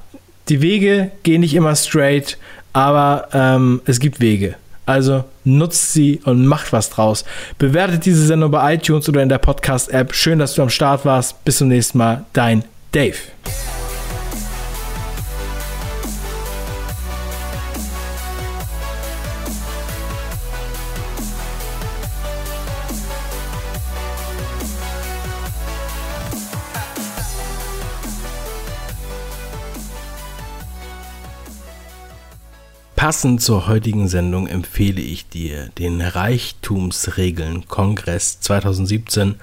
die 0.48 0.60
Wege 0.60 1.12
gehen 1.22 1.42
nicht 1.42 1.54
immer 1.54 1.76
straight, 1.76 2.36
aber 2.72 3.28
ähm, 3.32 3.80
es 3.84 4.00
gibt 4.00 4.20
Wege. 4.20 4.56
Also 4.84 5.22
nutzt 5.44 5.92
sie 5.92 6.20
und 6.24 6.46
macht 6.46 6.72
was 6.72 6.90
draus. 6.90 7.24
Bewertet 7.58 8.06
diese 8.06 8.26
Sendung 8.26 8.50
bei 8.50 8.74
iTunes 8.74 9.08
oder 9.08 9.22
in 9.22 9.28
der 9.28 9.38
Podcast-App. 9.38 10.12
Schön, 10.12 10.40
dass 10.40 10.54
du 10.54 10.62
am 10.62 10.68
Start 10.68 11.04
warst. 11.04 11.44
Bis 11.44 11.58
zum 11.58 11.68
nächsten 11.68 11.96
Mal. 11.96 12.24
Dein 12.32 12.64
Dave. 12.90 13.16
Passend 33.04 33.42
zur 33.42 33.66
heutigen 33.66 34.08
Sendung 34.08 34.46
empfehle 34.46 35.02
ich 35.02 35.28
dir 35.28 35.68
den 35.76 36.00
Reichtumsregeln 36.00 37.68
Kongress 37.68 38.40
2017. 38.40 39.34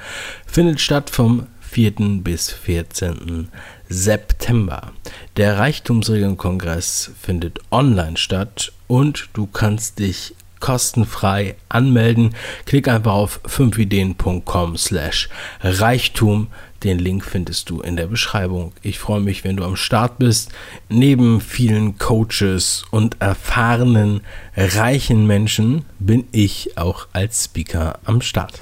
Findet 0.48 0.82
statt 0.82 1.12
vom 1.12 1.46
4. 1.60 1.92
bis 2.24 2.50
14. 2.50 3.50
September. 3.88 4.94
Der 5.38 5.60
Reichtumsregeln 5.60 6.38
Kongress 6.38 7.12
findet 7.22 7.60
online 7.70 8.18
statt 8.18 8.74
und 8.88 9.30
du 9.34 9.46
kannst 9.46 10.00
dich 10.00 10.34
kostenfrei 10.62 11.56
anmelden. 11.68 12.36
Klick 12.66 12.88
einfach 12.88 13.12
auf 13.12 13.42
5ideen.com 13.46 14.78
slash 14.78 15.28
Reichtum. 15.62 16.48
Den 16.84 16.98
Link 16.98 17.26
findest 17.26 17.70
du 17.70 17.82
in 17.82 17.96
der 17.96 18.08
Beschreibung. 18.08 18.72
Ich 18.82 18.98
freue 18.98 19.20
mich, 19.20 19.44
wenn 19.44 19.58
du 19.58 19.66
am 19.66 19.76
Start 19.76 20.18
bist. 20.18 20.52
Neben 20.90 21.42
vielen 21.42 21.98
Coaches 21.98 22.86
und 22.90 23.18
erfahrenen, 23.20 24.22
reichen 24.56 25.28
Menschen 25.28 25.86
bin 26.00 26.24
ich 26.32 26.78
auch 26.78 27.08
als 27.14 27.46
Speaker 27.46 28.00
am 28.06 28.22
Start. 28.22 28.62